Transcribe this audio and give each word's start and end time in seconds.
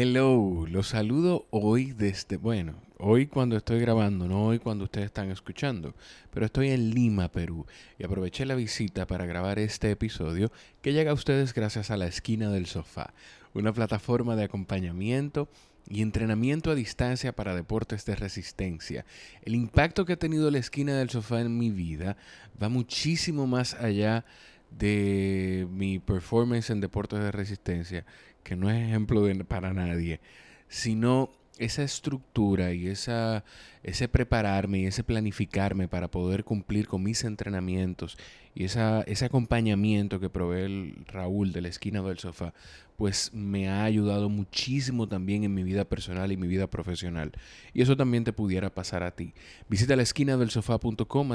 Hello, 0.00 0.64
los 0.68 0.86
saludo 0.86 1.48
hoy 1.50 1.90
desde, 1.90 2.36
bueno, 2.36 2.80
hoy 2.98 3.26
cuando 3.26 3.56
estoy 3.56 3.80
grabando, 3.80 4.28
no 4.28 4.44
hoy 4.44 4.60
cuando 4.60 4.84
ustedes 4.84 5.06
están 5.06 5.28
escuchando, 5.32 5.92
pero 6.30 6.46
estoy 6.46 6.68
en 6.68 6.90
Lima, 6.90 7.32
Perú, 7.32 7.66
y 7.98 8.04
aproveché 8.04 8.46
la 8.46 8.54
visita 8.54 9.08
para 9.08 9.26
grabar 9.26 9.58
este 9.58 9.90
episodio 9.90 10.52
que 10.82 10.92
llega 10.92 11.10
a 11.10 11.14
ustedes 11.14 11.52
gracias 11.52 11.90
a 11.90 11.96
la 11.96 12.06
esquina 12.06 12.48
del 12.48 12.66
sofá, 12.66 13.12
una 13.54 13.72
plataforma 13.72 14.36
de 14.36 14.44
acompañamiento 14.44 15.48
y 15.90 16.02
entrenamiento 16.02 16.70
a 16.70 16.76
distancia 16.76 17.34
para 17.34 17.56
deportes 17.56 18.04
de 18.04 18.14
resistencia. 18.14 19.04
El 19.42 19.56
impacto 19.56 20.04
que 20.04 20.12
ha 20.12 20.16
tenido 20.16 20.48
la 20.52 20.58
esquina 20.58 20.96
del 20.96 21.10
sofá 21.10 21.40
en 21.40 21.58
mi 21.58 21.72
vida 21.72 22.16
va 22.62 22.68
muchísimo 22.68 23.48
más 23.48 23.74
allá 23.74 24.24
de 24.70 25.66
mi 25.70 25.98
performance 25.98 26.70
en 26.70 26.80
deportes 26.80 27.18
de 27.20 27.32
resistencia, 27.32 28.04
que 28.48 28.56
no 28.56 28.70
es 28.70 28.88
ejemplo 28.88 29.22
para 29.46 29.74
nadie, 29.74 30.20
sino 30.68 31.28
esa 31.58 31.82
estructura 31.82 32.72
y 32.72 32.88
ese 32.88 34.08
prepararme 34.10 34.78
y 34.78 34.86
ese 34.86 35.04
planificarme 35.04 35.86
para 35.86 36.08
poder 36.08 36.44
cumplir 36.44 36.88
con 36.88 37.02
mis 37.02 37.24
entrenamientos 37.24 38.16
y 38.58 38.64
ese 38.64 39.24
acompañamiento 39.24 40.18
que 40.18 40.30
provee 40.30 40.64
el 40.64 41.04
Raúl 41.06 41.52
de 41.52 41.60
la 41.60 41.68
esquina 41.68 42.02
del 42.02 42.18
sofá, 42.18 42.54
pues 42.96 43.30
me 43.32 43.68
ha 43.68 43.84
ayudado 43.84 44.28
muchísimo 44.28 45.06
también 45.06 45.44
en 45.44 45.54
mi 45.54 45.62
vida 45.62 45.84
personal 45.84 46.32
y 46.32 46.36
mi 46.36 46.48
vida 46.48 46.66
profesional. 46.66 47.30
Y 47.72 47.82
eso 47.82 47.96
también 47.96 48.24
te 48.24 48.32
pudiera 48.32 48.74
pasar 48.74 49.04
a 49.04 49.12
ti. 49.12 49.32
Visita 49.68 49.94
la 49.94 50.02
esquina 50.02 50.36
del 50.36 50.50
sofá.com, 50.50 51.30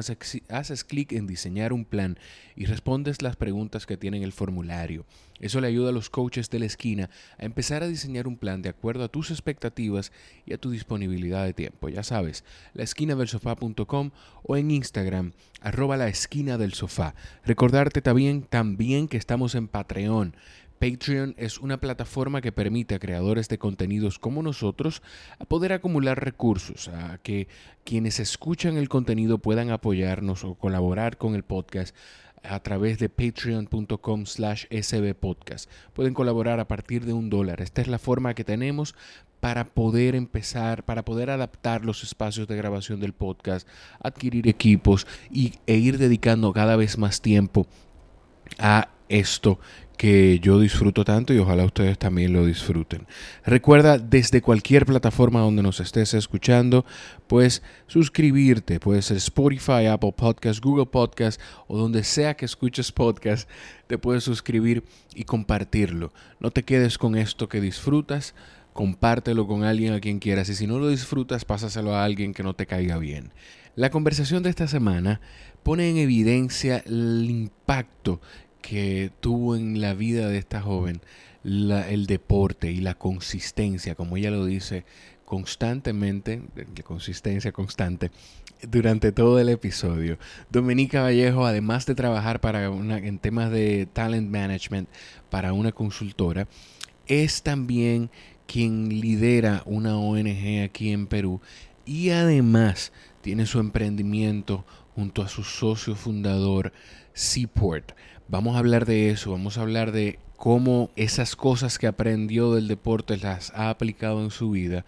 haces 0.50 0.84
clic 0.84 1.14
en 1.14 1.26
diseñar 1.26 1.72
un 1.72 1.86
plan 1.86 2.20
y 2.58 2.66
respondes 2.66 3.22
las 3.22 3.38
preguntas 3.38 3.86
que 3.86 3.96
tienen 3.96 4.24
el 4.24 4.34
formulario. 4.34 5.06
Eso 5.40 5.62
le 5.62 5.68
ayuda 5.68 5.90
a 5.90 5.94
los 5.94 6.10
coaches 6.10 6.50
de 6.50 6.60
la 6.60 6.66
esquina 6.66 7.10
a 7.38 7.46
empezar 7.46 7.84
a 7.84 7.88
diseñar 7.88 8.28
un 8.28 8.38
plan 8.38 8.62
de 8.62 8.70
acuerdo 8.70 9.06
a 9.06 9.10
tus 9.10 9.32
expectativas 9.32 10.12
y 10.46 10.54
a 10.54 10.58
tu 10.58 10.72
disponibilidad 10.72 11.46
de 11.46 11.54
tiempo. 11.54 11.88
Ya 11.88 12.04
sabes, 12.04 12.44
la 12.74 12.84
esquina 12.84 13.16
del 13.16 13.30
sofá.com 13.30 14.12
o 14.44 14.58
en 14.58 14.72
Instagram, 14.72 15.32
arroba 15.62 15.96
la 15.96 16.10
esquina 16.10 16.58
del 16.58 16.74
sofá. 16.74 17.13
Recordarte 17.46 18.02
también, 18.02 18.44
también 18.44 19.08
que 19.08 19.18
estamos 19.18 19.56
en 19.56 19.68
Patreon. 19.68 20.36
Patreon 20.80 21.34
es 21.38 21.60
una 21.60 21.80
plataforma 21.80 22.42
que 22.42 22.52
permite 22.52 22.96
a 22.96 23.00
creadores 23.00 23.48
de 23.48 23.58
contenidos 23.58 24.20
como 24.20 24.44
nosotros 24.44 25.02
poder 25.48 25.72
acumular 25.72 26.22
recursos, 26.22 26.90
a 26.90 27.20
que 27.20 27.48
quienes 27.86 28.20
escuchan 28.20 28.76
el 28.76 28.90
contenido 28.90 29.38
puedan 29.38 29.72
apoyarnos 29.72 30.44
o 30.44 30.56
colaborar 30.56 31.18
con 31.18 31.36
el 31.36 31.44
podcast 31.44 31.96
a 32.44 32.60
través 32.60 33.00
de 33.00 33.08
patreon.com 33.08 34.26
slash 34.26 34.66
sbpodcast. 34.70 35.70
Pueden 35.94 36.14
colaborar 36.14 36.60
a 36.60 36.68
partir 36.68 37.06
de 37.06 37.14
un 37.14 37.30
dólar. 37.30 37.62
Esta 37.62 37.82
es 37.82 37.88
la 37.88 38.00
forma 38.00 38.34
que 38.34 38.44
tenemos 38.44 38.96
para 39.44 39.66
poder 39.66 40.16
empezar, 40.16 40.86
para 40.86 41.04
poder 41.04 41.30
adaptar 41.30 41.84
los 41.84 42.02
espacios 42.02 42.48
de 42.48 42.56
grabación 42.56 43.02
del 43.02 43.12
podcast, 43.12 43.68
adquirir 44.00 44.48
equipos 44.48 45.06
y, 45.30 45.56
e 45.68 45.76
ir 45.76 45.98
dedicando 45.98 46.54
cada 46.54 46.78
vez 46.78 46.98
más 46.98 47.20
tiempo 47.20 47.68
a 48.58 48.88
esto 49.10 49.60
que 49.98 50.40
yo 50.40 50.62
disfruto 50.62 51.04
tanto 51.04 51.34
y 51.34 51.40
ojalá 51.40 51.66
ustedes 51.66 51.98
también 51.98 52.32
lo 52.32 52.46
disfruten. 52.46 53.06
Recuerda 53.46 53.98
desde 53.98 54.42
cualquier 54.42 54.86
plataforma 54.86 55.42
donde 55.42 55.62
nos 55.62 55.82
estés 55.82 56.14
escuchando, 56.14 56.86
pues 57.28 57.64
suscribirte, 57.88 58.80
puede 58.80 59.02
ser 59.02 59.18
Spotify, 59.18 59.88
Apple 59.92 60.14
Podcast, 60.16 60.64
Google 60.64 60.86
Podcast 60.86 61.42
o 61.68 61.78
donde 61.78 62.06
sea 62.06 62.36
que 62.36 62.46
escuches 62.46 62.94
podcast, 62.94 63.50
te 63.88 63.98
puedes 63.98 64.24
suscribir 64.24 64.86
y 65.14 65.26
compartirlo. 65.26 66.14
No 66.40 66.50
te 66.50 66.64
quedes 66.64 66.98
con 66.98 67.18
esto 67.18 67.50
que 67.50 67.60
disfrutas, 67.60 68.34
compártelo 68.74 69.48
con 69.48 69.64
alguien 69.64 69.94
a 69.94 70.00
quien 70.00 70.20
quieras 70.20 70.50
y 70.50 70.56
si 70.56 70.68
no 70.68 70.80
lo 70.80 70.90
disfrutas, 70.90 71.46
pásaselo 71.46 71.96
a 71.96 72.04
alguien 72.04 72.34
que 72.34 72.44
no 72.44 72.56
te 72.56 72.66
caiga 72.66 72.98
bien. 72.98 73.32
La 73.76 73.90
conversación 73.90 74.44
de 74.44 74.50
esta 74.50 74.68
semana 74.68 75.22
pone 75.64 75.90
en 75.90 75.98
evidencia 75.98 76.84
el 76.86 77.28
impacto 77.30 78.20
que 78.62 79.12
tuvo 79.20 79.56
en 79.56 79.82
la 79.82 79.94
vida 79.94 80.28
de 80.28 80.38
esta 80.38 80.62
joven 80.62 81.02
el 81.44 82.06
deporte 82.06 82.72
y 82.72 82.78
la 82.78 82.94
consistencia, 82.96 83.96
como 83.96 84.16
ella 84.18 84.32
lo 84.32 84.46
dice 84.46 84.86
constantemente, 85.26 86.42
de 86.56 86.84
consistencia 86.84 87.52
constante, 87.52 88.12
durante 88.62 89.12
todo 89.12 89.40
el 89.40 89.50
episodio. 89.50 90.18
Dominica 90.50 91.02
Vallejo, 91.02 91.46
además 91.46 91.86
de 91.86 91.96
trabajar 91.96 92.40
para 92.40 92.70
una, 92.70 92.98
en 92.98 93.20
temas 93.20 93.52
de 93.52 93.88
talent 93.92 94.30
management 94.30 94.88
para 95.30 95.54
una 95.54 95.72
consultora, 95.72 96.48
es 97.08 97.44
también 97.44 98.10
quien 98.54 99.02
lidera 99.02 99.64
una 99.66 99.98
ONG 99.98 100.62
aquí 100.64 100.92
en 100.92 101.08
Perú 101.08 101.42
y 101.88 102.12
además 102.12 102.94
tiene 103.22 103.48
su 103.48 103.60
emprendimiento 103.60 104.64
junto 104.94 105.24
a 105.24 105.28
su 105.28 105.44
socio 105.44 105.96
fundador 105.96 106.72
Seaport. 107.14 107.94
Vamos 108.28 108.56
a 108.56 108.60
hablar 108.60 108.86
de 108.86 109.10
eso, 109.10 109.32
vamos 109.32 109.58
a 109.58 109.62
hablar 109.62 109.92
de 109.92 110.20
cómo 110.38 110.92
esas 110.96 111.36
cosas 111.36 111.80
que 111.80 111.88
aprendió 111.88 112.54
del 112.54 112.68
deporte 112.68 113.18
las 113.18 113.52
ha 113.56 113.72
aplicado 113.72 114.24
en 114.24 114.30
su 114.30 114.52
vida 114.52 114.86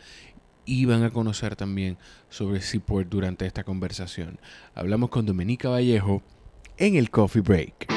y 0.65 0.85
van 0.85 1.01
a 1.01 1.09
conocer 1.09 1.55
también 1.55 1.97
sobre 2.29 2.61
Seaport 2.61 3.09
durante 3.09 3.47
esta 3.47 3.63
conversación. 3.63 4.39
Hablamos 4.75 5.09
con 5.09 5.25
Dominica 5.25 5.69
Vallejo 5.69 6.21
en 6.77 6.97
el 6.97 7.09
Coffee 7.09 7.41
Break. 7.41 7.87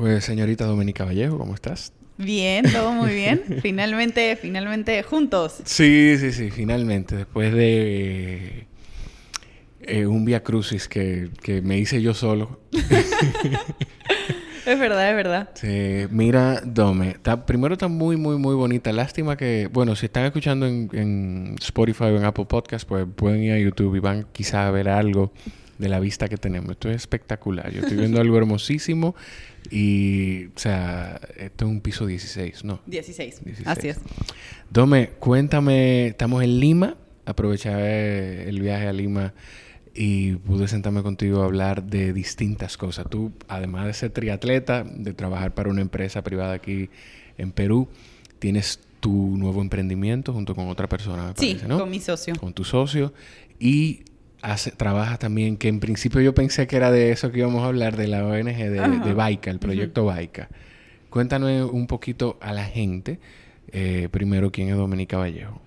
Pues 0.00 0.24
señorita 0.24 0.64
Dominica 0.64 1.04
Vallejo, 1.04 1.36
¿cómo 1.36 1.52
estás? 1.52 1.92
Bien, 2.16 2.64
todo 2.72 2.92
muy 2.92 3.12
bien. 3.12 3.42
finalmente, 3.60 4.34
finalmente 4.40 5.02
juntos. 5.02 5.60
Sí, 5.66 6.16
sí, 6.18 6.32
sí, 6.32 6.50
finalmente. 6.50 7.16
Después 7.16 7.52
de 7.52 8.66
eh, 9.82 10.06
un 10.06 10.24
Via 10.24 10.42
Crucis 10.42 10.88
que, 10.88 11.28
me 11.62 11.76
hice 11.76 12.00
yo 12.00 12.14
solo. 12.14 12.62
es 12.72 13.10
verdad, 14.78 15.10
es 15.10 15.16
verdad. 15.16 15.50
Sí, 15.52 16.06
mira, 16.08 16.62
Dome, 16.64 17.16
primero 17.46 17.74
está 17.74 17.88
muy, 17.88 18.16
muy, 18.16 18.38
muy 18.38 18.54
bonita. 18.54 18.92
Lástima 18.92 19.36
que, 19.36 19.68
bueno, 19.70 19.96
si 19.96 20.06
están 20.06 20.24
escuchando 20.24 20.66
en, 20.66 20.88
en 20.94 21.56
Spotify 21.60 22.04
o 22.04 22.16
en 22.16 22.24
Apple 22.24 22.46
Podcast, 22.46 22.88
pues 22.88 23.04
pueden 23.14 23.42
ir 23.42 23.52
a 23.52 23.58
YouTube 23.58 23.96
y 23.96 23.98
van 23.98 24.26
quizá 24.32 24.66
a 24.66 24.70
ver 24.70 24.88
algo 24.88 25.30
de 25.80 25.88
la 25.88 25.98
vista 25.98 26.28
que 26.28 26.36
tenemos. 26.36 26.72
Esto 26.72 26.90
es 26.90 26.96
espectacular. 26.96 27.72
Yo 27.72 27.80
estoy 27.80 27.96
viendo 27.96 28.20
algo 28.20 28.36
hermosísimo 28.36 29.14
y, 29.70 30.46
o 30.46 30.58
sea, 30.58 31.20
esto 31.36 31.64
es 31.64 31.70
un 31.70 31.80
piso 31.80 32.06
16, 32.06 32.64
¿no? 32.64 32.80
16. 32.86 33.40
Así 33.64 33.88
es. 33.88 33.98
Dome, 34.68 35.10
cuéntame, 35.18 36.08
estamos 36.08 36.44
en 36.44 36.60
Lima, 36.60 36.96
aproveché 37.24 38.48
el 38.48 38.60
viaje 38.60 38.86
a 38.86 38.92
Lima 38.92 39.32
y 39.94 40.34
pude 40.36 40.68
sentarme 40.68 41.02
contigo 41.02 41.40
a 41.42 41.46
hablar 41.46 41.84
de 41.84 42.12
distintas 42.12 42.76
cosas. 42.76 43.06
Tú, 43.08 43.32
además 43.48 43.86
de 43.86 43.94
ser 43.94 44.10
triatleta, 44.10 44.84
de 44.84 45.14
trabajar 45.14 45.54
para 45.54 45.70
una 45.70 45.80
empresa 45.80 46.22
privada 46.22 46.52
aquí 46.52 46.90
en 47.38 47.52
Perú, 47.52 47.88
tienes 48.38 48.80
tu 49.00 49.38
nuevo 49.38 49.62
emprendimiento 49.62 50.34
junto 50.34 50.54
con 50.54 50.68
otra 50.68 50.86
persona, 50.90 51.28
me 51.28 51.34
parece, 51.34 51.58
sí, 51.58 51.66
con 51.66 51.90
mi 51.90 52.00
socio. 52.00 52.34
Con 52.36 52.52
tu 52.52 52.64
socio. 52.64 53.14
Y 53.58 54.04
hace, 54.42 54.70
trabaja 54.70 55.18
también, 55.18 55.56
que 55.56 55.68
en 55.68 55.80
principio 55.80 56.20
yo 56.20 56.34
pensé 56.34 56.66
que 56.66 56.76
era 56.76 56.90
de 56.90 57.12
eso 57.12 57.30
que 57.30 57.38
íbamos 57.38 57.62
a 57.62 57.66
hablar, 57.66 57.96
de 57.96 58.08
la 58.08 58.24
ONG 58.24 58.56
de, 58.56 59.00
de 59.04 59.14
Baica, 59.14 59.50
el 59.50 59.58
proyecto 59.58 60.04
Baica. 60.04 60.48
Cuéntanos 61.10 61.70
un 61.70 61.86
poquito 61.86 62.38
a 62.40 62.52
la 62.52 62.64
gente, 62.64 63.18
eh, 63.72 64.08
primero, 64.10 64.50
quién 64.52 64.68
es 64.68 64.76
Dominica 64.76 65.16
Vallejo. 65.16 65.60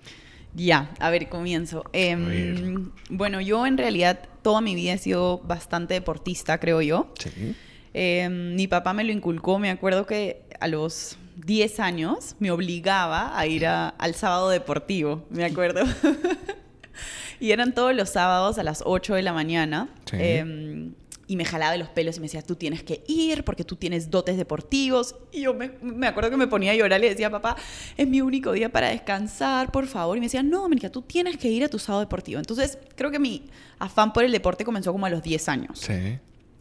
Ya, 0.54 0.90
a 1.00 1.10
ver, 1.10 1.28
comienzo. 1.28 1.84
Em, 1.92 2.90
bueno, 3.10 3.40
yo 3.40 3.66
en 3.66 3.76
realidad 3.76 4.20
toda 4.42 4.60
mi 4.60 4.74
vida 4.74 4.92
he 4.92 4.98
sido 4.98 5.38
bastante 5.38 5.94
deportista, 5.94 6.58
creo 6.58 6.80
yo. 6.80 7.12
Sí. 7.18 7.54
Em, 7.92 8.54
mi 8.54 8.68
papá 8.68 8.92
me 8.92 9.04
lo 9.04 9.12
inculcó, 9.12 9.58
me 9.58 9.70
acuerdo 9.70 10.06
que 10.06 10.42
a 10.60 10.68
los 10.68 11.18
10 11.44 11.80
años 11.80 12.36
me 12.38 12.50
obligaba 12.50 13.38
a 13.38 13.46
ir 13.46 13.66
al 13.66 14.14
sábado 14.14 14.48
deportivo, 14.48 15.26
me 15.30 15.44
acuerdo. 15.44 15.82
y 17.40 17.50
eran 17.50 17.74
todos 17.74 17.94
los 17.94 18.10
sábados 18.10 18.58
a 18.58 18.62
las 18.62 18.82
8 18.84 19.14
de 19.14 19.22
la 19.22 19.32
mañana. 19.32 19.88
Em, 20.12 20.94
y 21.26 21.36
me 21.36 21.44
jalaba 21.44 21.72
de 21.72 21.78
los 21.78 21.88
pelos 21.88 22.16
y 22.16 22.20
me 22.20 22.26
decía, 22.26 22.42
tú 22.42 22.54
tienes 22.56 22.82
que 22.82 23.02
ir 23.06 23.44
porque 23.44 23.64
tú 23.64 23.76
tienes 23.76 24.10
dotes 24.10 24.36
deportivos. 24.36 25.16
Y 25.32 25.42
yo 25.42 25.54
me, 25.54 25.72
me, 25.80 26.06
acuerdo 26.06 26.30
que 26.30 26.36
me 26.36 26.46
ponía 26.46 26.72
a 26.72 26.74
llorar 26.74 27.00
y 27.00 27.04
le 27.04 27.10
decía, 27.10 27.30
papá, 27.30 27.56
es 27.96 28.06
mi 28.06 28.20
único 28.20 28.52
día 28.52 28.70
para 28.70 28.88
descansar, 28.88 29.72
por 29.72 29.86
favor. 29.86 30.16
Y 30.16 30.20
me 30.20 30.26
decía, 30.26 30.42
no, 30.42 30.64
América, 30.64 30.90
tú 30.90 31.02
tienes 31.02 31.36
que 31.38 31.48
ir 31.48 31.64
a 31.64 31.68
tu 31.68 31.78
sábado 31.78 32.00
deportivo. 32.00 32.38
Entonces, 32.38 32.78
creo 32.94 33.10
que 33.10 33.18
mi 33.18 33.46
afán 33.78 34.12
por 34.12 34.24
el 34.24 34.32
deporte 34.32 34.64
comenzó 34.64 34.92
como 34.92 35.06
a 35.06 35.10
los 35.10 35.22
10 35.22 35.48
años. 35.48 35.78
Sí. 35.78 36.18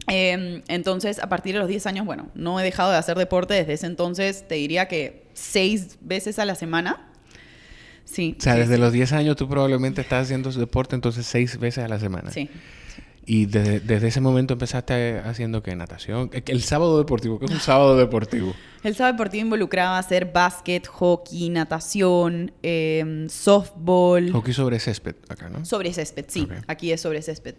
Em, 0.08 0.62
entonces, 0.68 1.20
a 1.20 1.30
partir 1.30 1.54
de 1.54 1.60
los 1.60 1.68
10 1.68 1.86
años, 1.88 2.06
bueno, 2.06 2.30
no 2.34 2.60
he 2.60 2.64
dejado 2.64 2.92
de 2.92 2.98
hacer 2.98 3.18
deporte 3.18 3.54
desde 3.54 3.74
ese 3.74 3.86
entonces, 3.86 4.48
te 4.48 4.56
diría 4.56 4.88
que 4.88 5.28
seis 5.34 5.98
veces 6.02 6.40
a 6.40 6.46
la 6.46 6.56
semana 6.56 7.10
Sí. 8.14 8.36
O 8.38 8.42
sea, 8.42 8.54
sí, 8.54 8.60
desde 8.60 8.76
sí. 8.76 8.82
los 8.82 8.94
10 8.94 9.14
años 9.14 9.36
tú 9.36 9.50
probablemente 9.50 10.02
estás 10.02 10.26
haciendo 10.26 10.52
deporte 10.52 10.96
entonces 10.96 11.26
seis 11.26 11.58
veces 11.58 11.84
a 11.84 11.88
la 11.88 12.00
semana. 12.00 12.32
Sí. 12.32 12.50
Y 13.26 13.46
desde, 13.46 13.80
desde 13.80 14.10
ese 14.10 14.20
momento 14.22 14.54
empezaste 14.54 15.20
haciendo 15.20 15.64
qué? 15.64 15.76
Natación. 15.76 16.30
El 16.34 16.62
sábado 16.62 16.98
deportivo, 16.98 17.40
¿qué 17.40 17.46
es 17.46 17.52
un 17.52 17.60
sábado 17.60 17.98
deportivo? 17.98 18.54
El 18.84 18.96
sábado 18.96 19.14
deportivo 19.14 19.46
involucraba 19.46 19.98
hacer 19.98 20.32
básquet, 20.34 20.86
hockey, 20.88 21.50
natación, 21.50 22.52
eh, 22.62 23.26
softball. 23.30 24.30
Hockey 24.32 24.54
sobre 24.54 24.78
césped 24.80 25.16
acá, 25.30 25.50
¿no? 25.50 25.64
Sobre 25.64 25.94
césped, 25.94 26.26
sí. 26.28 26.48
Aquí 26.68 26.92
es 26.92 27.00
sobre 27.00 27.22
césped. 27.22 27.56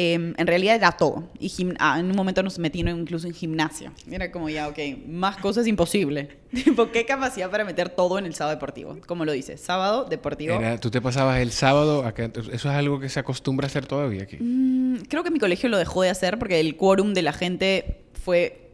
Eh, 0.00 0.14
en 0.36 0.46
realidad 0.46 0.76
era 0.76 0.92
todo. 0.92 1.28
Y 1.40 1.50
ah, 1.80 1.98
en 1.98 2.06
un 2.06 2.14
momento 2.14 2.40
nos 2.44 2.56
metieron 2.60 3.00
incluso 3.00 3.26
en 3.26 3.34
gimnasia. 3.34 3.92
Era 4.08 4.30
como 4.30 4.48
ya, 4.48 4.68
ok, 4.68 4.78
más 5.08 5.38
cosas 5.38 5.66
imposible. 5.66 6.38
Tipo, 6.54 6.92
¿qué 6.92 7.04
capacidad 7.04 7.50
para 7.50 7.64
meter 7.64 7.88
todo 7.88 8.16
en 8.16 8.24
el 8.24 8.32
sábado 8.32 8.54
deportivo? 8.54 8.96
Como 9.06 9.24
lo 9.24 9.32
dice, 9.32 9.56
sábado 9.56 10.04
deportivo. 10.04 10.54
Era- 10.54 10.78
tú 10.78 10.92
te 10.92 11.00
pasabas 11.00 11.40
el 11.40 11.50
sábado 11.50 12.04
acá. 12.04 12.30
Eso 12.32 12.52
es 12.52 12.64
algo 12.66 13.00
que 13.00 13.08
se 13.08 13.18
acostumbra 13.18 13.66
a 13.66 13.68
hacer 13.70 13.86
todavía 13.86 14.22
aquí. 14.22 14.36
Mm, 14.38 14.98
creo 15.08 15.24
que 15.24 15.32
mi 15.32 15.40
colegio 15.40 15.68
lo 15.68 15.76
dejó 15.78 16.02
de 16.02 16.10
hacer 16.10 16.38
porque 16.38 16.60
el 16.60 16.76
quórum 16.76 17.12
de 17.12 17.22
la 17.22 17.32
gente 17.32 18.02
fue 18.22 18.70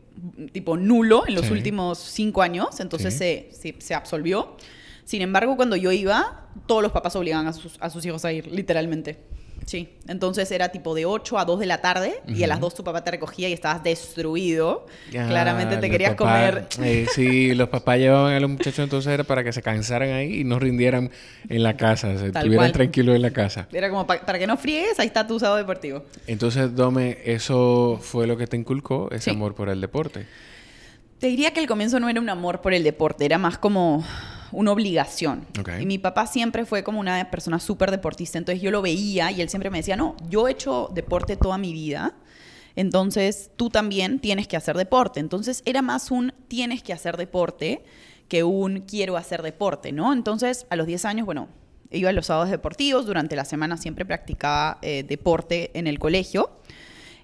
tipo 0.52 0.76
nulo 0.76 1.24
en 1.26 1.34
los 1.36 1.46
Sí. 1.46 1.52
últimos 1.52 1.98
cinco 1.98 2.42
años, 2.42 2.80
entonces 2.80 3.14
Sí. 3.14 3.48
se, 3.50 3.72
se, 3.72 3.80
se 3.80 3.94
absolvió. 3.94 4.56
Sin 5.06 5.22
embargo, 5.22 5.56
cuando 5.56 5.76
yo 5.76 5.90
iba, 5.90 6.48
todos 6.66 6.82
los 6.82 6.92
papás 6.92 7.16
obligaban 7.16 7.46
a 7.46 7.54
sus, 7.54 7.76
a 7.80 7.88
sus 7.88 8.04
hijos 8.04 8.24
a 8.26 8.32
ir, 8.32 8.46
literalmente. 8.52 9.18
Sí, 9.66 9.88
entonces 10.08 10.50
era 10.50 10.68
tipo 10.68 10.94
de 10.94 11.06
8 11.06 11.38
a 11.38 11.44
2 11.46 11.58
de 11.58 11.66
la 11.66 11.80
tarde 11.80 12.20
y 12.28 12.42
a 12.42 12.46
las 12.46 12.60
2 12.60 12.74
tu 12.74 12.84
papá 12.84 13.02
te 13.02 13.10
recogía 13.12 13.48
y 13.48 13.52
estabas 13.54 13.82
destruido. 13.82 14.86
Claramente 15.10 15.78
te 15.78 15.90
querías 15.90 16.14
comer. 16.16 16.66
eh, 16.82 17.06
sí, 17.14 17.54
los 17.54 17.68
papás 17.70 17.98
llevaban 17.98 18.34
a 18.34 18.40
los 18.40 18.50
muchachos 18.50 18.80
entonces 18.80 19.12
era 19.12 19.24
para 19.24 19.42
que 19.42 19.52
se 19.52 19.62
cansaran 19.62 20.10
ahí 20.12 20.40
y 20.40 20.44
no 20.44 20.58
rindieran 20.58 21.10
en 21.48 21.62
la 21.62 21.76
casa, 21.76 22.08
se 22.12 22.30
Tal 22.30 22.42
estuvieran 22.42 22.56
cual. 22.66 22.72
tranquilos 22.72 23.16
en 23.16 23.22
la 23.22 23.30
casa. 23.30 23.66
Era 23.72 23.88
como 23.88 24.06
pa- 24.06 24.20
para 24.20 24.38
que 24.38 24.46
no 24.46 24.56
friegues, 24.56 24.98
ahí 25.00 25.06
está 25.06 25.26
tu 25.26 25.38
sábado 25.38 25.56
deportivo. 25.56 26.04
Entonces, 26.26 26.74
Dome, 26.74 27.18
eso 27.24 27.98
fue 28.02 28.26
lo 28.26 28.36
que 28.36 28.46
te 28.46 28.56
inculcó, 28.56 29.08
ese 29.12 29.24
Sí. 29.24 29.30
amor 29.30 29.54
por 29.54 29.68
el 29.70 29.80
deporte. 29.80 30.26
Te 31.18 31.28
diría 31.28 31.52
que 31.52 31.60
el 31.60 31.66
comienzo 31.66 31.98
no 32.00 32.08
era 32.10 32.20
un 32.20 32.28
amor 32.28 32.60
por 32.60 32.74
el 32.74 32.82
deporte, 32.84 33.24
era 33.24 33.38
más 33.38 33.56
como 33.56 34.04
una 34.54 34.72
obligación. 34.72 35.46
Y 35.80 35.86
mi 35.86 35.98
papá 35.98 36.26
siempre 36.26 36.64
fue 36.64 36.82
como 36.82 37.00
una 37.00 37.30
persona 37.30 37.58
súper 37.58 37.90
deportista, 37.90 38.38
entonces 38.38 38.62
yo 38.62 38.70
lo 38.70 38.82
veía 38.82 39.30
y 39.30 39.40
él 39.40 39.48
siempre 39.48 39.70
me 39.70 39.78
decía, 39.78 39.96
no, 39.96 40.16
yo 40.28 40.48
he 40.48 40.52
hecho 40.52 40.90
deporte 40.94 41.36
toda 41.36 41.58
mi 41.58 41.72
vida, 41.72 42.14
entonces 42.76 43.50
tú 43.56 43.70
también 43.70 44.18
tienes 44.18 44.48
que 44.48 44.56
hacer 44.56 44.76
deporte. 44.76 45.20
Entonces 45.20 45.62
era 45.64 45.82
más 45.82 46.10
un 46.10 46.32
tienes 46.48 46.82
que 46.82 46.92
hacer 46.92 47.16
deporte 47.16 47.84
que 48.28 48.42
un 48.42 48.80
quiero 48.80 49.16
hacer 49.16 49.42
deporte, 49.42 49.92
¿no? 49.92 50.12
Entonces 50.12 50.66
a 50.70 50.76
los 50.76 50.86
10 50.86 51.04
años, 51.04 51.26
bueno, 51.26 51.48
iba 51.90 52.10
a 52.10 52.12
los 52.12 52.26
sábados 52.26 52.50
deportivos, 52.50 53.06
durante 53.06 53.36
la 53.36 53.44
semana 53.44 53.76
siempre 53.76 54.04
practicaba 54.04 54.78
eh, 54.82 55.04
deporte 55.06 55.70
en 55.78 55.86
el 55.86 55.98
colegio. 55.98 56.50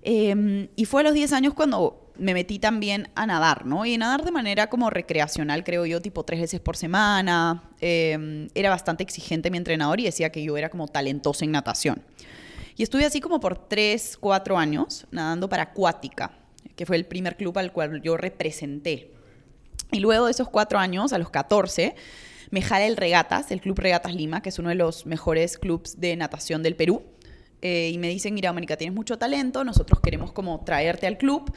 Eh, 0.02 0.68
y 0.76 0.84
fue 0.84 1.02
a 1.02 1.04
los 1.04 1.14
10 1.14 1.32
años 1.32 1.54
cuando 1.54 2.09
me 2.20 2.34
metí 2.34 2.58
también 2.58 3.08
a 3.14 3.26
nadar, 3.26 3.64
¿no? 3.64 3.86
Y 3.86 3.96
nadar 3.96 4.24
de 4.24 4.30
manera 4.30 4.68
como 4.68 4.90
recreacional, 4.90 5.64
creo 5.64 5.86
yo, 5.86 6.02
tipo 6.02 6.22
tres 6.22 6.40
veces 6.40 6.60
por 6.60 6.76
semana. 6.76 7.64
Eh, 7.80 8.48
era 8.54 8.68
bastante 8.68 9.02
exigente 9.02 9.50
mi 9.50 9.56
entrenador 9.56 9.98
y 10.00 10.04
decía 10.04 10.30
que 10.30 10.42
yo 10.42 10.56
era 10.56 10.68
como 10.68 10.86
talentosa 10.86 11.44
en 11.46 11.52
natación. 11.52 12.02
Y 12.76 12.82
estuve 12.82 13.06
así 13.06 13.20
como 13.20 13.40
por 13.40 13.68
tres, 13.68 14.18
cuatro 14.20 14.58
años 14.58 15.06
nadando 15.10 15.48
para 15.48 15.64
Acuática, 15.64 16.32
que 16.76 16.86
fue 16.86 16.96
el 16.96 17.06
primer 17.06 17.36
club 17.36 17.58
al 17.58 17.72
cual 17.72 18.00
yo 18.02 18.16
representé. 18.16 19.10
Y 19.90 20.00
luego 20.00 20.26
de 20.26 20.32
esos 20.32 20.48
cuatro 20.48 20.78
años, 20.78 21.12
a 21.12 21.18
los 21.18 21.30
14, 21.30 21.94
me 22.50 22.62
jala 22.62 22.86
el 22.86 22.96
Regatas, 22.96 23.50
el 23.50 23.60
Club 23.60 23.78
Regatas 23.78 24.14
Lima, 24.14 24.42
que 24.42 24.50
es 24.50 24.58
uno 24.58 24.68
de 24.68 24.74
los 24.74 25.06
mejores 25.06 25.58
clubs 25.58 26.00
de 26.00 26.16
natación 26.16 26.62
del 26.62 26.76
Perú. 26.76 27.02
Eh, 27.62 27.90
y 27.92 27.98
me 27.98 28.08
dicen, 28.08 28.34
mira, 28.34 28.52
Mónica, 28.52 28.76
tienes 28.76 28.94
mucho 28.94 29.18
talento, 29.18 29.64
nosotros 29.64 30.00
queremos 30.00 30.32
como 30.32 30.60
traerte 30.64 31.06
al 31.06 31.18
club. 31.18 31.52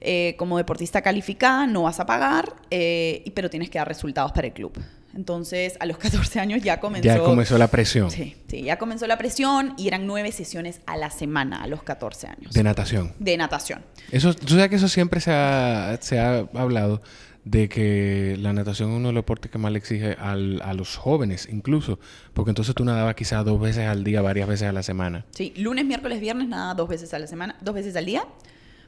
Eh, 0.00 0.34
como 0.38 0.58
deportista 0.58 1.02
calificada, 1.02 1.66
no 1.66 1.82
vas 1.82 2.00
a 2.00 2.06
pagar, 2.06 2.54
eh, 2.70 3.30
pero 3.34 3.48
tienes 3.50 3.70
que 3.70 3.78
dar 3.78 3.88
resultados 3.88 4.32
para 4.32 4.48
el 4.48 4.52
club. 4.52 4.72
Entonces, 5.14 5.76
a 5.80 5.86
los 5.86 5.96
14 5.98 6.38
años 6.40 6.62
ya 6.62 6.80
comenzó... 6.80 7.06
Ya 7.06 7.18
comenzó 7.18 7.56
la 7.58 7.68
presión 7.68 8.10
Sí, 8.10 8.36
sí, 8.48 8.62
ya 8.62 8.78
comenzó 8.78 9.06
la 9.06 9.18
presión 9.18 9.74
y 9.78 9.88
eran 9.88 10.06
nueve 10.06 10.32
sesiones 10.32 10.80
a 10.86 10.96
la 10.96 11.10
semana 11.10 11.62
a 11.62 11.66
los 11.66 11.82
14 11.82 12.28
años. 12.28 12.52
de 12.52 12.62
natación. 12.62 13.14
de 13.18 13.36
natación. 13.36 13.82
Eso, 14.12 14.34
tú 14.34 14.54
sabes 14.54 14.68
que 14.68 14.76
eso 14.76 14.88
siempre 14.88 15.20
se 15.20 15.32
ha, 15.32 15.98
se 16.00 16.18
ha 16.18 16.46
hablado 16.54 17.00
de 17.44 17.68
que 17.68 18.36
la 18.40 18.52
natación 18.52 18.90
es 18.90 18.96
uno 18.96 19.08
de 19.08 19.14
los 19.14 19.20
deportes 19.22 19.50
que 19.50 19.58
más 19.58 19.72
le 19.72 19.78
exige 19.78 20.12
al- 20.18 20.60
a 20.62 20.74
los 20.74 20.96
jóvenes, 20.96 21.48
incluso, 21.50 21.98
porque 22.34 22.50
entonces 22.50 22.74
tú 22.74 22.84
nadabas 22.84 23.14
quizás 23.14 23.44
dos 23.44 23.58
veces 23.60 23.86
al 23.86 24.04
día, 24.04 24.20
varias 24.20 24.48
veces 24.48 24.68
a 24.68 24.72
la 24.72 24.82
semana. 24.82 25.24
Sí, 25.30 25.52
lunes, 25.56 25.84
miércoles, 25.86 26.20
viernes 26.20 26.48
nada 26.48 26.74
dos 26.74 26.88
veces 26.88 27.14
a 27.14 27.18
la 27.18 27.26
semana, 27.26 27.56
dos 27.60 27.74
veces 27.74 27.96
al 27.96 28.04
día. 28.06 28.24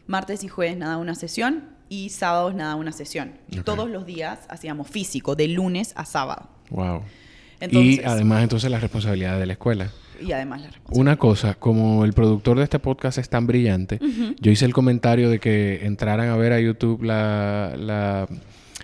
Martes 0.07 0.43
y 0.45 0.49
jueves 0.49 0.77
nada 0.77 0.97
una 0.97 1.15
sesión 1.15 1.65
y 1.89 2.09
sábados 2.11 2.55
nada 2.55 2.75
una 2.75 2.93
sesión. 2.93 3.33
Todos 3.65 3.89
los 3.89 4.07
días 4.07 4.41
hacíamos 4.49 4.89
físico, 4.89 5.37
de 5.37 5.49
lunes 5.49 5.93
a 5.97 6.05
sábado. 6.05 6.49
Wow. 6.71 7.03
Entonces, 7.61 7.99
y 7.99 8.03
además 8.05 8.43
entonces 8.43 8.71
la 8.71 8.81
responsabilidad 8.81 9.39
de 9.39 9.47
la 9.47 9.53
escuela. 9.53 9.91
Y 10.21 10.33
además 10.33 10.61
la. 10.63 10.71
Una 10.91 11.17
cosa, 11.17 11.55
como 11.55 12.05
el 12.05 12.13
productor 12.13 12.59
de 12.59 12.65
este 12.65 12.79
podcast 12.79 13.19
es 13.19 13.29
tan 13.29 13.47
brillante, 13.47 13.99
yo 14.41 14.51
hice 14.51 14.65
el 14.65 14.73
comentario 14.73 15.31
de 15.31 15.39
que 15.39 15.85
entraran 15.87 16.29
a 16.29 16.37
ver 16.37 16.53
a 16.53 16.61
YouTube 16.61 17.03
la, 17.03 17.75
la 17.79 18.29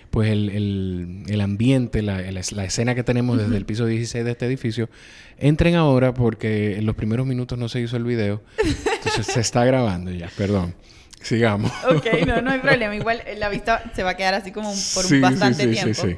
pues 0.09 0.31
el, 0.31 0.49
el- 0.49 1.23
el 1.27 1.41
ambiente, 1.41 2.01
la, 2.01 2.21
el- 2.21 2.39
la 2.51 2.63
escena 2.65 2.95
que 2.95 3.03
tenemos 3.03 3.37
desde 3.37 3.57
el 3.57 3.65
piso 3.65 3.85
16 3.85 4.25
de 4.25 4.31
este 4.31 4.45
edificio. 4.45 4.89
Entren 5.37 5.75
ahora 5.75 6.13
porque 6.13 6.77
en 6.77 6.85
los 6.85 6.95
primeros 6.95 7.27
minutos 7.27 7.57
no 7.59 7.69
se 7.69 7.81
hizo 7.81 7.97
el 7.97 8.03
video. 8.03 8.41
Entonces 8.63 9.27
se 9.27 9.39
está 9.41 9.63
grabando 9.65 10.11
ya, 10.11 10.29
perdón. 10.37 10.73
Sigamos. 11.21 11.71
Ok, 11.89 12.05
no, 12.25 12.41
no 12.41 12.51
hay 12.51 12.59
problema. 12.61 12.95
Igual 12.95 13.21
eh, 13.27 13.35
la 13.37 13.49
vista 13.49 13.83
se 13.95 14.01
va 14.03 14.11
a 14.11 14.17
quedar 14.17 14.33
así 14.35 14.51
como 14.51 14.69
un- 14.71 14.75
por 14.93 15.03
Sí, 15.03 15.15
sí, 15.15 15.19
bastante 15.19 15.63
sí, 15.63 15.69
sí, 15.69 15.73
tiempo. 15.75 16.01
sí. 16.01 16.15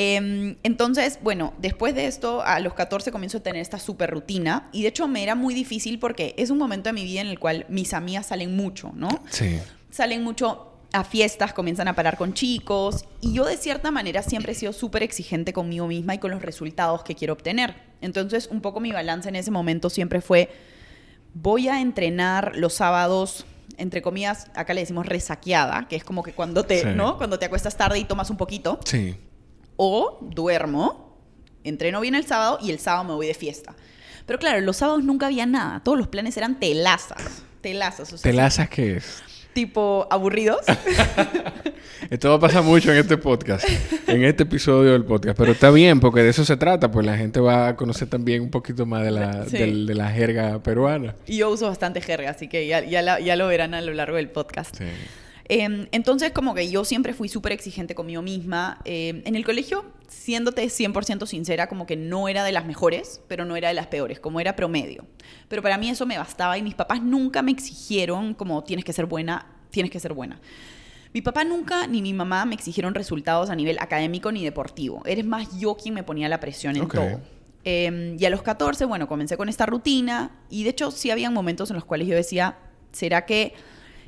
Eh, 0.00 0.56
entonces, 0.62 1.18
bueno, 1.24 1.54
después 1.58 1.92
de 1.92 2.06
esto, 2.06 2.40
a 2.42 2.60
los 2.60 2.74
14 2.74 3.10
comienzo 3.10 3.38
a 3.38 3.40
tener 3.42 3.60
esta 3.60 3.80
super 3.80 4.08
rutina. 4.10 4.68
Y 4.70 4.82
de 4.82 4.88
hecho 4.90 5.08
me 5.08 5.24
era 5.24 5.34
muy 5.34 5.54
difícil 5.54 5.98
porque 5.98 6.36
es 6.38 6.50
un 6.50 6.58
momento 6.58 6.88
de 6.88 6.92
mi 6.92 7.02
vida 7.02 7.20
en 7.20 7.26
el 7.26 7.40
cual 7.40 7.66
mis 7.68 7.92
amigas 7.92 8.26
salen 8.26 8.54
mucho, 8.54 8.92
¿no? 8.94 9.08
Sí. 9.30 9.58
Salen 9.90 10.22
mucho 10.22 10.72
a 10.92 11.02
fiestas, 11.02 11.52
comienzan 11.52 11.88
a 11.88 11.96
parar 11.96 12.16
con 12.16 12.32
chicos. 12.32 13.06
Y 13.20 13.32
yo 13.32 13.44
de 13.44 13.56
cierta 13.56 13.90
manera 13.90 14.22
siempre 14.22 14.52
he 14.52 14.54
sido 14.54 14.72
súper 14.72 15.02
exigente 15.02 15.52
conmigo 15.52 15.88
misma 15.88 16.14
y 16.14 16.18
con 16.18 16.30
los 16.30 16.42
resultados 16.42 17.02
que 17.02 17.16
quiero 17.16 17.32
obtener. 17.32 17.74
Entonces, 18.00 18.46
un 18.52 18.60
poco 18.60 18.78
mi 18.78 18.92
balance 18.92 19.28
en 19.28 19.34
ese 19.34 19.50
momento 19.50 19.90
siempre 19.90 20.20
fue, 20.20 20.48
voy 21.34 21.66
a 21.66 21.80
entrenar 21.80 22.52
los 22.54 22.74
sábados 22.74 23.46
entre 23.76 24.02
comillas, 24.02 24.48
acá 24.54 24.74
le 24.74 24.80
decimos 24.80 25.06
resaqueada, 25.06 25.86
que 25.88 25.94
es 25.94 26.02
como 26.02 26.24
que 26.24 26.32
cuando 26.32 26.64
te, 26.64 26.80
Sí. 26.82 26.88
¿no? 26.96 27.16
Cuando 27.16 27.38
te 27.38 27.46
acuestas 27.46 27.76
tarde 27.76 28.00
y 28.00 28.04
tomas 28.04 28.28
un 28.28 28.36
poquito, 28.36 28.80
Sí. 28.84 29.16
O 29.78 30.18
duermo, 30.20 31.16
entreno 31.64 32.00
bien 32.02 32.14
el 32.14 32.26
sábado 32.26 32.58
y 32.60 32.70
el 32.70 32.78
sábado 32.78 33.04
me 33.04 33.14
voy 33.14 33.26
de 33.28 33.34
fiesta. 33.34 33.74
Pero 34.26 34.38
claro, 34.38 34.60
los 34.60 34.76
sábados 34.76 35.02
nunca 35.04 35.26
había 35.28 35.46
nada, 35.46 35.80
todos 35.82 35.96
los 35.96 36.08
planes 36.08 36.36
eran 36.36 36.60
telazas, 36.60 37.42
telazas, 37.62 38.12
o 38.12 38.18
sea, 38.18 38.30
¿Telazas 38.30 38.68
qué 38.68 38.96
es? 38.98 39.22
tipo 39.54 40.06
aburridos. 40.10 40.60
Esto 42.10 42.28
va 42.30 42.36
a 42.36 42.40
pasar 42.40 42.62
mucho 42.62 42.92
en 42.92 42.98
este 42.98 43.16
podcast, 43.16 43.66
en 44.06 44.24
este 44.24 44.44
episodio 44.44 44.92
del 44.92 45.04
podcast, 45.04 45.36
pero 45.36 45.52
está 45.52 45.70
bien 45.70 46.00
porque 46.00 46.22
de 46.22 46.30
eso 46.30 46.44
se 46.44 46.56
trata, 46.56 46.90
pues 46.90 47.04
la 47.04 47.16
gente 47.16 47.40
va 47.40 47.68
a 47.68 47.76
conocer 47.76 48.08
también 48.08 48.42
un 48.42 48.50
poquito 48.50 48.86
más 48.86 49.02
de 49.04 49.10
la, 49.10 49.44
Sí. 49.46 49.58
del- 49.58 49.86
de 49.86 49.94
la 49.94 50.10
jerga 50.10 50.62
peruana. 50.62 51.14
y 51.26 51.38
yo 51.38 51.50
uso 51.50 51.66
bastante 51.66 52.00
jerga, 52.00 52.30
así 52.30 52.48
que 52.48 52.66
ya, 52.66 52.84
ya, 52.84 53.02
la- 53.02 53.20
ya 53.20 53.36
lo 53.36 53.46
verán 53.48 53.74
a 53.74 53.80
lo 53.80 53.92
largo 53.94 54.16
del 54.16 54.30
podcast. 54.30 54.76
Sí. 54.76 54.84
Eh, 55.48 55.88
entonces, 55.92 56.32
como 56.32 56.54
que 56.54 56.68
yo 56.70 56.84
siempre 56.84 57.14
fui 57.14 57.28
súper 57.28 57.52
exigente 57.52 57.94
conmigo 57.94 58.22
misma. 58.22 58.80
Eh, 58.84 59.22
en 59.24 59.34
el 59.34 59.44
colegio, 59.44 59.84
siéndote 60.08 60.64
100% 60.66 61.26
sincera, 61.26 61.68
como 61.68 61.86
que 61.86 61.96
no 61.96 62.28
era 62.28 62.44
de 62.44 62.52
las 62.52 62.66
mejores, 62.66 63.20
pero 63.28 63.44
no 63.44 63.56
era 63.56 63.68
de 63.68 63.74
las 63.74 63.86
peores, 63.86 64.20
como 64.20 64.40
era 64.40 64.56
promedio. 64.56 65.06
Pero 65.48 65.62
para 65.62 65.78
mí 65.78 65.88
eso 65.88 66.06
me 66.06 66.18
bastaba 66.18 66.58
y 66.58 66.62
mis 66.62 66.74
papás 66.74 67.02
nunca 67.02 67.42
me 67.42 67.50
exigieron 67.50 68.34
como 68.34 68.62
tienes 68.62 68.84
que 68.84 68.92
ser 68.92 69.06
buena, 69.06 69.46
tienes 69.70 69.90
que 69.90 70.00
ser 70.00 70.12
buena. 70.12 70.40
Mi 71.14 71.22
papá 71.22 71.44
nunca 71.44 71.86
ni 71.86 72.02
mi 72.02 72.12
mamá 72.12 72.44
me 72.44 72.54
exigieron 72.54 72.94
resultados 72.94 73.48
a 73.48 73.56
nivel 73.56 73.78
académico 73.80 74.30
ni 74.30 74.44
deportivo. 74.44 75.02
Eres 75.06 75.24
más 75.24 75.58
yo 75.58 75.74
quien 75.74 75.94
me 75.94 76.02
ponía 76.02 76.28
la 76.28 76.38
presión 76.40 76.76
en 76.76 76.86
todo. 76.86 77.20
Eh, 77.64 78.16
y 78.18 78.24
a 78.24 78.30
los 78.30 78.42
14, 78.42 78.84
bueno, 78.84 79.08
comencé 79.08 79.36
con 79.36 79.48
esta 79.48 79.66
rutina 79.66 80.30
y 80.50 80.64
de 80.64 80.70
hecho 80.70 80.90
sí 80.90 81.10
había 81.10 81.30
momentos 81.30 81.70
en 81.70 81.76
los 81.76 81.84
cuales 81.84 82.06
yo 82.06 82.14
decía, 82.14 82.58
¿será 82.92 83.24
que 83.24 83.54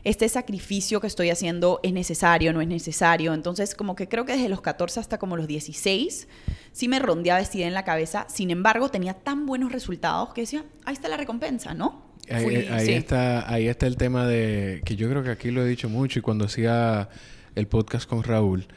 este 0.05 0.29
sacrificio 0.29 1.01
que 1.01 1.07
estoy 1.07 1.31
haciendo 1.31 1.81
es 1.83 1.93
necesario, 1.93 2.53
no 2.53 2.61
es 2.61 2.69
necesario? 2.69 3.35
Entonces, 3.35 3.75
como 3.75 3.95
que 3.97 4.09
creo 4.09 4.25
que 4.25 4.33
desde 4.33 4.49
los 4.49 4.61
14 4.61 5.01
hasta 5.01 5.19
como 5.19 5.37
los 5.37 5.47
16, 5.47 6.29
sí 6.73 6.89
me 6.89 6.99
rondeaba 6.99 7.41
esta 7.41 7.57
idea 7.59 7.69
en 7.69 7.75
la 7.75 7.85
cabeza. 7.85 8.27
Sin 8.29 8.51
embargo, 8.51 8.89
tenía 8.89 9.15
tan 9.15 9.47
buenos 9.47 9.73
resultados 9.73 10.33
que 10.33 10.43
decía, 10.43 10.65
ahí 10.85 10.95
está 10.95 11.09
la 11.09 11.17
recompensa, 11.17 11.75
¿no? 11.75 12.11
Ahí, 12.31 12.45
Fui- 12.45 12.57
ahí 12.57 12.87
sí. 12.87 12.93
está, 12.93 13.53
ahí 13.53 13.67
está 13.69 13.87
el 13.87 13.97
tema 13.97 14.27
de 14.27 14.83
que 14.85 14.95
yo 14.97 15.09
creo 15.11 15.23
que 15.23 15.31
aquí 15.31 15.51
lo 15.51 15.65
he 15.65 15.69
dicho 15.69 15.89
mucho 15.89 16.19
y 16.19 16.23
cuando 16.23 16.45
hacía 16.45 17.09
el 17.57 17.67
podcast 17.67 18.09
con 18.09 18.23
Raúl, 18.23 18.69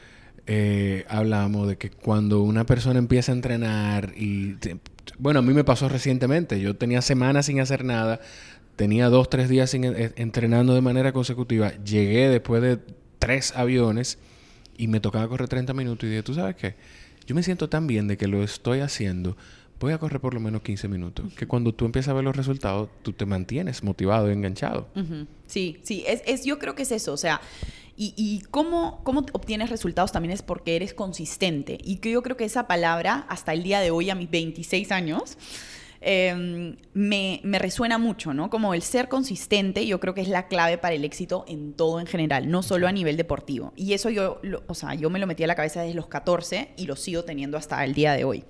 eh, 0.48 1.06
hablamos 1.08 1.68
de 1.68 1.78
que 1.78 1.90
cuando 1.90 2.42
una 2.42 2.66
persona 2.66 3.00
empieza 3.00 3.32
a 3.32 3.36
entrenar 3.36 4.14
y... 4.18 4.56
bueno, 5.18 5.40
a 5.40 5.42
mí 5.42 5.54
me 5.54 5.64
pasó 5.64 5.88
recientemente. 5.88 6.60
Yo 6.60 6.76
tenía 6.76 7.02
semanas 7.02 7.46
sin 7.46 7.60
hacer 7.62 7.86
nada. 7.86 8.20
Tenía 8.76 9.10
dos, 9.10 9.30
tres 9.30 9.50
días 9.50 9.70
sin, 9.70 9.84
entrenando 9.84 10.74
de 10.74 10.82
manera 10.82 11.14
consecutiva. 11.14 11.74
Llegué 11.84 12.30
después 12.30 12.62
de 12.62 12.80
tres 13.20 13.54
aviones 13.56 14.18
y 14.78 14.88
me 14.88 15.00
tocaba 15.00 15.28
correr 15.28 15.48
30 15.48 15.74
minutos 15.74 16.06
y 16.06 16.12
dije, 16.12 16.24
¿tú 16.24 16.34
sabes 16.34 16.56
qué? 16.56 16.76
Yo 17.26 17.36
me 17.36 17.44
siento 17.44 17.70
tan 17.70 17.88
bien 17.88 18.08
de 18.08 18.18
que 18.18 18.28
lo 18.28 18.44
estoy 18.44 18.80
haciendo 18.80 19.38
voy 19.84 19.94
a 19.94 19.98
correr 19.98 20.22
por 20.22 20.34
lo 20.34 20.40
menos 20.40 20.62
15 20.62 20.88
minutos. 20.88 21.34
Que 21.34 21.46
cuando 21.46 21.74
tú 21.74 21.86
empiezas 21.86 22.10
a 22.10 22.14
ver 22.14 22.24
los 22.24 22.36
resultados, 22.36 22.90
tú 23.02 23.12
te 23.12 23.26
mantienes 23.26 23.84
motivado 23.84 24.30
y 24.30 24.34
enganchado. 24.34 24.88
Sí, 25.46 25.78
sí, 25.84 26.04
es, 26.08 26.22
es, 26.26 26.46
yo 26.46 26.58
creo 26.58 26.74
que 26.74 26.84
es 26.84 26.92
eso. 26.92 27.14
O 27.14 27.18
sea, 27.18 27.42
y, 27.98 28.14
y, 28.16 28.42
cómo, 28.50 29.02
cómo 29.04 29.26
obtienes 29.34 29.70
resultados 29.70 30.12
también 30.12 30.32
es 30.32 30.42
porque 30.42 30.76
eres 30.76 30.94
consistente. 30.94 31.78
Y 31.84 31.98
que 31.98 32.12
yo 32.12 32.24
creo 32.24 32.38
que 32.38 32.46
esa 32.46 32.66
palabra, 32.66 33.26
hasta 33.28 33.54
el 33.54 33.62
día 33.64 33.82
de 33.82 33.92
hoy, 33.92 34.10
a 34.10 34.16
mis 34.16 34.32
26 34.32 34.92
años, 34.92 35.38
em, 36.04 36.76
me, 36.94 37.40
me, 37.44 37.60
resuena 37.60 37.98
mucho, 37.98 38.34
¿no? 38.34 38.50
Como 38.50 38.74
el 38.74 38.82
ser 38.82 39.10
consistente, 39.10 39.86
yo 39.86 40.00
creo 40.00 40.14
que 40.14 40.22
es 40.22 40.28
la 40.28 40.48
clave 40.48 40.78
para 40.78 40.96
el 40.96 41.04
éxito 41.06 41.46
en 41.48 41.74
todo 41.74 42.00
en 42.00 42.06
general, 42.06 42.50
no 42.52 42.64
solo 42.64 42.88
a 42.88 42.92
nivel 42.92 43.18
deportivo. 43.18 43.74
Y 43.76 43.94
eso 43.94 44.10
yo, 44.10 44.42
o 44.68 44.74
sea, 44.74 44.94
yo 44.96 45.10
me 45.10 45.20
lo 45.20 45.28
metí 45.28 45.44
a 45.44 45.48
la 45.48 45.56
cabeza 45.56 45.82
desde 45.82 45.96
los 45.96 46.08
14 46.08 46.70
y 46.78 46.86
lo 46.86 46.96
sigo 46.96 47.24
teniendo 47.24 47.58
hasta 47.58 47.84
el 47.84 47.94
día 47.94 48.14
de 48.14 48.24
hoy. 48.24 48.44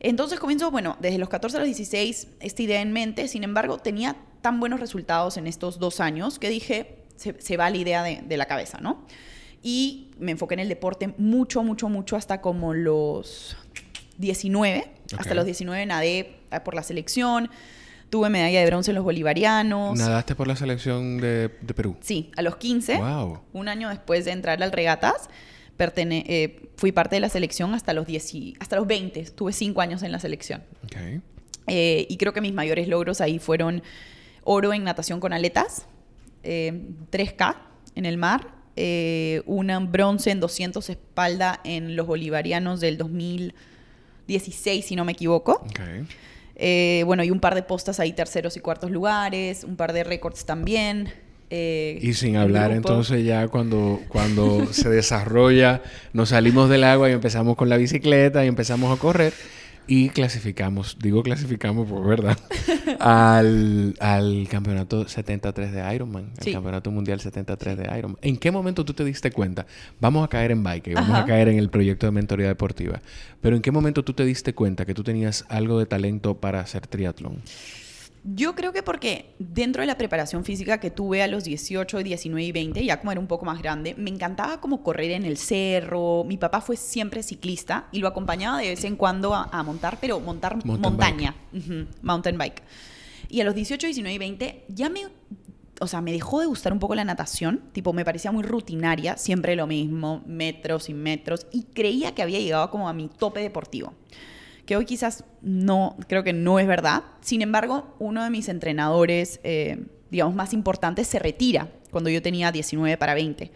Entonces 0.00 0.38
comienzo, 0.38 0.70
bueno, 0.70 0.96
desde 1.00 1.18
los 1.18 1.28
14 1.28 1.56
a 1.56 1.60
los 1.60 1.66
16, 1.66 2.28
esta 2.40 2.62
idea 2.62 2.80
en 2.80 2.92
mente, 2.92 3.28
sin 3.28 3.44
embargo, 3.44 3.78
tenía 3.78 4.16
tan 4.42 4.60
buenos 4.60 4.80
resultados 4.80 5.36
en 5.36 5.46
estos 5.46 5.78
dos 5.78 6.00
años 6.00 6.38
que 6.38 6.48
dije, 6.48 7.04
se, 7.16 7.56
va 7.56 7.70
la 7.70 7.76
idea 7.76 8.02
de, 8.02 8.36
la 8.36 8.46
cabeza, 8.46 8.78
¿no? 8.80 9.04
Y 9.62 10.10
me 10.18 10.32
enfoqué 10.32 10.54
en 10.54 10.60
el 10.60 10.68
deporte 10.68 11.14
mucho, 11.18 11.62
mucho, 11.62 11.88
mucho, 11.88 12.16
hasta 12.16 12.40
como 12.40 12.74
los 12.74 13.56
19. 14.18 14.95
Hasta 15.18 15.34
los 15.34 15.44
19 15.44 15.86
nadé 15.86 16.36
eh, 16.50 16.60
por 16.64 16.74
la 16.74 16.82
selección. 16.82 17.50
Tuve 18.10 18.30
medalla 18.30 18.60
de 18.60 18.66
bronce 18.66 18.92
en 18.92 18.94
los 18.94 19.04
bolivarianos. 19.04 19.98
¿Nadaste 19.98 20.34
por 20.34 20.46
la 20.46 20.54
selección 20.54 21.18
de, 21.18 21.50
Perú? 21.74 21.96
Sí, 22.00 22.30
a 22.36 22.42
los 22.42 22.56
15. 22.56 22.98
Wow. 22.98 23.40
Un 23.52 23.68
año 23.68 23.88
después 23.88 24.24
de 24.24 24.30
entrar 24.30 24.62
al 24.62 24.70
regatas. 24.72 25.28
Eh, 25.78 26.70
fui 26.76 26.92
parte 26.92 27.16
de 27.16 27.20
la 27.20 27.28
selección 27.28 27.74
hasta 27.74 27.92
los, 27.92 28.06
10 28.06 28.32
hasta 28.60 28.76
los 28.76 28.86
20. 28.86 29.24
Tuve 29.32 29.52
5 29.52 29.80
años 29.80 30.02
en 30.02 30.12
la 30.12 30.18
selección. 30.18 30.62
Eh, 31.66 32.06
y 32.08 32.16
creo 32.16 32.32
que 32.32 32.40
mis 32.40 32.54
mayores 32.54 32.88
logros 32.88 33.20
ahí 33.20 33.38
fueron 33.38 33.82
oro 34.44 34.72
en 34.72 34.84
natación 34.84 35.20
con 35.20 35.32
aletas, 35.32 35.86
3K 36.44 37.54
eh, 37.54 37.56
en 37.96 38.06
el 38.06 38.16
mar, 38.16 38.54
un 39.46 39.88
bronce 39.90 40.30
en 40.30 40.40
200 40.40 40.88
espalda 40.90 41.60
en 41.64 41.96
los 41.96 42.06
bolivarianos 42.06 42.80
del 42.80 42.96
2016, 44.26 44.84
si 44.84 44.96
no 44.96 45.04
me 45.04 45.12
equivoco. 45.12 45.64
bueno, 47.04 47.24
y 47.24 47.30
un 47.30 47.40
par 47.40 47.54
de 47.54 47.62
postas 47.62 48.00
ahí, 48.00 48.12
terceros 48.12 48.56
y 48.56 48.60
cuartos 48.60 48.90
lugares, 48.90 49.64
un 49.64 49.76
par 49.76 49.92
de 49.92 50.04
récords 50.04 50.44
también. 50.44 51.12
Eh, 51.48 52.00
y 52.02 52.12
sin 52.14 52.36
hablar 52.36 52.72
entonces 52.72 53.24
ya 53.24 53.46
cuando, 53.46 54.00
cuando 54.08 54.66
se 54.72 54.88
desarrolla, 54.88 55.80
nos 56.12 56.30
salimos 56.30 56.68
del 56.68 56.82
agua 56.82 57.08
y 57.08 57.12
empezamos 57.12 57.56
con 57.56 57.68
la 57.68 57.76
bicicleta 57.76 58.44
y 58.44 58.48
empezamos 58.48 58.96
a 58.96 59.00
correr 59.00 59.32
y 59.86 60.08
clasificamos, 60.10 60.96
digo 61.00 61.22
clasificamos 61.22 61.88
por 61.88 62.06
verdad, 62.06 62.38
al, 62.98 63.94
al 64.00 64.48
campeonato 64.50 65.08
73 65.08 65.72
de 65.72 65.94
Ironman, 65.94 66.32
el 66.44 66.52
campeonato 66.52 66.90
mundial 66.90 67.20
73 67.20 67.78
de 67.78 67.98
Ironman. 67.98 68.18
¿En 68.22 68.36
qué 68.36 68.50
momento 68.50 68.84
tú 68.84 68.94
te 68.94 69.04
diste 69.04 69.30
cuenta? 69.30 69.66
Vamos 70.00 70.24
a 70.24 70.28
caer 70.28 70.50
en 70.50 70.62
bike 70.62 70.94
vamos 70.94 71.16
a 71.16 71.24
caer 71.24 71.48
en 71.48 71.58
el 71.58 71.70
proyecto 71.70 72.06
de 72.06 72.12
mentoría 72.12 72.48
deportiva, 72.48 73.00
pero 73.40 73.56
¿en 73.56 73.62
qué 73.62 73.70
momento 73.70 74.04
tú 74.04 74.12
te 74.12 74.24
diste 74.24 74.54
cuenta 74.54 74.84
que 74.84 74.94
tú 74.94 75.02
tenías 75.04 75.44
algo 75.48 75.78
de 75.78 75.86
talento 75.86 76.38
para 76.38 76.60
hacer 76.60 76.86
triatlón? 76.86 77.42
Yo 78.28 78.56
creo 78.56 78.72
que 78.72 78.82
porque 78.82 79.36
dentro 79.38 79.82
de 79.82 79.86
la 79.86 79.96
preparación 79.96 80.44
física 80.44 80.80
que 80.80 80.90
tuve 80.90 81.22
a 81.22 81.28
los 81.28 81.44
18, 81.44 82.02
19 82.02 82.42
y 82.42 82.50
20, 82.50 82.84
ya 82.84 82.98
como 82.98 83.12
era 83.12 83.20
un 83.20 83.28
poco 83.28 83.44
más 83.44 83.62
grande, 83.62 83.94
me 83.96 84.10
encantaba 84.10 84.60
como 84.60 84.82
correr 84.82 85.12
en 85.12 85.24
el 85.24 85.36
cerro. 85.36 86.24
Mi 86.24 86.36
papá 86.36 86.60
fue 86.60 86.76
siempre 86.76 87.22
ciclista 87.22 87.86
y 87.92 88.00
lo 88.00 88.08
acompañaba 88.08 88.58
de 88.58 88.70
vez 88.70 88.82
en 88.82 88.96
cuando 88.96 89.32
a, 89.32 89.62
montar, 89.62 89.98
pero 90.00 90.18
montar 90.18 90.58
montaña, 90.64 91.36
mountain 92.02 92.36
bike. 92.36 92.64
Y 93.28 93.42
a 93.42 93.44
los 93.44 93.54
18, 93.54 93.86
19 93.86 94.14
y 94.14 94.18
20 94.18 94.64
ya 94.70 94.88
me, 94.88 95.02
o 95.80 95.86
sea, 95.86 96.00
me 96.00 96.10
dejó 96.10 96.40
de 96.40 96.46
gustar 96.46 96.72
un 96.72 96.80
poco 96.80 96.96
la 96.96 97.04
natación, 97.04 97.62
tipo 97.70 97.92
me 97.92 98.04
parecía 98.04 98.32
muy 98.32 98.42
rutinaria, 98.42 99.16
siempre 99.18 99.54
lo 99.54 99.68
mismo, 99.68 100.24
metros 100.26 100.88
y 100.88 100.94
metros, 100.94 101.46
y 101.52 101.62
creía 101.62 102.12
que 102.12 102.22
había 102.22 102.40
llegado 102.40 102.72
como 102.72 102.88
a 102.88 102.92
mi 102.92 103.08
tope 103.08 103.38
deportivo 103.38 103.94
que 104.66 104.76
hoy 104.76 104.84
quizás 104.84 105.24
no, 105.40 105.96
creo 106.08 106.24
que 106.24 106.32
no 106.32 106.58
es 106.58 106.66
verdad. 106.66 107.04
Sin 107.20 107.40
embargo, 107.40 107.94
uno 107.98 108.22
de 108.24 108.30
mis 108.30 108.48
entrenadores, 108.48 109.40
eh, 109.44 109.86
digamos, 110.10 110.34
más 110.34 110.52
importantes 110.52 111.06
se 111.06 111.18
retira 111.18 111.68
cuando 111.90 112.10
yo 112.10 112.20
tenía 112.20 112.52
19 112.52 112.98
para 112.98 113.14
20. 113.14 113.52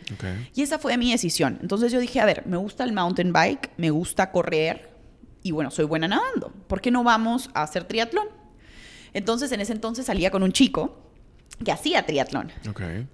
Y 0.54 0.62
esa 0.62 0.78
fue 0.78 0.96
mi 0.96 1.10
decisión. 1.10 1.58
Entonces 1.60 1.92
yo 1.92 1.98
dije, 1.98 2.20
a 2.20 2.24
ver, 2.24 2.46
me 2.46 2.56
gusta 2.56 2.84
el 2.84 2.92
mountain 2.92 3.32
bike, 3.32 3.70
me 3.76 3.90
gusta 3.90 4.30
correr 4.30 4.90
y 5.42 5.50
bueno, 5.50 5.70
soy 5.70 5.84
buena 5.84 6.08
nadando. 6.08 6.52
¿Por 6.66 6.80
qué 6.80 6.90
no 6.90 7.02
vamos 7.02 7.50
a 7.54 7.62
hacer 7.62 7.84
triatlón? 7.84 8.28
Entonces 9.12 9.50
en 9.52 9.60
ese 9.60 9.72
entonces 9.72 10.06
salía 10.06 10.30
con 10.30 10.42
un 10.42 10.52
chico 10.52 11.10
que 11.64 11.72
hacía 11.72 12.06
triatlón. 12.06 12.52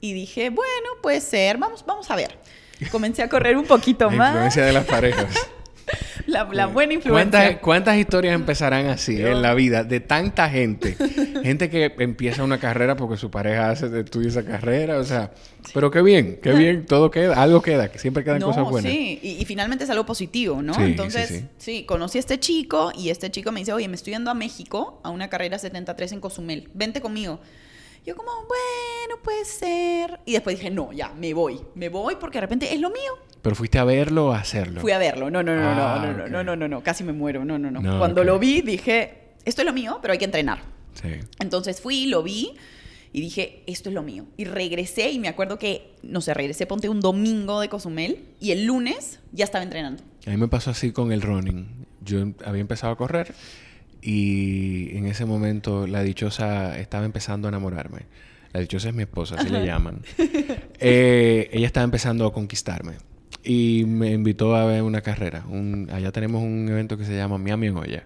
Y 0.00 0.12
dije, 0.12 0.50
bueno, 0.50 0.88
puede 1.02 1.20
ser, 1.20 1.58
vamos, 1.58 1.84
vamos 1.86 2.10
a 2.10 2.16
ver. 2.16 2.38
Comencé 2.90 3.22
a 3.22 3.28
correr 3.28 3.56
un 3.56 3.64
poquito 3.64 4.10
más. 4.10 4.32
influencia 4.32 4.64
de 4.64 4.72
las 4.72 4.84
parejas. 4.84 5.34
La, 6.26 6.66
buena 6.66 6.95
influencia. 6.95 7.61
¿Cuántas, 7.61 7.97
historias 7.97 8.35
empezarán 8.35 8.87
así 8.87 9.21
en 9.21 9.42
la 9.42 9.54
vida 9.54 9.85
de 9.85 10.00
tanta 10.00 10.49
gente? 10.49 10.97
gente 11.42 11.71
que 11.71 11.95
empieza 11.99 12.42
una 12.42 12.59
carrera 12.59 12.97
porque 12.97 13.16
su 13.16 13.30
pareja 13.30 13.71
hace 13.71 13.87
estudia 14.00 14.28
esa 14.28 14.45
carrera, 14.45 14.99
o 14.99 15.04
sea, 15.04 15.33
pero 15.73 15.90
qué 15.90 16.02
bien, 16.02 16.38
qué 16.42 16.52
bien, 16.52 16.87
todo 16.87 17.11
queda, 17.11 17.40
algo 17.40 17.62
queda, 17.62 17.90
que 17.90 17.99
siempre 17.99 18.25
quedan 18.25 18.40
cosas 18.40 18.68
buenas. 18.68 18.90
Sí, 18.90 19.21
y, 19.23 19.45
finalmente 19.45 19.85
es 19.85 19.90
algo 19.90 20.04
positivo, 20.04 20.62
¿no? 20.62 20.75
Entonces, 20.80 21.45
sí, 21.59 21.85
conocí 21.85 22.18
a 22.18 22.21
este 22.21 22.40
chico 22.40 22.92
y 22.97 23.11
este 23.11 23.30
chico 23.30 23.52
me 23.52 23.61
dice, 23.61 23.73
oye, 23.73 23.88
me 23.88 23.95
estoy 23.95 24.14
yendo 24.14 24.30
a 24.30 24.35
México 24.35 25.00
a 25.04 25.11
una 25.11 25.28
carrera 25.28 25.59
73 25.59 26.12
en 26.12 26.21
Cozumel, 26.21 26.68
vente 26.75 27.00
conmigo. 27.00 27.40
Yo 28.06 28.14
como, 28.14 28.30
bueno, 28.30 29.21
puede 29.21 29.45
ser. 29.45 30.21
Y 30.25 30.35
después 30.35 30.56
dije, 30.56 30.71
no, 30.71 30.92
ya, 30.92 31.12
me 31.14 31.35
voy. 31.35 31.61
Me 31.75 31.88
voy 31.88 32.14
porque 32.14 32.37
de 32.37 32.42
repente 32.42 32.73
es 32.73 32.80
lo 32.80 32.88
mío. 32.90 33.18
¿Pero 33.46 33.54
fuiste 33.54 33.78
a 33.78 33.84
verlo 33.84 34.26
o 34.26 34.32
a 34.32 34.40
hacerlo? 34.40 34.80
Fui 34.80 34.90
a 34.90 34.98
verlo. 34.98 35.30
No, 35.30 35.40
no, 35.40 35.54
no, 35.54 35.62
no, 35.62 35.86
ah, 35.86 36.04
no, 36.04 36.12
no, 36.12 36.28
no, 36.28 36.42
no, 36.42 36.56
no, 36.56 36.66
no, 36.66 36.82
casi 36.82 37.04
me 37.04 37.12
muero. 37.12 37.44
No, 37.44 37.60
no, 37.60 37.70
no. 37.70 37.98
Cuando 38.00 38.24
lo 38.24 38.40
vi 38.40 38.60
dije, 38.60 39.34
esto 39.44 39.62
es 39.62 39.66
lo 39.66 39.72
mío, 39.72 40.00
pero 40.02 40.10
hay 40.10 40.18
que 40.18 40.24
entrenar. 40.24 40.62
Sí. 41.00 41.10
Entonces 41.38 41.80
fui, 41.80 42.06
lo 42.06 42.24
vi 42.24 42.56
y 43.12 43.20
dije, 43.20 43.62
esto 43.68 43.90
es 43.90 43.94
lo 43.94 44.02
mío. 44.02 44.26
Y 44.36 44.46
regresé 44.46 45.12
y 45.12 45.20
me 45.20 45.28
acuerdo 45.28 45.60
que, 45.60 45.92
no 46.02 46.22
sé, 46.22 46.34
regresé, 46.34 46.66
ponte 46.66 46.88
un 46.88 47.00
domingo 47.00 47.60
de 47.60 47.68
Cozumel 47.68 48.24
y 48.40 48.50
el 48.50 48.66
lunes 48.66 49.20
ya 49.30 49.44
estaba 49.44 49.62
entrenando. 49.62 50.02
A 50.26 50.30
mí 50.30 50.36
me 50.38 50.48
pasó 50.48 50.72
así 50.72 50.90
con 50.90 51.12
el 51.12 51.22
running. 51.22 51.86
Yo 52.04 52.26
había 52.44 52.62
empezado 52.62 52.94
a 52.94 52.96
correr 52.96 53.32
y 54.02 54.88
en 54.96 55.06
ese 55.06 55.24
momento 55.24 55.86
la 55.86 56.02
dichosa 56.02 56.76
estaba 56.80 57.04
empezando 57.04 57.46
a 57.46 57.50
enamorarme. 57.50 58.06
La 58.52 58.58
dichosa 58.58 58.88
es 58.88 58.94
mi 58.96 59.04
esposa, 59.04 59.36
así 59.38 59.50
le 59.50 59.64
llaman. 59.64 60.02
Eh, 60.78 61.48
ella 61.52 61.66
estaba 61.66 61.84
empezando 61.84 62.26
a 62.26 62.32
conquistarme. 62.34 62.96
Y 63.48 63.84
me 63.86 64.10
invitó 64.10 64.56
a 64.56 64.64
ver 64.64 64.82
una 64.82 65.02
carrera. 65.02 65.44
allá 65.92 66.10
tenemos 66.10 66.42
un 66.42 66.68
evento 66.68 66.98
que 66.98 67.04
se 67.04 67.16
llama 67.16 67.38
Miami 67.38 67.68
en 67.68 67.76
Olla. 67.76 68.04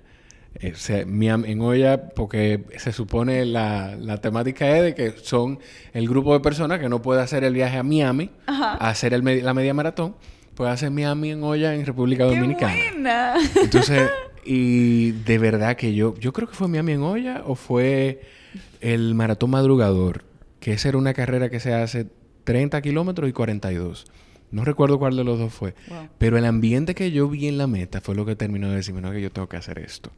Eh, 0.57 1.05
Miami 1.07 1.51
en 1.51 1.61
Olla 1.63 2.11
porque 2.11 2.65
se 2.77 2.93
supone 2.93 3.47
la, 3.47 3.97
la, 3.97 4.21
temática 4.21 4.77
es 4.77 4.83
de 4.83 4.95
que 4.95 5.13
son 5.23 5.61
el 5.95 6.09
grupo 6.09 6.35
de 6.35 6.41
personas 6.41 6.81
que 6.81 6.89
no 6.89 7.01
puede 7.01 7.23
hacer 7.23 7.45
el 7.45 7.55
viaje 7.55 7.79
a 7.79 7.85
Miami 7.85 8.31
a 8.47 8.91
hacer 8.91 9.15
el, 9.15 9.45
la 9.45 9.55
media 9.55 9.73
maratón. 9.73 10.15
Puede 10.55 10.73
hacer 10.73 10.91
Miami 10.91 11.31
en 11.31 11.43
Olla 11.43 11.75
en 11.75 11.87
República 11.87 12.25
Dominicana. 12.25 12.75
¡Qué 12.75 12.91
buena! 12.93 13.35
Entonces... 13.63 14.11
Y 14.45 15.13
de 15.13 15.39
verdad 15.39 15.77
que 15.77 15.95
yo, 15.95 16.15
yo 16.17 16.33
creo 16.33 16.49
que 16.49 16.55
fue 16.55 16.67
Miami 16.67 16.93
en 16.93 17.03
Olla 17.03 17.43
o 17.47 17.55
fue 17.55 18.23
el 18.81 19.15
Maratón 19.15 19.51
Madrugador, 19.51 20.25
que 20.61 20.73
esa 20.73 20.89
era 20.89 20.99
una 20.99 21.15
carrera 21.15 21.51
que 21.51 21.61
se 21.61 21.75
hace 21.75 22.07
30 22.45 22.81
kilómetros 22.81 23.29
y 23.29 23.33
42. 23.33 24.07
No 24.51 24.65
recuerdo 24.65 24.99
cuál 24.99 25.17
de 25.17 25.25
los 25.25 25.39
dos 25.39 25.53
fue. 25.53 25.75
Pero 26.19 26.39
el 26.39 26.45
ambiente 26.45 26.95
que 26.95 27.11
yo 27.11 27.29
vi 27.29 27.47
en 27.47 27.59
la 27.59 27.67
meta 27.67 28.01
fue 28.01 28.15
lo 28.15 28.27
que 28.27 28.37
terminó 28.37 28.69
de 28.69 28.77
decirme, 28.77 29.01
no, 29.01 29.13
que 29.13 29.21
yo 29.21 29.31
tengo 29.31 29.49
que 29.49 29.57
hacer 29.57 29.79
esto. 29.79 30.11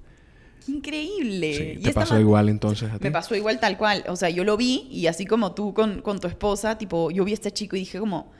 Increíble. 0.68 1.80
¿Te 1.82 1.92
pasó 1.92 2.18
igual 2.18 2.48
entonces 2.48 2.90
a 2.90 2.98
ti? 2.98 3.04
Me 3.04 3.10
pasó 3.10 3.34
igual 3.34 3.58
tal 3.60 3.76
cual. 3.76 4.04
O 4.08 4.16
sea, 4.16 4.30
yo 4.30 4.44
lo 4.44 4.56
vi 4.56 4.88
y 4.90 5.06
así 5.06 5.26
como 5.26 5.54
tú 5.54 5.74
con, 5.74 6.02
con 6.02 6.20
tu 6.20 6.28
esposa, 6.28 6.78
tipo, 6.78 7.10
yo 7.10 7.24
vi 7.24 7.32
a 7.32 7.34
este 7.34 7.50
chico 7.50 7.76
y 7.76 7.80
dije 7.80 7.98
como, 7.98 8.30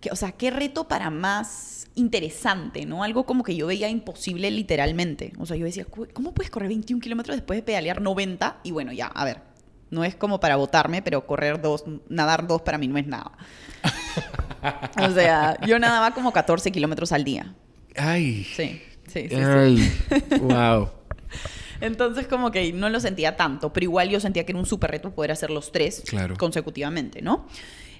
que, 0.00 0.10
o 0.10 0.16
sea, 0.16 0.32
qué 0.32 0.50
reto 0.50 0.88
para 0.88 1.10
más 1.10 1.88
interesante, 1.94 2.86
¿no? 2.86 3.02
Algo 3.04 3.24
como 3.24 3.44
que 3.44 3.54
yo 3.54 3.66
veía 3.66 3.88
imposible 3.88 4.50
literalmente. 4.50 5.32
O 5.38 5.46
sea, 5.46 5.56
yo 5.56 5.64
decía, 5.64 5.86
¿cómo 6.12 6.34
puedes 6.34 6.50
correr 6.50 6.68
21 6.68 7.00
kilómetros 7.00 7.36
después 7.36 7.58
de 7.58 7.62
pedalear 7.62 8.00
90? 8.00 8.60
Y 8.64 8.70
bueno, 8.72 8.92
ya, 8.92 9.06
a 9.06 9.24
ver, 9.24 9.49
no 9.90 10.04
es 10.04 10.14
como 10.14 10.40
para 10.40 10.56
votarme, 10.56 11.02
pero 11.02 11.26
correr 11.26 11.60
dos, 11.60 11.84
nadar 12.08 12.46
dos 12.46 12.62
para 12.62 12.78
mí 12.78 12.88
no 12.88 12.98
es 12.98 13.06
nada. 13.06 13.32
O 15.02 15.10
sea, 15.12 15.56
yo 15.66 15.78
nadaba 15.78 16.10
como 16.12 16.32
14 16.34 16.70
kilómetros 16.70 17.12
al 17.12 17.24
día. 17.24 17.54
Ay. 17.96 18.44
Sí, 18.44 18.82
sí, 19.06 19.26
sí. 19.28 19.34
Ay. 19.34 19.90
wow. 20.40 20.90
Entonces 21.80 22.26
como 22.26 22.50
que 22.50 22.70
no 22.74 22.90
lo 22.90 23.00
sentía 23.00 23.36
tanto, 23.36 23.72
pero 23.72 23.84
igual 23.84 24.10
yo 24.10 24.20
sentía 24.20 24.44
que 24.44 24.52
era 24.52 24.58
un 24.58 24.66
súper 24.66 24.90
reto 24.90 25.12
poder 25.12 25.32
hacer 25.32 25.50
los 25.50 25.72
tres 25.72 26.02
Claro. 26.06 26.36
consecutivamente, 26.36 27.22
¿no? 27.22 27.46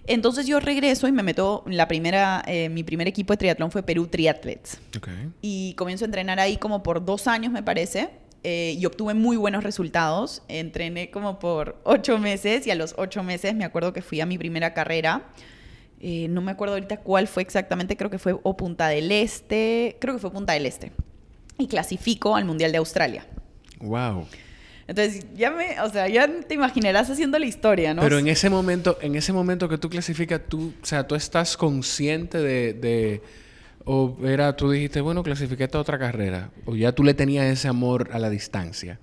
Entonces 0.07 0.47
yo 0.47 0.61
regreso 0.61 1.09
y 1.09 1.13
me 1.13 1.23
meto, 1.23 1.65
la 1.67 1.89
primera, 1.89 2.43
eh, 2.47 2.69
mi 2.69 2.83
primer 2.83 3.09
equipo 3.09 3.33
de 3.33 3.37
triatlón 3.39 3.71
fue 3.71 3.83
Perú 3.83 4.07
Triathletes. 4.09 4.81
Ok. 4.97 5.09
Y 5.41 5.75
comienzo 5.75 6.05
a 6.05 6.07
entrenar 6.07 6.41
ahí 6.41 6.57
como 6.59 6.83
por 6.83 7.05
dos 7.05 7.27
años, 7.27 7.53
me 7.53 7.63
parece, 7.63 8.11
eh, 8.43 8.77
y 8.79 8.87
obtuve 8.87 9.15
muy 9.15 9.37
buenos 9.37 9.65
resultados. 9.65 10.43
Entrené 10.49 11.11
como 11.11 11.39
por 11.39 11.81
ocho 11.85 12.19
meses 12.19 12.67
y 12.67 12.71
a 12.71 12.75
los 12.75 12.95
ocho 12.99 13.23
meses 13.23 13.55
me 13.55 13.65
acuerdo 13.65 13.93
que 13.93 14.03
fui 14.03 14.21
a 14.21 14.27
mi 14.27 14.39
primera 14.39 14.75
carrera. 14.75 15.29
Eh, 16.01 16.29
no 16.31 16.41
me 16.41 16.51
acuerdo 16.53 16.75
ahorita 16.75 16.99
cuál 16.99 17.29
fue 17.29 17.43
exactamente, 17.43 17.97
creo 17.97 18.09
que 18.11 18.19
fue 18.19 18.35
o 18.43 18.57
Punta 18.57 18.89
del 18.89 19.13
Este, 19.13 19.97
creo 20.01 20.15
que 20.15 20.21
fue 20.21 20.33
Punta 20.33 20.55
del 20.55 20.65
Este. 20.67 20.93
Y 21.59 21.67
clasifico 21.67 22.37
al 22.37 22.47
Mundial 22.47 22.73
de 22.73 22.79
Australia. 22.79 23.27
Wow. 23.81 24.27
Entonces, 24.89 25.27
ya 25.37 25.51
me, 25.53 25.79
o 25.83 25.91
sea, 25.91 26.09
ya 26.09 26.27
te 26.49 26.55
imaginarás 26.55 27.09
haciendo 27.11 27.39
la 27.39 27.47
historia, 27.47 27.95
¿no? 27.95 28.03
Pero 28.03 28.19
en 28.19 28.27
ese 28.27 28.51
momento, 28.51 28.99
en 29.01 29.15
ese 29.15 29.33
momento 29.33 29.69
que 29.69 29.79
tú 29.79 29.89
clasificas, 29.89 30.41
tú, 30.49 30.73
o 30.83 30.85
sea, 30.87 31.07
tú 31.07 31.15
estás 31.15 31.57
consciente 31.57 32.39
de, 32.39 32.73
de- 32.73 33.23
o 33.85 34.17
era, 34.25 34.57
tú 34.57 34.71
dijiste, 34.71 35.01
bueno, 35.01 35.23
clasifiqué 35.23 35.65
esta 35.65 35.79
otra 35.79 35.99
carrera, 35.99 36.51
o 36.67 36.77
ya 36.77 36.93
tú 36.93 37.05
le 37.05 37.15
tenías 37.15 37.47
ese 37.47 37.69
amor 37.69 38.11
a 38.13 38.19
la 38.19 38.31
distancia. 38.31 38.99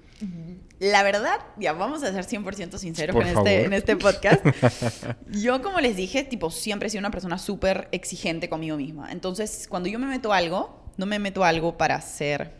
La 0.79 1.01
verdad, 1.01 1.39
ya 1.57 1.73
vamos 1.73 2.03
a 2.03 2.11
ser 2.11 2.23
100% 2.23 2.77
sinceros 2.77 3.15
Por 3.15 3.25
en 3.25 3.33
favor. 3.33 3.47
este, 3.49 3.65
en 3.65 3.73
este 3.73 3.95
podcast. 3.95 4.45
yo, 5.31 5.63
como 5.63 5.79
les 5.79 5.95
dije, 5.95 6.23
tipo, 6.23 6.51
siempre 6.51 6.87
he 6.87 6.89
sido 6.91 6.99
una 6.99 7.09
persona 7.09 7.39
súper 7.39 7.87
exigente 7.91 8.47
conmigo 8.47 8.77
misma. 8.77 9.11
Entonces, 9.11 9.65
cuando 9.67 9.89
yo 9.89 9.97
me 9.97 10.05
meto 10.05 10.31
a 10.31 10.37
algo, 10.37 10.85
no 10.97 11.07
me 11.07 11.17
meto 11.17 11.43
a 11.43 11.49
algo 11.49 11.77
para 11.77 11.99
ser 12.01 12.51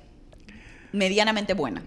medianamente 0.94 1.54
buena. 1.54 1.84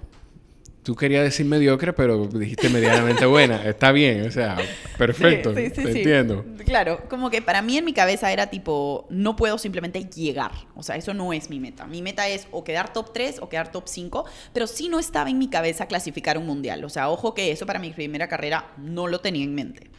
Tú 0.83 0.97
querías 0.97 1.23
decir 1.23 1.45
mediocre, 1.45 1.93
pero 1.93 2.27
dijiste 2.27 2.71
medianamente 2.71 3.27
buena. 3.27 3.63
Está 3.69 3.93
bien, 3.93 4.27
o 4.27 4.31
sea, 4.31 4.57
perfecto. 4.97 5.55
Sí, 5.55 5.67
sí, 5.67 5.73
sí, 5.75 5.83
te 5.83 5.91
entiendo. 5.91 6.45
Claro, 6.65 7.03
como 7.11 7.29
que 7.29 7.43
para 7.43 7.61
mí 7.61 7.77
en 7.77 7.85
mi 7.85 7.93
cabeza 7.93 8.33
era 8.33 8.47
tipo, 8.49 9.07
no 9.11 9.37
puedo 9.37 9.59
simplemente 9.59 10.05
llegar. 10.05 10.53
O 10.75 10.83
sea, 10.83 10.97
eso 10.97 11.13
no 11.13 11.35
es 11.35 11.51
mi 11.51 11.61
meta. 11.61 11.87
Mi 11.87 12.01
meta 12.01 12.29
es 12.29 12.47
o 12.51 12.65
quedar 12.65 12.93
top 12.95 13.13
3 13.13 13.41
o 13.41 13.49
quedar 13.51 13.71
top 13.71 13.85
5, 13.87 14.25
pero 14.55 14.67
sí 14.67 14.89
no 14.89 14.99
estaba 14.99 15.29
en 15.29 15.39
mi 15.39 15.49
cabeza 15.51 15.87
clasificar 15.87 16.39
un 16.39 16.47
mundial. 16.47 16.83
O 16.85 16.89
sea, 16.89 17.11
ojo 17.11 17.35
que 17.35 17.51
eso 17.53 17.67
para 17.67 17.79
mi 17.79 17.91
primera 17.91 18.27
carrera 18.29 18.73
no 18.79 19.07
lo 19.07 19.21
tenía 19.21 19.45
en 19.45 19.55
mente. 19.55 19.91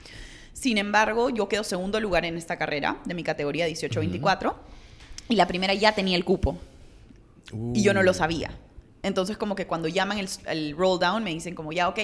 Sin 0.53 0.77
embargo, 0.77 1.29
yo 1.29 1.47
quedo 1.47 1.63
segundo 1.63 1.99
lugar 1.99 2.25
en 2.25 2.37
esta 2.37 2.57
carrera 2.57 2.97
de 3.05 3.13
mi 3.13 3.23
categoría 3.23 3.67
18-24 3.67 4.53
y 5.29 5.35
la 5.35 5.47
primera 5.47 5.73
ya 5.73 5.93
tenía 5.93 6.17
el 6.17 6.25
cupo 6.25 6.57
y 7.73 7.83
yo 7.83 7.93
no 7.93 8.03
lo 8.03 8.11
Uh, 8.11 8.15
sabía. 8.15 8.51
Entonces, 9.03 9.37
como 9.37 9.55
que 9.55 9.65
cuando 9.67 9.87
llaman 9.87 10.17
el, 10.19 10.27
el 10.47 10.75
roll 10.77 10.99
down, 10.99 11.23
me 11.23 11.31
dicen 11.31 11.55
como, 11.55 11.71
ya, 11.71 11.89
ok. 11.89 11.99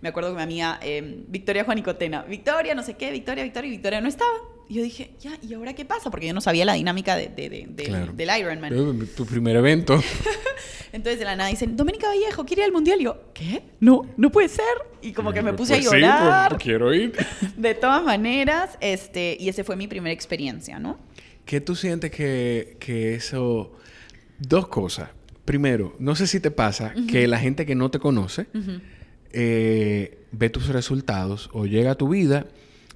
Me 0.00 0.08
acuerdo 0.10 0.30
que 0.30 0.36
mi 0.36 0.42
amiga 0.42 0.78
eh, 0.82 1.24
Victoria 1.28 1.64
Juanicotena, 1.64 2.22
Victoria, 2.22 2.74
no 2.74 2.82
sé 2.82 2.94
qué, 2.94 3.10
Victoria, 3.10 3.42
Victoria, 3.44 3.68
y 3.68 3.70
Victoria 3.72 4.00
no 4.00 4.08
estaba. 4.08 4.30
Y 4.68 4.74
yo 4.74 4.82
dije, 4.82 5.12
ya, 5.20 5.32
¿y 5.42 5.54
ahora 5.54 5.74
qué 5.74 5.84
pasa? 5.84 6.10
Porque 6.10 6.26
yo 6.26 6.34
no 6.34 6.40
sabía 6.40 6.64
la 6.64 6.74
dinámica 6.74 7.16
de, 7.16 7.28
de- 7.28 7.48
de- 7.48 7.66
de- 7.68 7.84
Claro. 7.84 8.12
del 8.12 8.30
Ironman. 8.38 9.08
Tu 9.16 9.26
primer 9.26 9.56
evento. 9.56 10.00
Entonces 10.92 11.18
de 11.18 11.24
la 11.26 11.36
nada 11.36 11.50
dicen, 11.50 11.76
Doménica 11.76 12.08
Vallejo, 12.08 12.44
¿quiere 12.46 12.62
ir 12.62 12.66
al 12.66 12.72
mundial? 12.72 13.00
Y 13.00 13.04
yo, 13.04 13.32
¿qué? 13.34 13.62
No, 13.80 14.06
no 14.16 14.30
puede 14.30 14.48
ser. 14.48 14.64
Y 15.02 15.12
como 15.12 15.32
que 15.32 15.42
me 15.42 15.52
puse 15.52 15.74
Pues 15.74 15.86
a 15.86 15.90
sí, 15.90 15.96
pues, 15.96 16.02
llorar. 16.02 16.58
quiero 16.58 16.94
ir. 16.94 17.12
De 17.56 17.74
todas 17.74 18.02
maneras, 18.02 18.78
este, 18.80 19.36
y 19.38 19.48
esa 19.48 19.64
fue 19.64 19.76
mi 19.76 19.86
primera 19.88 20.12
experiencia, 20.14 20.78
¿no? 20.78 20.98
¿Qué 21.44 21.60
tú 21.60 21.74
sientes 21.76 22.10
que, 22.10 22.76
que 22.80 23.14
eso... 23.14 23.72
Dos 24.38 24.68
cosas. 24.68 25.10
Primero, 25.48 25.96
no 25.98 26.14
sé 26.14 26.26
si 26.26 26.40
te 26.40 26.50
pasa 26.50 26.92
que 27.10 27.26
la 27.26 27.38
gente 27.38 27.64
que 27.64 27.74
no 27.74 27.90
te 27.90 27.98
conoce 27.98 28.48
eh, 29.32 30.18
ve 30.30 30.50
tus 30.50 30.68
resultados 30.68 31.48
o 31.54 31.64
llega 31.64 31.92
a 31.92 31.94
tu 31.94 32.10
vida 32.10 32.44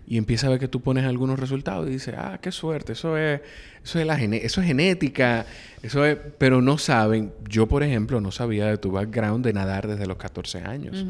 y 0.06 0.18
empieza 0.18 0.48
a 0.48 0.50
ver 0.50 0.58
que 0.58 0.68
tú 0.68 0.82
pones 0.82 1.06
algunos 1.06 1.40
resultados 1.40 1.88
y 1.88 1.92
dice, 1.92 2.12
ah, 2.14 2.40
qué 2.42 2.52
suerte, 2.52 2.92
eso 2.92 3.16
es, 3.16 3.40
eso 3.82 4.00
es, 4.00 4.06
la 4.06 4.22
eso 4.22 4.60
es 4.60 4.66
genética, 4.66 5.46
eso 5.82 6.04
es... 6.04 6.18
Pero 6.36 6.60
no 6.60 6.76
saben, 6.76 7.32
yo 7.48 7.68
por 7.68 7.82
ejemplo 7.82 8.20
no 8.20 8.30
sabía 8.30 8.66
de 8.66 8.76
tu 8.76 8.92
background 8.92 9.42
de 9.46 9.54
nadar 9.54 9.88
desde 9.88 10.06
los 10.06 10.18
14 10.18 10.58
años. 10.58 11.06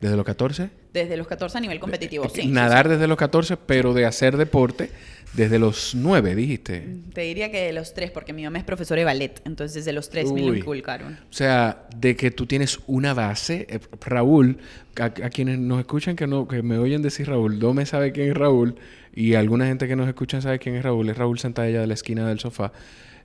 ¿Desde 0.00 0.16
los 0.16 0.24
14? 0.24 0.70
Desde 0.92 1.16
los 1.16 1.26
14 1.26 1.58
a 1.58 1.60
nivel 1.60 1.78
competitivo, 1.80 2.28
sí. 2.28 2.42
sí, 2.42 2.48
Nadar 2.48 2.88
desde 2.88 3.06
los 3.06 3.16
14, 3.16 3.56
pero 3.56 3.94
de 3.94 4.06
hacer 4.06 4.36
deporte 4.36 4.90
desde 5.34 5.58
los 5.60 5.94
9, 5.94 6.34
dijiste. 6.34 6.82
sí. 6.84 7.02
Te 7.14 7.20
diría 7.22 7.50
que 7.52 7.60
de 7.62 7.72
los 7.72 7.94
tres, 7.94 8.10
porque 8.10 8.32
mi 8.32 8.42
mamá 8.42 8.58
es 8.58 8.64
profesora 8.64 8.98
de 8.98 9.04
ballet, 9.04 9.40
entonces 9.44 9.74
desde 9.76 9.92
los 9.92 10.10
tres 10.10 10.32
me 10.32 10.42
lo 10.42 10.54
inculcaron. 10.54 11.14
O 11.30 11.32
sea, 11.32 11.86
de 11.96 12.16
que 12.16 12.30
tú 12.30 12.46
tienes 12.46 12.80
una 12.86 13.14
base. 13.14 13.66
eh, 13.68 13.78
Raúl, 14.04 14.58
a, 14.98 15.04
a 15.04 15.30
quienes 15.30 15.58
nos 15.58 15.78
escuchan 15.78 16.16
que 16.16 16.26
no 16.26 16.48
que 16.48 16.62
me 16.62 16.78
oyen 16.78 17.02
decir 17.02 17.28
Raúl, 17.28 17.58
Dome 17.60 17.86
sabe 17.86 18.10
quién 18.12 18.28
es 18.30 18.36
Raúl 18.36 18.74
y 19.14 19.34
alguna 19.34 19.66
gente 19.66 19.86
que 19.88 19.96
nos 19.96 20.08
escucha 20.08 20.40
sabe 20.40 20.58
quién 20.58 20.74
es 20.76 20.82
Raúl. 20.82 21.08
Es 21.08 21.16
Raúl 21.16 21.38
Santalla 21.38 21.80
de 21.80 21.86
la 21.86 21.94
esquina 21.94 22.26
del 22.28 22.40
sofá. 22.40 22.72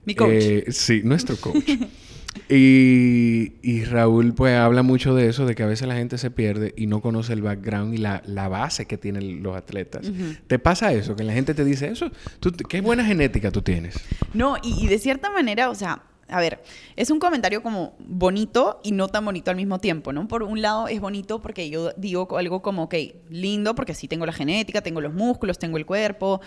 Mi 0.06 0.15
coach. 0.15 0.32
Eh, 0.34 0.65
sí, 0.70 1.02
nuestro 1.04 1.36
coach. 1.38 1.70
y, 2.50 3.54
y 3.62 3.84
Raúl 3.86 4.34
pues 4.34 4.56
habla 4.56 4.84
mucho 4.84 5.15
de 5.15 5.28
eso, 5.28 5.46
de 5.46 5.56
que 5.56 5.63
a 5.63 5.68
veces 5.68 5.88
la 5.88 5.96
gente 5.96 6.18
se 6.18 6.32
pierde 6.32 6.74
y 6.78 6.88
no 6.88 7.02
conoce 7.02 7.34
el 7.34 7.41
background 7.41 7.94
y 7.94 7.98
la, 7.98 8.22
la 8.26 8.48
base 8.48 8.86
que 8.86 8.98
tienen 8.98 9.41
los 9.44 9.56
atletas. 9.56 10.12
¿Te 10.48 10.60
pasa 10.60 10.94
eso? 10.94 11.15
Que 11.15 11.24
la 11.24 11.34
gente 11.34 11.54
te 11.54 11.65
dice 11.65 11.88
eso. 11.88 12.12
¿Tú, 12.39 12.52
¿Qué 12.52 12.82
buena 12.82 13.06
genética 13.06 13.52
tú 13.52 13.62
tienes? 13.62 13.96
No, 14.34 14.58
y, 14.62 14.86
y 14.86 14.88
de 14.88 15.00
cierta 15.00 15.30
manera, 15.30 15.70
o 15.70 15.76
sea, 15.76 16.04
a 16.28 16.39
ver, 16.39 16.63
es 16.96 17.12
un 17.12 17.20
comentario 17.20 17.62
como 17.62 17.96
bonito 18.00 18.80
y 18.84 18.91
no 18.91 19.08
tan 19.08 19.26
bonito 19.26 19.52
al 19.52 19.58
mismo 19.58 19.80
tiempo, 19.80 20.12
¿no? 20.12 20.28
Por 20.28 20.44
un 20.44 20.62
lado 20.62 20.88
es 20.88 21.00
bonito 21.00 21.41
porque 21.41 21.70
yo 21.70 21.91
digo 21.98 22.38
algo 22.38 22.62
como, 22.62 22.84
ok, 22.84 22.96
lindo, 23.30 23.76
porque 23.76 23.94
sí 23.94 24.08
tengo 24.08 24.26
la 24.26 24.34
genética, 24.34 24.82
tengo 24.82 25.02
los 25.02 25.13
músculos, 25.13 25.60
tengo 25.60 25.78
el 25.78 25.86
cuerpo. 25.86 26.41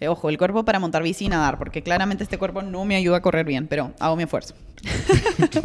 Eh, 0.00 0.08
ojo, 0.08 0.28
el 0.28 0.38
cuerpo 0.38 0.64
para 0.64 0.78
montar 0.78 1.02
bici 1.02 1.26
y 1.26 1.28
nadar, 1.28 1.58
porque 1.58 1.82
claramente 1.82 2.24
este 2.24 2.36
cuerpo 2.38 2.62
no 2.62 2.84
me 2.84 2.96
ayuda 2.96 3.18
a 3.18 3.22
correr 3.22 3.46
bien, 3.46 3.68
pero 3.68 3.92
hago 4.00 4.16
mi 4.16 4.24
esfuerzo. 4.24 4.54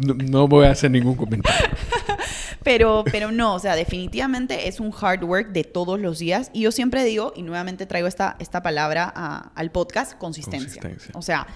No, 0.00 0.14
no 0.14 0.48
voy 0.48 0.66
a 0.66 0.72
hacer 0.72 0.90
ningún 0.90 1.14
comentario. 1.14 1.68
Pero, 2.64 3.04
pero 3.12 3.30
no, 3.30 3.54
o 3.54 3.58
sea, 3.58 3.76
definitivamente 3.76 4.68
es 4.68 4.80
un 4.80 4.90
hard 4.98 5.22
work 5.22 5.52
de 5.52 5.64
todos 5.64 6.00
los 6.00 6.18
días. 6.18 6.50
Y 6.54 6.62
yo 6.62 6.72
siempre 6.72 7.04
digo, 7.04 7.34
y 7.36 7.42
nuevamente 7.42 7.84
traigo 7.84 8.08
esta, 8.08 8.36
esta 8.38 8.62
palabra 8.62 9.12
a- 9.14 9.52
al 9.54 9.70
podcast, 9.70 10.16
consistencia. 10.16 10.80
Consistencia. 10.80 11.12
O 11.18 11.20
sea, 11.20 11.46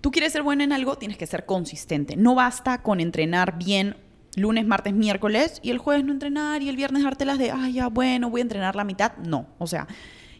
tú 0.00 0.12
quieres 0.12 0.32
ser 0.32 0.44
bueno 0.44 0.62
en 0.62 0.72
algo, 0.72 0.96
tienes 0.96 1.18
que 1.18 1.26
ser 1.26 1.44
consistente. 1.44 2.14
No 2.14 2.36
basta 2.36 2.82
con 2.82 3.00
entrenar 3.00 3.58
bien 3.58 3.96
lunes, 4.36 4.64
martes, 4.64 4.94
miércoles 4.94 5.58
y 5.60 5.70
el 5.72 5.78
jueves 5.78 6.04
no 6.04 6.12
entrenar 6.12 6.62
y 6.62 6.68
el 6.68 6.76
viernes 6.76 7.02
darte 7.02 7.24
las 7.24 7.38
de, 7.38 7.50
ay, 7.50 7.72
ya, 7.72 7.88
bueno, 7.88 8.30
voy 8.30 8.40
a 8.40 8.42
entrenar 8.42 8.76
la 8.76 8.84
mitad. 8.84 9.16
No, 9.26 9.48
o 9.58 9.66
sea, 9.66 9.88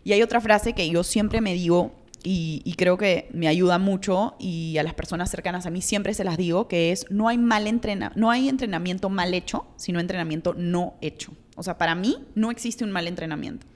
y 0.05 0.13
hay 0.13 0.23
otra 0.23 0.41
frase 0.41 0.73
que 0.75 0.89
yo 0.89 1.03
siempre 1.03 1.41
me 1.41 1.55
digo 1.55 1.93
y, 2.23 2.63
y 2.65 2.75
creo 2.75 2.97
que 2.97 3.29
me 3.35 3.49
ayuda 3.49 3.79
mucho 3.79 4.35
y 4.39 4.77
a 4.79 4.83
las 4.83 4.95
personas 4.95 5.31
cercanas 5.31 5.67
a 5.67 5.71
mí 5.71 5.83
siempre 5.83 6.15
se 6.15 6.25
las 6.25 6.37
digo, 6.39 6.69
que 6.69 6.93
es, 6.93 7.07
no 7.11 7.29
hay, 7.29 7.37
mal 7.39 7.67
entrena 7.67 8.13
no 8.17 8.31
hay 8.31 8.49
entrenamiento 8.49 9.11
mal 9.11 9.35
hecho, 9.35 9.67
sino 9.77 10.01
entrenamiento 10.01 10.55
no 10.57 10.95
hecho. 11.03 11.33
O 11.57 11.63
sea, 11.63 11.77
para 11.79 11.95
mí 11.95 12.17
no 12.35 12.51
existe 12.51 12.83
un 12.85 12.91
mal 12.93 13.07
entrenamiento. 13.09 13.67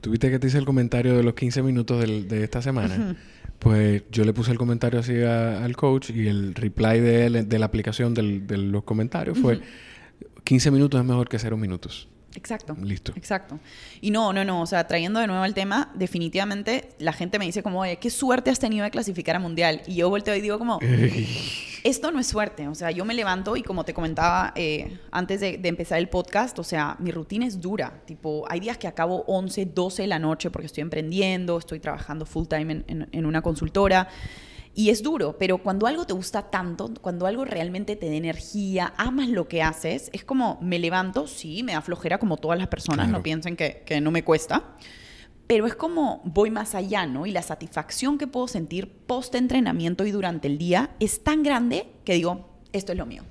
¿Tuviste 0.00 0.30
que 0.30 0.38
te 0.40 0.48
hice 0.48 0.58
el 0.58 0.64
comentario 0.64 1.16
de 1.16 1.22
los 1.22 1.34
15 1.34 1.62
minutos 1.62 2.00
del- 2.00 2.26
de 2.26 2.42
esta 2.42 2.60
semana? 2.60 3.16
Pues 3.60 4.02
yo 4.10 4.24
le 4.24 4.32
puse 4.32 4.50
el 4.50 4.58
comentario 4.58 4.98
así 4.98 5.20
a- 5.22 5.64
al 5.64 5.76
coach 5.76 6.10
y 6.10 6.26
el 6.26 6.54
reply 6.56 6.98
de, 6.98 7.26
él, 7.26 7.48
de 7.48 7.58
la 7.60 7.66
aplicación 7.66 8.12
del- 8.12 8.44
de 8.48 8.58
los 8.58 8.82
comentarios 8.82 9.38
fue 9.38 9.60
15 10.42 10.72
minutos 10.72 11.00
es 11.00 11.06
mejor 11.06 11.28
que 11.28 11.38
0 11.38 11.56
minutos. 11.56 12.08
Exacto. 12.34 12.76
Listo. 12.82 13.12
Exacto. 13.16 13.58
Y 14.00 14.10
no, 14.10 14.32
no, 14.32 14.44
no, 14.44 14.62
o 14.62 14.66
sea, 14.66 14.86
trayendo 14.86 15.20
de 15.20 15.26
nuevo 15.26 15.44
el 15.44 15.54
tema, 15.54 15.90
definitivamente 15.94 16.90
la 16.98 17.12
gente 17.12 17.38
me 17.38 17.44
dice 17.44 17.62
como, 17.62 17.80
oye, 17.80 17.96
qué 17.96 18.10
suerte 18.10 18.50
has 18.50 18.58
tenido 18.58 18.84
de 18.84 18.90
clasificar 18.90 19.36
a 19.36 19.38
Mundial. 19.38 19.82
Y 19.86 19.96
yo 19.96 20.08
volteo 20.08 20.34
y 20.36 20.40
digo 20.40 20.58
como, 20.58 20.78
esto 21.84 22.10
no 22.10 22.20
es 22.20 22.26
suerte. 22.26 22.68
O 22.68 22.74
sea, 22.74 22.90
yo 22.90 23.04
me 23.04 23.14
levanto 23.14 23.56
y 23.56 23.62
como 23.62 23.84
te 23.84 23.92
comentaba 23.94 24.52
eh, 24.54 24.98
antes 25.10 25.40
de, 25.40 25.58
de 25.58 25.68
empezar 25.68 25.98
el 25.98 26.08
podcast, 26.08 26.58
o 26.58 26.64
sea, 26.64 26.96
mi 26.98 27.10
rutina 27.10 27.46
es 27.46 27.60
dura. 27.60 28.02
Tipo, 28.06 28.44
hay 28.48 28.60
días 28.60 28.78
que 28.78 28.86
acabo 28.86 29.24
11, 29.26 29.66
12 29.66 30.02
de 30.02 30.08
la 30.08 30.18
noche 30.18 30.50
porque 30.50 30.66
estoy 30.66 30.82
emprendiendo, 30.82 31.58
estoy 31.58 31.80
trabajando 31.80 32.24
full 32.26 32.46
time 32.46 32.72
en, 32.72 32.84
en- 32.88 33.08
en 33.12 33.26
una 33.26 33.42
consultora. 33.42 34.08
Y 34.74 34.88
es 34.88 35.02
duro, 35.02 35.36
pero 35.38 35.58
cuando 35.58 35.86
algo 35.86 36.06
te 36.06 36.14
gusta 36.14 36.50
tanto, 36.50 36.90
cuando 37.02 37.26
algo 37.26 37.44
realmente 37.44 37.94
te 37.94 38.06
da 38.08 38.14
energía, 38.14 38.94
amas 38.96 39.28
lo 39.28 39.46
que 39.46 39.62
haces, 39.62 40.08
es 40.14 40.24
como 40.24 40.58
me 40.62 40.78
levanto, 40.78 41.26
sí, 41.26 41.62
me 41.62 41.72
da 41.72 41.82
flojera 41.82 42.18
como 42.18 42.38
todas 42.38 42.58
las 42.58 42.68
personas, 42.68 43.06
Claro. 43.06 43.18
no 43.18 43.22
piensen 43.22 43.54
que, 43.56 43.82
que 43.84 44.00
no 44.00 44.10
me 44.10 44.24
cuesta, 44.24 44.76
pero 45.46 45.66
es 45.66 45.74
como 45.74 46.22
voy 46.24 46.50
más 46.50 46.74
allá, 46.74 47.04
¿no? 47.04 47.26
Y 47.26 47.32
la 47.32 47.42
satisfacción 47.42 48.16
que 48.16 48.26
puedo 48.26 48.48
sentir 48.48 48.88
post 48.90 49.34
entrenamiento 49.34 50.06
y 50.06 50.10
durante 50.10 50.48
el 50.48 50.56
día 50.56 50.90
es 51.00 51.22
tan 51.22 51.42
grande 51.42 51.86
que 52.04 52.14
digo, 52.14 52.48
esto 52.72 52.92
es 52.92 52.98
lo 52.98 53.04
mío. 53.04 53.24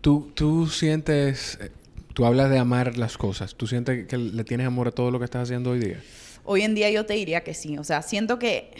Tú, 0.00 0.32
tú 0.34 0.66
sientes, 0.66 1.56
eh, 1.60 1.70
tú 2.14 2.24
hablas 2.24 2.50
de 2.50 2.58
amar 2.58 2.98
las 2.98 3.16
cosas. 3.16 3.54
¿Tú 3.54 3.68
sientes 3.68 4.08
que 4.08 4.18
le 4.18 4.42
tienes 4.42 4.66
amor 4.66 4.88
a 4.88 4.90
todo 4.90 5.12
lo 5.12 5.20
que 5.20 5.24
estás 5.26 5.44
haciendo 5.44 5.70
hoy 5.70 5.78
día? 5.78 6.00
Hoy 6.44 6.62
en 6.62 6.74
día 6.74 6.90
yo 6.90 7.06
te 7.06 7.14
diría 7.14 7.44
que 7.44 7.54
sí. 7.54 7.78
O 7.78 7.84
sea, 7.84 8.02
siento 8.02 8.40
que 8.40 8.72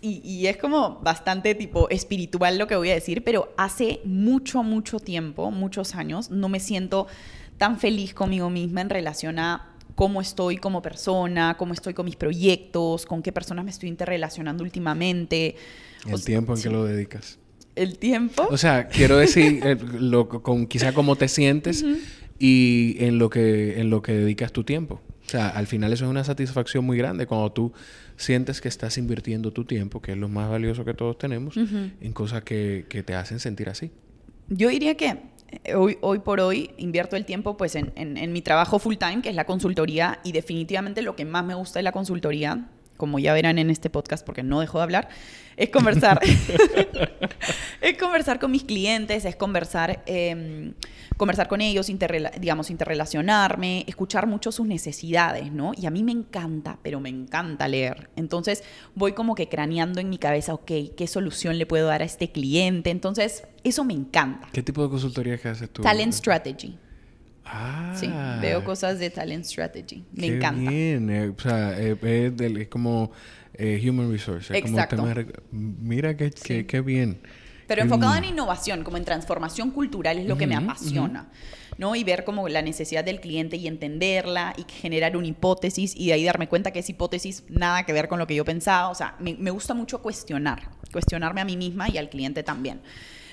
y, 0.00 0.46
es 0.46 0.56
como 0.56 1.00
bastante 1.00 1.54
tipo 1.54 1.88
espiritual 1.88 2.58
lo 2.58 2.66
que 2.66 2.76
voy 2.76 2.90
a 2.90 2.94
decir, 2.94 3.24
pero 3.24 3.52
hace 3.56 4.00
mucho, 4.04 4.62
mucho 4.62 4.98
tiempo, 4.98 5.50
muchos 5.50 5.94
años, 5.94 6.30
no 6.30 6.48
me 6.48 6.60
siento 6.60 7.06
tan 7.58 7.78
feliz 7.78 8.12
conmigo 8.12 8.50
misma 8.50 8.80
en 8.82 8.90
relación 8.90 9.38
a 9.38 9.74
cómo 9.94 10.20
estoy 10.20 10.56
como 10.56 10.82
persona, 10.82 11.56
cómo 11.58 11.72
estoy 11.74 11.94
con 11.94 12.04
mis 12.04 12.16
proyectos, 12.16 13.06
con 13.06 13.22
qué 13.22 13.32
personas 13.32 13.64
me 13.64 13.70
estoy 13.70 13.88
interrelacionando 13.88 14.64
últimamente. 14.64 15.56
El 16.06 16.24
tiempo 16.24 16.54
en 16.54 16.62
que 16.62 16.70
lo 16.70 16.84
dedicas. 16.84 17.38
El 17.74 17.98
tiempo. 17.98 18.46
O 18.50 18.58
sea, 18.58 18.88
quiero 18.88 19.16
decir, 19.16 19.62
lo, 19.94 20.28
con, 20.28 20.66
quizá 20.66 20.92
cómo 20.92 21.16
te 21.16 21.28
sientes 21.28 21.84
y 22.38 22.96
en 22.98 23.18
lo, 23.18 23.30
que, 23.30 23.80
en 23.80 23.88
lo 23.88 24.02
que 24.02 24.12
dedicas 24.12 24.52
tu 24.52 24.64
tiempo. 24.64 25.00
O 25.32 25.34
sea, 25.34 25.48
al 25.48 25.66
final 25.66 25.90
eso 25.94 26.04
es 26.04 26.10
una 26.10 26.24
satisfacción 26.24 26.84
muy 26.84 26.98
grande 26.98 27.26
cuando 27.26 27.50
tú 27.50 27.72
sientes 28.18 28.60
que 28.60 28.68
estás 28.68 28.98
invirtiendo 28.98 29.50
tu 29.50 29.64
tiempo, 29.64 30.02
que 30.02 30.12
es 30.12 30.18
lo 30.18 30.28
más 30.28 30.50
valioso 30.50 30.84
que 30.84 30.92
todos 30.92 31.16
tenemos, 31.16 31.56
en 31.56 32.12
cosas 32.12 32.42
que, 32.42 32.84
te 33.06 33.14
hacen 33.14 33.40
sentir 33.40 33.70
así. 33.70 33.90
Yo 34.48 34.68
diría 34.68 34.94
que 34.94 35.22
eh, 35.64 35.74
hoy, 35.74 35.96
hoy 36.02 36.18
por 36.18 36.40
hoy 36.40 36.72
invierto 36.76 37.16
el 37.16 37.24
tiempo 37.24 37.56
pues 37.56 37.76
en, 37.76 37.94
en, 37.96 38.30
mi 38.34 38.42
trabajo 38.42 38.78
full 38.78 38.96
time, 38.96 39.22
que 39.22 39.30
es 39.30 39.34
la 39.34 39.46
consultoría, 39.46 40.20
y 40.22 40.32
definitivamente 40.32 41.00
lo 41.00 41.16
que 41.16 41.24
más 41.24 41.46
me 41.46 41.54
gusta 41.54 41.78
de 41.78 41.84
la 41.84 41.92
consultoría, 41.92 42.68
como 43.02 43.18
ya 43.18 43.34
verán 43.34 43.58
en 43.58 43.68
este 43.68 43.90
podcast 43.90 44.24
porque 44.24 44.44
no 44.44 44.60
dejo 44.60 44.78
de 44.78 44.84
hablar, 44.84 45.08
es 45.56 45.70
conversar. 45.70 46.20
es 47.80 47.98
conversar 47.98 48.38
con 48.38 48.52
mis 48.52 48.62
clientes, 48.62 49.24
es 49.24 49.34
conversar, 49.34 50.04
em, 50.06 50.74
conversar 51.16 51.48
con 51.48 51.60
ellos, 51.60 51.90
digamos, 52.38 52.70
interrelacionarme, 52.70 53.84
escuchar 53.88 54.28
mucho 54.28 54.52
sus 54.52 54.68
necesidades, 54.68 55.50
¿no? 55.50 55.72
Y 55.76 55.86
a 55.86 55.90
mí 55.90 56.04
me 56.04 56.12
encanta, 56.12 56.78
pero 56.80 57.00
me 57.00 57.08
encanta 57.08 57.66
leer. 57.66 58.08
Entonces 58.14 58.62
voy 58.94 59.14
como 59.14 59.34
que 59.34 59.48
craneando 59.48 59.98
en 59.98 60.08
mi 60.08 60.18
cabeza, 60.18 60.54
ok, 60.54 60.70
¿qué 60.96 61.08
solución 61.08 61.58
le 61.58 61.66
puedo 61.66 61.88
dar 61.88 62.02
a 62.02 62.04
este 62.04 62.30
cliente? 62.30 62.90
Entonces, 62.90 63.42
eso 63.64 63.82
me 63.82 63.94
encanta. 63.94 64.46
¿Qué 64.52 64.62
tipo 64.62 64.80
de 64.80 64.90
consultoría 64.90 65.36
que 65.38 65.48
haces 65.48 65.68
tú? 65.70 65.82
Talent 65.82 66.12
Strategy. 66.12 66.78
Ah, 67.44 67.94
sí, 67.96 68.10
veo 68.40 68.64
cosas 68.64 68.98
de 68.98 69.10
talent 69.10 69.44
strategy. 69.44 70.04
Me 70.12 70.26
encanta. 70.26 70.70
Bien, 70.70 71.10
eh, 71.10 71.28
o 71.36 71.40
sea, 71.40 71.78
eh, 71.78 71.96
es, 72.40 72.68
como 72.68 73.10
eh, 73.54 73.82
human 73.86 74.10
resources. 74.10 74.56
Exacto. 74.56 75.04
mira 75.50 76.16
qué, 76.16 76.30
qué, 76.66 76.80
bien. 76.80 77.20
Pero 77.66 77.82
enfocado 77.82 78.14
en 78.16 78.24
innovación, 78.24 78.84
como 78.84 78.96
en 78.96 79.04
transformación 79.04 79.70
cultural, 79.70 80.18
es 80.18 80.26
lo 80.26 80.36
que 80.36 80.46
me 80.46 80.54
apasiona. 80.54 81.28
¿no? 81.78 81.96
Y 81.96 82.04
ver 82.04 82.24
como 82.24 82.48
la 82.48 82.60
necesidad 82.60 83.02
del 83.02 83.20
cliente 83.20 83.56
y 83.56 83.66
entenderla 83.66 84.54
y 84.58 84.70
generar 84.70 85.16
una 85.16 85.26
hipótesis 85.26 85.94
y 85.96 86.08
de 86.08 86.12
ahí 86.12 86.24
darme 86.24 86.46
cuenta 86.46 86.70
que 86.70 86.80
esa 86.80 86.92
hipótesis 86.92 87.44
nada 87.48 87.84
que 87.84 87.94
ver 87.94 88.08
con 88.08 88.18
lo 88.18 88.26
que 88.26 88.34
yo 88.34 88.44
pensaba. 88.44 88.90
O 88.90 88.94
sea, 88.94 89.16
me, 89.18 89.34
me 89.34 89.50
gusta 89.50 89.72
mucho 89.72 90.02
cuestionar, 90.02 90.68
cuestionarme 90.92 91.40
a 91.40 91.44
mí 91.44 91.56
misma 91.56 91.88
y 91.88 91.96
al 91.96 92.10
cliente 92.10 92.42
también. 92.42 92.82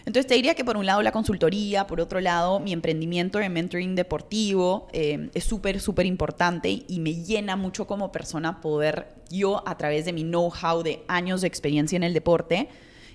Entonces 0.10 0.26
te 0.26 0.34
diría 0.34 0.56
que 0.56 0.66
por 0.66 0.76
un 0.76 0.88
lado 0.88 1.04
la 1.04 1.12
consultoría, 1.12 1.86
por 1.86 2.02
otro 2.02 2.20
lado 2.20 2.60
mi 2.60 2.74
emprendimiento 2.74 3.38
de 3.38 3.48
mentoring 3.48 3.94
deportivo 3.94 4.88
eh, 4.92 5.30
es 5.36 5.44
súper, 5.44 5.80
súper 5.80 6.08
importante 6.08 6.84
y 6.88 7.00
me 7.00 7.14
llena 7.14 7.56
mucho 7.56 7.86
como 7.86 8.12
persona 8.12 8.60
poder 8.60 9.10
yo 9.30 9.62
a 9.68 9.78
través 9.78 10.06
de 10.06 10.14
mi 10.14 10.24
know-how 10.24 10.82
de 10.82 11.04
años 11.08 11.42
de 11.42 11.48
experiencia 11.48 11.96
en 11.96 12.02
el 12.02 12.16
deporte 12.16 12.70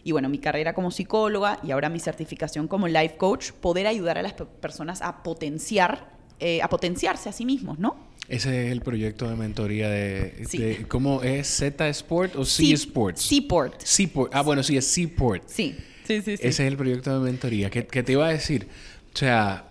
y 0.04 0.12
bueno, 0.12 0.28
mi 0.28 0.38
carrera 0.38 0.72
como 0.72 0.92
psicóloga 0.92 1.58
y 1.64 1.72
ahora 1.72 1.88
mi 1.88 1.98
certificación 1.98 2.68
como 2.68 2.86
life 2.86 3.16
coach, 3.16 3.50
poder 3.50 3.88
ayudar 3.88 4.16
a 4.16 4.22
las 4.22 4.34
personas 4.34 5.02
a 5.02 5.24
potenciar, 5.24 6.12
eh, 6.38 6.62
a 6.62 6.68
potenciarse 6.68 7.28
a 7.28 7.32
sí 7.32 7.44
mismos, 7.44 7.80
¿no? 7.80 7.96
Ese 8.28 8.66
es 8.66 8.70
el 8.70 8.82
proyecto 8.82 9.28
de 9.28 9.34
mentoría 9.34 9.88
de, 9.88 10.86
¿cómo 10.86 11.24
es? 11.24 11.48
¿Z 11.48 11.88
Sport 11.88 12.36
o 12.36 12.44
C, 12.44 12.72
Sport? 12.72 13.16
Seaport. 13.16 13.80
Seaport. 13.80 14.32
Ah, 14.32 14.42
bueno, 14.42 14.62
sí, 14.62 14.76
es 14.76 14.86
Seaport. 14.86 15.42
Sí. 15.48 15.74
Sí, 16.04 16.20
sí, 16.22 16.32
Ese 16.34 16.48
es 16.48 16.60
el 16.60 16.76
proyecto 16.76 17.18
de 17.18 17.24
mentoría. 17.24 17.70
¿Qué, 17.70 17.82
te 17.82 18.12
iba 18.12 18.26
a 18.26 18.30
decir? 18.30 18.68
O 19.14 19.16
sea, 19.16 19.64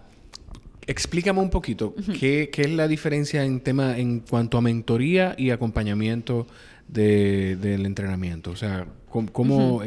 explícame 0.87 1.39
un 1.39 1.49
poquito 1.49 1.95
qué, 2.19 2.49
es 2.53 2.69
la 2.71 2.87
diferencia 2.87 3.43
en 3.43 3.59
tema 3.59 3.97
en 3.97 4.19
cuanto 4.19 4.57
a 4.57 4.61
mentoría 4.61 5.35
y 5.37 5.51
acompañamiento 5.51 6.47
del 6.87 7.85
entrenamiento. 7.85 8.51
O 8.51 8.55
sea, 8.55 8.87
¿cómo, 9.09 9.81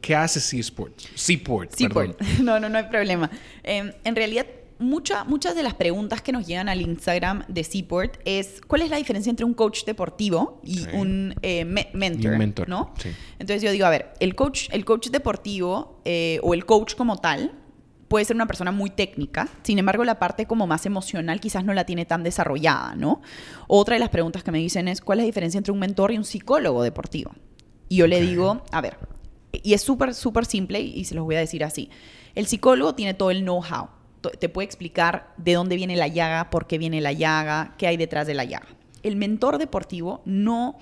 qué, 0.00 0.14
hace 0.14 0.40
Seaport? 0.40 0.98
Seaport, 1.14 1.72
Seaport. 1.72 2.20
No, 2.42 2.60
no, 2.60 2.68
no 2.68 2.78
hay 2.78 2.84
problema. 2.84 3.30
Em, 3.62 3.92
en 4.04 4.16
realidad, 4.16 4.46
muchas 4.78 5.54
de 5.54 5.62
las 5.62 5.74
preguntas 5.74 6.22
que 6.22 6.32
nos 6.32 6.46
llegan 6.46 6.68
al 6.68 6.80
Instagram 6.80 7.44
de 7.48 7.64
Seaport 7.64 8.18
es 8.24 8.60
cuál 8.66 8.82
es 8.82 8.90
la 8.90 8.96
diferencia 8.96 9.30
entre 9.30 9.44
un 9.44 9.54
coach 9.54 9.84
deportivo 9.84 10.60
y 10.62 10.86
un, 10.94 11.34
eh, 11.42 11.64
mentor, 11.64 12.68
¿no? 12.68 12.94
Entonces 13.38 13.62
yo 13.62 13.70
digo, 13.72 13.86
a 13.86 13.90
ver, 13.90 14.12
el 14.20 14.34
coach, 14.34 14.68
el 14.72 14.84
coach 14.84 15.08
deportivo 15.08 16.00
eh, 16.04 16.40
o 16.42 16.54
el 16.54 16.64
coach 16.64 16.94
como 16.94 17.18
tal 17.18 17.52
puede 18.08 18.24
ser 18.24 18.36
una 18.36 18.46
persona 18.46 18.72
muy 18.72 18.90
técnica, 18.90 19.48
sin 19.62 19.78
embargo 19.78 20.04
la 20.04 20.18
parte 20.18 20.46
como 20.46 20.66
más 20.66 20.86
emocional 20.86 21.40
quizás 21.40 21.64
no 21.64 21.74
la 21.74 21.84
tiene 21.84 22.06
tan 22.06 22.22
desarrollada, 22.22 22.94
¿no? 22.94 23.20
Otra 23.66 23.94
de 23.94 24.00
las 24.00 24.08
preguntas 24.08 24.42
que 24.42 24.50
me 24.50 24.58
dicen 24.58 24.88
es 24.88 25.00
cuál 25.00 25.18
es 25.18 25.24
la 25.24 25.26
diferencia 25.26 25.58
entre 25.58 25.72
un 25.72 25.78
mentor 25.78 26.12
y 26.12 26.18
un 26.18 26.24
psicólogo 26.24 26.82
deportivo. 26.82 27.32
Y 27.90 27.96
yo 27.96 28.06
le 28.06 28.20
digo, 28.20 28.62
a 28.70 28.80
ver, 28.80 28.98
y 29.52 29.74
es 29.74 29.82
súper, 29.82 30.14
súper 30.14 30.46
simple 30.46 30.80
y 30.80 31.04
se 31.04 31.14
los 31.14 31.24
voy 31.24 31.36
a 31.36 31.40
decir 31.40 31.64
así. 31.64 31.90
El 32.34 32.46
psicólogo 32.46 32.94
tiene 32.94 33.14
todo 33.14 33.30
el 33.30 33.42
know-how 33.42 33.97
te 34.20 34.48
puede 34.48 34.66
explicar 34.66 35.32
de 35.36 35.54
dónde 35.54 35.76
viene 35.76 35.96
la 35.96 36.08
llaga, 36.08 36.50
por 36.50 36.66
qué 36.66 36.78
viene 36.78 37.00
la 37.00 37.12
llaga, 37.12 37.74
qué 37.78 37.86
hay 37.86 37.96
detrás 37.96 38.26
de 38.26 38.34
la 38.34 38.44
llaga. 38.44 38.68
El 39.02 39.16
mentor 39.16 39.58
deportivo 39.58 40.22
no 40.24 40.78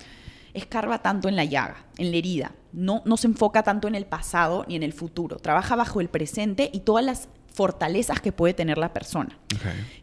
escarba 0.55 1.03
tanto 1.03 1.29
en 1.29 1.37
la 1.37 1.45
llaga, 1.45 1.85
en 1.99 2.11
la 2.11 2.17
herida, 2.17 2.53
no, 2.73 3.03
no 3.05 3.17
se 3.17 3.27
enfoca 3.27 3.63
tanto 3.63 3.89
en 3.89 3.95
el 3.95 4.07
pasado 4.07 4.65
ni 4.69 4.77
en 4.77 4.83
el 4.83 4.95
futuro, 4.95 5.37
trabaja 5.37 5.77
bajo 5.77 6.01
el 6.01 6.09
presente 6.09 6.71
y 6.73 6.81
todas 6.81 7.05
las 7.05 7.29
fortalezas 7.57 8.21
que 8.21 8.33
puede 8.33 8.53
tener 8.53 8.77
la 8.77 8.93
persona. 8.93 9.39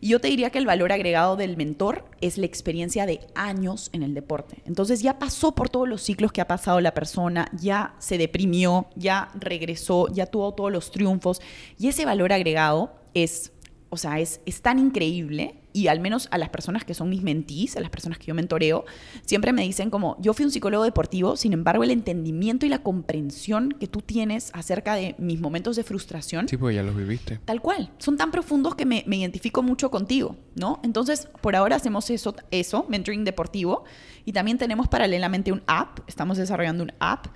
Y 0.01 0.07
yo 0.09 0.19
te 0.19 0.27
diría 0.27 0.49
que 0.49 0.57
el 0.57 0.65
valor 0.65 0.91
agregado 0.91 1.35
del 1.35 1.55
mentor 1.55 2.03
es 2.19 2.39
la 2.39 2.47
experiencia 2.47 3.05
de 3.05 3.19
años 3.35 3.91
en 3.93 4.01
el 4.01 4.15
deporte. 4.15 4.63
Entonces 4.65 5.03
ya 5.03 5.19
pasó 5.19 5.53
por 5.53 5.69
todos 5.69 5.87
los 5.87 6.01
ciclos 6.01 6.31
que 6.31 6.41
ha 6.41 6.47
pasado 6.47 6.81
la 6.81 6.95
persona, 6.95 7.49
ya 7.53 7.93
se 7.99 8.17
deprimió, 8.17 8.87
ya 8.95 9.29
regresó, 9.35 10.07
ya 10.07 10.25
tuvo 10.25 10.51
todos 10.55 10.71
los 10.71 10.89
triunfos 10.89 11.41
y 11.77 11.89
ese 11.89 12.05
valor 12.05 12.33
agregado 12.33 13.02
es, 13.13 13.51
o 13.89 13.97
sea, 13.97 14.19
es, 14.19 14.41
es 14.45 14.61
tan 14.61 14.79
increíble 14.79 15.63
y 15.73 15.87
al 15.87 15.99
menos 15.99 16.27
a 16.31 16.37
las 16.37 16.49
personas 16.49 16.85
que 16.85 16.93
son 16.93 17.09
mis 17.09 17.23
mentís, 17.23 17.75
a 17.75 17.81
las 17.81 17.89
personas 17.89 18.19
que 18.19 18.25
yo 18.27 18.35
mentoreo, 18.35 18.85
siempre 19.25 19.51
me 19.51 19.63
dicen 19.63 19.89
como, 19.89 20.15
yo 20.21 20.33
fui 20.33 20.45
un 20.45 20.51
psicólogo 20.51 20.83
deportivo, 20.83 21.35
sin 21.35 21.51
embargo 21.51 21.83
el 21.83 21.91
entendimiento 21.91 22.65
y 22.65 22.69
la 22.69 22.83
comprensión 22.83 23.71
que 23.79 23.87
tú 23.87 24.01
tienes 24.01 24.51
acerca 24.53 24.95
de 24.95 25.15
mis 25.17 25.41
momentos 25.41 25.75
de 25.75 25.83
frustración. 25.83 26.47
Sí, 26.47 26.57
pues 26.57 26.75
ya 26.75 26.83
los 26.83 26.95
viviste. 26.95 27.39
Tal 27.43 27.61
cual, 27.61 27.91
son 27.97 28.17
tan 28.17 28.31
profundos 28.31 28.75
que 28.75 28.85
me, 28.85 29.03
me 29.07 29.17
identifico 29.17 29.63
mucho 29.63 29.89
contigo, 29.89 30.37
¿no? 30.55 30.79
Entonces, 30.83 31.27
por 31.41 31.55
ahora 31.55 31.75
hacemos 31.75 32.09
eso, 32.09 32.35
eso, 32.51 32.85
mentoring 32.87 33.23
deportivo, 33.23 33.83
y 34.25 34.31
también 34.31 34.57
tenemos 34.57 34.87
paralelamente 34.87 35.51
un 35.51 35.63
app, 35.65 35.99
estamos 36.07 36.37
desarrollando 36.37 36.83
un 36.83 36.93
app 36.99 37.27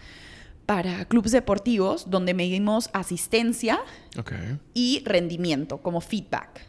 para 0.68 1.06
clubes 1.06 1.32
deportivos 1.32 2.10
donde 2.10 2.36
medimos 2.36 2.90
asistencia 2.94 3.80
y 4.74 5.02
rendimiento 5.06 5.78
como 5.78 6.02
feedback. 6.02 6.62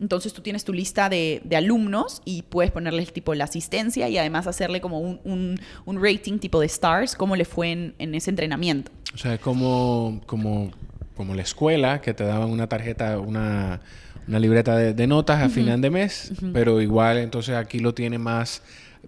Entonces 0.00 0.32
tú 0.32 0.42
tienes 0.42 0.64
tu 0.64 0.72
lista 0.72 1.08
de, 1.08 1.40
alumnos 1.56 2.20
y 2.24 2.42
puedes 2.42 2.72
ponerles 2.72 3.12
tipo 3.12 3.32
la 3.34 3.44
asistencia 3.44 4.08
y 4.08 4.18
además 4.18 4.48
hacerle 4.48 4.80
como 4.80 4.98
un, 4.98 5.58
rating 5.86 6.38
tipo 6.40 6.60
de 6.60 6.66
stars, 6.66 7.14
cómo 7.14 7.36
le 7.36 7.44
fue 7.44 7.94
en, 7.96 8.14
ese 8.14 8.30
entrenamiento. 8.30 8.90
O 9.14 9.18
sea, 9.18 9.34
es 9.34 9.40
como, 9.40 10.20
como, 10.26 10.72
como 11.16 11.34
la 11.36 11.42
escuela 11.42 12.00
que 12.00 12.12
te 12.12 12.24
daban 12.24 12.50
una 12.50 12.68
tarjeta, 12.68 13.20
una, 13.20 13.80
libreta 14.26 14.76
de, 14.76 15.06
notas 15.06 15.40
a 15.40 15.48
final 15.48 15.80
de 15.80 15.90
mes, 15.90 16.32
pero 16.52 16.82
igual 16.82 17.18
entonces 17.18 17.54
aquí 17.54 17.78
lo 17.78 17.94
tiene 17.94 18.18
más 18.18 18.62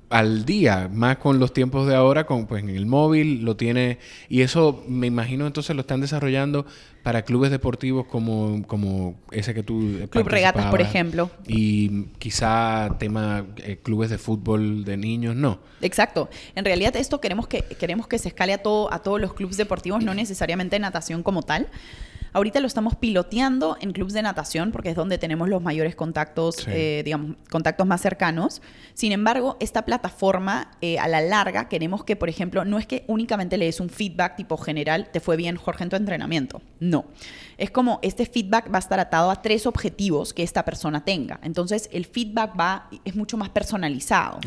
al 0.08 0.44
día, 0.44 0.88
más 0.92 1.16
con 1.18 1.38
los 1.38 1.52
tiempos 1.52 1.86
de 1.86 1.94
ahora, 1.94 2.26
con 2.26 2.46
pues 2.46 2.62
en 2.62 2.70
el 2.70 2.86
móvil 2.86 3.44
lo 3.44 3.56
tiene 3.56 3.98
y 4.28 4.42
eso 4.42 4.84
me 4.88 5.06
imagino 5.06 5.46
entonces 5.46 5.74
lo 5.74 5.80
están 5.80 6.00
desarrollando 6.00 6.64
para 7.02 7.22
clubes 7.22 7.50
deportivos 7.50 8.06
como, 8.06 8.64
como 8.66 9.14
ese 9.30 9.54
que 9.54 9.62
tú 9.62 10.08
Club 10.10 10.28
Regatas, 10.28 10.66
por 10.66 10.80
ejemplo. 10.80 11.30
Y 11.46 12.06
quizá 12.18 12.96
tema 12.98 13.46
eh, 13.58 13.78
clubes 13.82 14.10
de 14.10 14.18
fútbol 14.18 14.84
de 14.84 14.96
niños, 14.96 15.36
no. 15.36 15.60
Exacto. 15.82 16.28
En 16.54 16.64
realidad 16.64 16.96
esto 16.96 17.20
queremos 17.20 17.46
que 17.46 17.62
queremos 17.62 18.08
que 18.08 18.18
se 18.18 18.28
escale 18.28 18.54
a 18.54 18.58
todo 18.58 18.92
a 18.92 19.02
todos 19.02 19.20
los 19.20 19.34
clubes 19.34 19.56
deportivos, 19.56 20.02
no 20.02 20.14
necesariamente 20.14 20.78
natación 20.78 21.22
como 21.22 21.42
tal. 21.42 21.68
Ahorita 22.36 22.60
lo 22.60 22.66
estamos 22.66 22.96
piloteando 22.96 23.78
en 23.80 23.94
clubes 23.94 24.12
de 24.12 24.20
natación 24.20 24.70
porque 24.70 24.90
es 24.90 24.94
donde 24.94 25.16
tenemos 25.16 25.48
los 25.48 25.62
mayores 25.62 25.96
contactos, 25.96 26.68
eh, 26.68 27.00
digamos, 27.02 27.36
contactos 27.48 27.86
más 27.86 28.02
cercanos. 28.02 28.60
Sin 28.92 29.12
embargo, 29.12 29.56
esta 29.58 29.86
plataforma 29.86 30.72
eh, 30.82 30.98
a 30.98 31.08
la 31.08 31.22
larga 31.22 31.70
queremos 31.70 32.04
que, 32.04 32.14
por 32.14 32.28
ejemplo, 32.28 32.66
no 32.66 32.78
es 32.78 32.86
que 32.86 33.04
únicamente 33.06 33.56
le 33.56 33.64
des 33.64 33.80
un 33.80 33.88
feedback 33.88 34.36
tipo 34.36 34.58
general, 34.58 35.08
te 35.10 35.20
fue 35.20 35.38
bien 35.38 35.56
Jorge 35.56 35.84
en 35.84 35.88
tu 35.88 35.96
entrenamiento. 35.96 36.60
No. 36.78 37.06
Es 37.56 37.70
como 37.70 38.00
este 38.02 38.26
feedback 38.26 38.70
va 38.70 38.76
a 38.76 38.80
estar 38.80 39.00
atado 39.00 39.30
a 39.30 39.40
tres 39.40 39.64
objetivos 39.64 40.34
que 40.34 40.42
esta 40.42 40.62
persona 40.66 41.06
tenga. 41.06 41.40
Entonces, 41.42 41.88
el 41.90 42.04
feedback 42.04 42.52
va, 42.60 42.90
es 43.06 43.16
mucho 43.16 43.38
más 43.38 43.48
personalizado. 43.48 44.40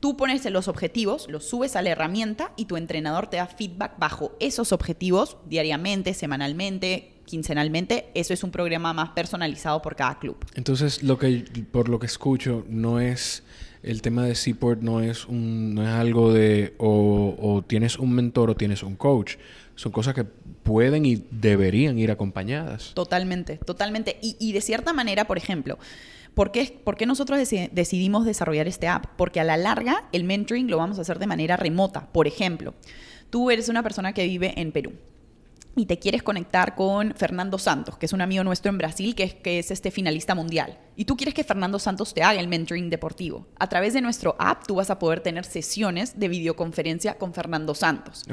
Tú 0.00 0.16
pones 0.16 0.44
los 0.50 0.66
objetivos, 0.66 1.28
los 1.28 1.44
subes 1.48 1.76
a 1.76 1.82
la 1.82 1.90
herramienta 1.90 2.50
y 2.56 2.64
tu 2.64 2.76
entrenador 2.76 3.28
te 3.28 3.36
da 3.36 3.46
feedback 3.46 4.00
bajo 4.00 4.32
esos 4.40 4.72
objetivos 4.72 5.36
diariamente, 5.46 6.12
semanalmente, 6.12 7.19
quincenalmente. 7.30 8.10
Eso 8.14 8.34
es 8.34 8.42
un 8.42 8.50
programa 8.50 8.92
más 8.92 9.10
personalizado 9.10 9.80
por 9.80 9.96
cada 9.96 10.18
club. 10.18 10.36
Entonces, 10.54 11.02
lo 11.02 11.18
que 11.18 11.44
por 11.70 11.88
lo 11.88 11.98
que 11.98 12.06
escucho, 12.06 12.64
no 12.68 13.00
es 13.00 13.44
el 13.82 14.02
tema 14.02 14.26
de 14.26 14.34
Seaport 14.34 14.82
no 14.82 15.00
es 15.00 15.24
un 15.26 15.74
no 15.74 15.82
es 15.82 15.88
algo 15.88 16.34
de 16.34 16.74
o, 16.76 17.34
o 17.40 17.62
tienes 17.62 17.98
un 17.98 18.12
mentor 18.12 18.50
o 18.50 18.56
tienes 18.56 18.82
un 18.82 18.96
coach. 18.96 19.36
Son 19.74 19.92
cosas 19.92 20.14
que 20.14 20.24
pueden 20.24 21.06
y 21.06 21.24
deberían 21.30 21.98
ir 21.98 22.10
acompañadas. 22.10 22.92
Totalmente, 22.94 23.56
totalmente. 23.56 24.18
Y, 24.20 24.36
y 24.38 24.52
de 24.52 24.60
cierta 24.60 24.92
manera, 24.92 25.26
por 25.26 25.38
ejemplo, 25.38 25.78
¿Por 26.34 26.52
qué, 26.52 26.80
¿Por 26.84 26.96
qué, 26.96 27.06
nosotros 27.06 27.40
decidimos 27.72 28.24
desarrollar 28.24 28.68
este 28.68 28.86
app? 28.86 29.06
Porque 29.16 29.40
a 29.40 29.44
la 29.44 29.56
larga 29.56 30.04
el 30.12 30.22
mentoring 30.22 30.70
lo 30.70 30.76
vamos 30.76 30.98
a 30.98 31.02
hacer 31.02 31.18
de 31.18 31.26
manera 31.26 31.56
remota. 31.56 32.06
Por 32.12 32.28
ejemplo, 32.28 32.72
tú 33.30 33.50
eres 33.50 33.68
una 33.68 33.82
persona 33.82 34.12
que 34.12 34.24
vive 34.26 34.54
en 34.56 34.70
Perú 34.70 34.92
y 35.76 35.86
te 35.86 35.98
quieres 35.98 36.22
conectar 36.22 36.74
con 36.74 37.14
Fernando 37.14 37.58
Santos, 37.58 37.96
que 37.96 38.06
es 38.06 38.12
un 38.12 38.20
amigo 38.20 38.42
nuestro 38.44 38.70
en 38.70 38.78
Brasil, 38.78 39.14
que 39.14 39.22
es, 39.24 39.34
que 39.34 39.58
es 39.58 39.70
este 39.70 39.90
finalista 39.90 40.34
mundial. 40.34 40.78
Y 40.96 41.04
tú 41.04 41.16
quieres 41.16 41.34
que 41.34 41.44
Fernando 41.44 41.78
Santos 41.78 42.12
te 42.12 42.22
haga 42.22 42.40
el 42.40 42.48
mentoring 42.48 42.90
deportivo. 42.90 43.46
A 43.58 43.68
través 43.68 43.94
de 43.94 44.00
nuestro 44.00 44.36
app 44.38 44.66
tú 44.66 44.74
vas 44.74 44.90
a 44.90 44.98
poder 44.98 45.20
tener 45.20 45.44
sesiones 45.44 46.18
de 46.18 46.28
videoconferencia 46.28 47.14
con 47.14 47.32
Fernando 47.32 47.74
Santos. 47.74 48.24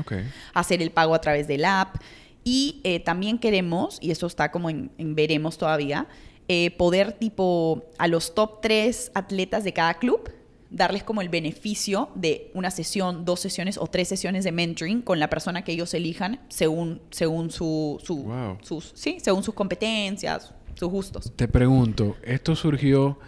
Hacer 0.54 0.82
el 0.82 0.92
pago 0.92 1.14
a 1.14 1.22
través 1.22 1.48
del 1.48 1.66
app. 1.66 1.96
Y 2.44 2.82
eh, 2.84 3.02
también 3.02 3.40
queremos, 3.40 3.98
y 4.02 4.12
eso 4.12 4.26
está 4.26 4.52
como 4.52 4.70
en, 4.70 4.90
en 4.98 5.16
veremos 5.16 5.58
todavía, 5.58 6.08
eh, 6.48 6.72
poder 6.72 7.12
tipo 7.12 7.92
a 7.98 8.08
los 8.08 8.34
top 8.34 8.62
tres 8.62 9.12
atletas 9.14 9.66
de 9.66 9.74
cada 9.74 9.96
club 9.96 10.30
darles 10.70 11.04
como 11.04 11.22
el 11.22 11.30
beneficio 11.30 12.10
de 12.16 12.52
una 12.54 12.72
sesión, 12.72 13.26
dos 13.26 13.40
sesiones 13.40 13.78
o 13.78 13.88
tres 13.88 14.08
sesiones 14.08 14.44
de 14.44 14.52
mentoring 14.52 15.02
con 15.02 15.20
la 15.20 15.30
persona 15.30 15.64
que 15.64 15.72
ellos 15.72 15.94
elijan 15.94 16.40
según, 16.50 17.02
según 17.12 17.52
su, 17.52 18.00
sus, 18.04 18.92
sí, 18.96 19.18
según 19.22 19.44
sus 19.44 19.54
competencias, 19.54 20.54
sus 20.76 20.90
gustos. 20.90 21.32
Te 21.36 21.48
pregunto, 21.48 22.18
¿esto 22.24 22.56
surgió 22.56 23.20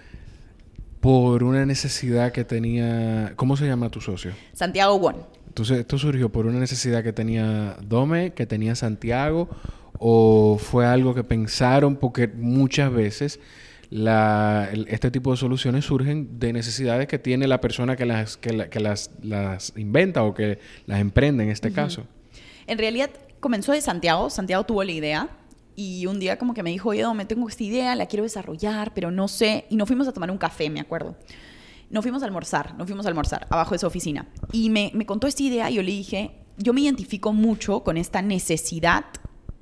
por 1.00 1.44
una 1.44 1.66
necesidad 1.66 2.32
que 2.32 2.44
tenía... 2.44 3.34
¿Cómo 3.36 3.56
se 3.56 3.66
llama 3.66 3.90
tu 3.90 4.02
socio? 4.02 4.34
Santiago 4.54 4.96
Won. 4.98 5.16
Entonces, 5.48 5.80
¿esto 5.80 5.98
surgió 5.98 6.30
por 6.30 6.46
una 6.46 6.60
necesidad 6.60 7.04
que 7.04 7.14
tenía 7.14 7.78
Dome, 7.82 8.34
que 8.34 8.46
tenía 8.46 8.76
Santiago, 8.76 9.50
o 9.98 10.58
fue 10.58 10.86
algo 10.86 11.16
que 11.16 11.24
pensaron? 11.24 11.96
Porque 11.96 12.28
muchas 12.28 12.94
veces 12.94 13.40
la, 13.90 14.70
este 14.88 15.10
tipo 15.10 15.32
de 15.32 15.38
soluciones 15.38 15.86
surgen 15.86 16.40
de 16.40 16.54
necesidades 16.54 17.08
que 17.08 17.18
tiene 17.18 17.48
la 17.48 17.60
persona 17.60 17.96
que 17.96 18.06
las, 18.06 18.38
que, 18.38 18.54
las, 18.54 19.12
las, 19.22 19.74
inventa 19.76 20.24
o 20.24 20.34
que 20.34 20.60
las 20.86 21.00
emprende 21.00 21.44
en 21.44 21.50
este 21.50 21.72
caso. 21.72 22.06
En 22.68 22.78
realidad 22.78 23.10
comenzó 23.40 23.72
de 23.72 23.82
Santiago, 23.82 24.30
Santiago 24.30 24.64
tuvo 24.64 24.84
la 24.84 24.92
idea 24.92 25.30
y 25.76 26.06
un 26.06 26.20
día 26.20 26.38
como 26.38 26.54
que 26.54 26.62
me 26.62 26.70
dijo, 26.70 26.90
oye, 26.90 27.06
me 27.14 27.26
tengo 27.26 27.48
esta 27.48 27.64
idea, 27.64 27.96
la 27.96 28.06
quiero 28.06 28.24
desarrollar, 28.24 28.94
pero 28.94 29.12
no 29.12 29.28
sé, 29.28 29.66
y 29.70 29.76
nos 29.76 29.88
fuimos 29.88 30.08
a 30.08 30.12
tomar 30.12 30.30
un 30.30 30.38
café, 30.38 30.70
me 30.70 30.80
acuerdo. 30.80 31.16
Nos 31.90 32.04
fuimos 32.04 32.22
a 32.22 32.26
almorzar, 32.26 32.76
nos 32.78 32.86
fuimos 32.86 33.06
a 33.08 33.10
almorzar 33.10 33.48
abajo 33.50 33.74
de 33.74 33.80
su 33.80 33.88
oficina. 33.88 34.28
Y 34.52 34.70
me, 34.70 34.92
me 34.94 35.08
contó 35.08 35.26
esta 35.26 35.42
idea 35.42 35.72
y 35.72 35.76
yo 35.76 35.82
le 35.82 35.92
dije, 35.92 36.32
yo 36.58 36.74
me 36.74 36.82
identifico 36.82 37.34
mucho 37.34 37.84
con 37.84 37.98
esta 37.98 38.22
necesidad, 38.22 39.06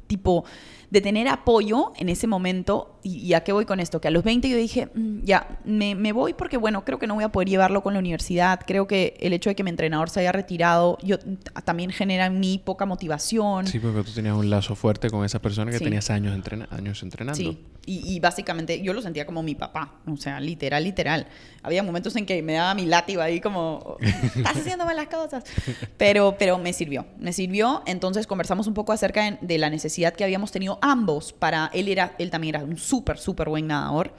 tipo, 0.08 0.44
de 0.90 1.02
tener 1.02 1.28
apoyo 1.28 1.94
en 1.98 2.10
ese 2.10 2.28
momento. 2.28 2.97
¿Y, 3.08 3.34
a 3.34 3.42
qué 3.44 3.52
voy 3.52 3.66
con 3.66 3.80
esto? 3.80 4.02
Que 4.02 4.10
a 4.10 4.12
los 4.12 4.24
20 4.24 4.50
yo 4.50 4.58
dije, 4.58 4.90
mm, 4.94 5.24
ya, 5.24 5.60
me, 5.64 5.96
me, 5.96 6.12
voy 6.12 6.34
porque, 6.34 6.58
bueno, 6.58 6.84
creo 6.84 7.00
que 7.00 7.08
no 7.08 7.16
voy 7.16 7.24
a 7.24 7.30
poder 7.30 7.48
llevarlo 7.48 7.82
con 7.82 7.94
la 7.94 8.00
universidad. 8.00 8.60
Creo 8.66 8.88
que 8.88 9.16
el 9.20 9.34
hecho 9.34 9.50
de 9.50 9.56
que 9.56 9.64
mi 9.64 9.70
entrenador 9.70 10.10
se 10.10 10.20
haya 10.20 10.32
retirado 10.32 10.98
yo, 11.02 11.18
también 11.64 11.92
genera 11.92 12.26
en 12.26 12.40
mí 12.40 12.62
poca 12.64 12.86
motivación. 12.86 13.68
Sí, 13.68 13.80
porque 13.80 14.04
tú 14.04 14.12
tenías 14.12 14.36
un 14.36 14.50
lazo 14.50 14.76
fuerte 14.76 15.10
con 15.10 15.24
esa 15.24 15.40
persona 15.40 15.72
que 15.72 15.80
tenías 15.80 16.10
años, 16.10 16.36
entrena 16.36 16.68
años 16.72 17.02
entrenando. 17.04 17.38
Sí, 17.38 17.58
y, 17.86 18.16
y, 18.16 18.20
básicamente 18.20 18.82
yo 18.82 18.94
lo 18.94 19.02
sentía 19.02 19.26
como 19.26 19.42
mi 19.42 19.56
papá. 19.56 19.96
O 20.12 20.18
sea, 20.18 20.42
literal, 20.42 20.84
literal. 20.84 21.28
Había 21.64 21.84
momentos 21.84 22.16
en 22.18 22.26
que 22.26 22.42
me 22.42 22.54
daba 22.54 22.74
mi 22.74 22.86
látigo 22.86 23.22
ahí 23.22 23.40
como, 23.40 23.98
estás 24.36 24.58
haciendo 24.58 24.86
malas 24.86 25.08
cosas. 25.08 25.44
Pero, 25.98 26.36
pero 26.38 26.58
me 26.58 26.74
sirvió, 26.74 27.06
me 27.18 27.34
sirvió. 27.34 27.84
Entonces 27.86 28.28
conversamos 28.28 28.68
un 28.68 28.74
poco 28.74 28.92
acerca 28.92 29.38
de 29.42 29.58
la 29.58 29.70
necesidad 29.70 30.14
que 30.14 30.24
habíamos 30.24 30.52
tenido 30.52 30.80
ambos 30.82 31.34
para, 31.34 31.72
él, 31.74 31.88
era, 31.88 32.16
él 32.20 32.30
también 32.30 32.56
era 32.56 32.64
un 32.64 32.78
súper, 32.78 32.97
súper 33.18 33.50
buen 33.50 33.68
nadador. 33.68 34.14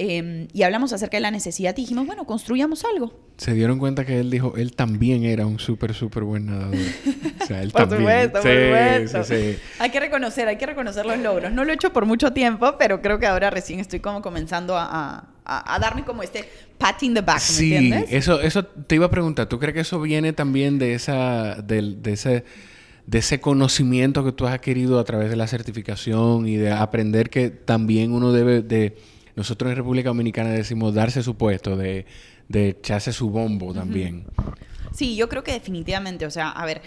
Em, 0.00 0.46
y 0.52 0.62
hablamos 0.62 0.92
acerca 0.92 1.16
de 1.16 1.22
la 1.22 1.32
necesidad 1.32 1.76
y 1.76 1.80
dijimos, 1.80 2.06
bueno, 2.06 2.24
construyamos 2.24 2.84
algo. 2.84 3.18
Se 3.36 3.52
dieron 3.52 3.80
cuenta 3.80 4.06
que 4.06 4.20
él 4.20 4.30
dijo, 4.30 4.54
él 4.56 4.76
también 4.76 5.24
era 5.24 5.44
un 5.44 5.58
súper, 5.58 5.92
súper 5.92 6.22
buen 6.22 6.46
nadador. 6.46 6.76
O 7.42 7.46
sea, 7.46 7.62
él 7.62 7.70
por 7.72 7.90
supuesto, 7.90 8.40
por 8.40 8.42
supuesto. 8.42 9.60
Hay 9.80 9.90
que 9.90 9.98
reconocer, 9.98 10.46
hay 10.46 10.56
que 10.56 10.66
reconocer 10.66 11.04
los 11.04 11.18
logros. 11.18 11.52
No 11.52 11.64
lo 11.64 11.72
he 11.72 11.74
hecho 11.74 11.92
por 11.92 12.06
mucho 12.06 12.32
tiempo, 12.32 12.76
pero 12.78 13.02
creo 13.02 13.18
que 13.18 13.26
ahora 13.26 13.50
recién 13.50 13.80
estoy 13.80 13.98
como 13.98 14.22
comenzando 14.22 14.76
a, 14.76 15.30
a, 15.44 15.78
darme 15.80 16.04
como 16.04 16.22
este 16.22 16.48
pat 16.78 17.02
in 17.02 17.14
the 17.14 17.20
back, 17.20 17.36
¿me 17.36 17.40
sí, 17.40 17.74
entiendes? 17.74 18.12
eso, 18.12 18.40
eso 18.40 18.64
te 18.64 18.94
iba 18.94 19.06
a 19.06 19.10
preguntar. 19.10 19.46
¿Tú 19.46 19.58
crees 19.58 19.74
que 19.74 19.80
eso 19.80 20.00
viene 20.00 20.32
también 20.32 20.78
de 20.78 20.94
esa, 20.94 21.56
de, 21.56 21.96
de 21.96 22.12
ese 22.12 22.44
de 23.08 23.20
ese 23.20 23.40
conocimiento 23.40 24.22
que 24.22 24.32
tú 24.32 24.46
has 24.46 24.52
adquirido 24.52 24.98
a 24.98 25.04
través 25.04 25.30
de 25.30 25.36
la 25.36 25.46
certificación 25.46 26.46
y 26.46 26.56
de 26.56 26.72
aprender 26.72 27.30
que 27.30 27.48
también 27.48 28.12
uno 28.12 28.32
debe 28.32 28.60
de, 28.60 28.98
nosotros 29.34 29.70
en 29.70 29.78
República 29.78 30.10
Dominicana 30.10 30.50
decimos 30.50 30.92
darse 30.92 31.22
su 31.22 31.34
puesto, 31.34 31.74
de, 31.74 32.04
de 32.48 32.68
echarse 32.68 33.14
su 33.14 33.30
bombo 33.30 33.72
también. 33.72 34.26
Sí, 34.92 35.16
yo 35.16 35.30
creo 35.30 35.42
que 35.42 35.52
definitivamente, 35.52 36.26
o 36.26 36.30
sea, 36.30 36.50
a 36.50 36.66
ver, 36.66 36.82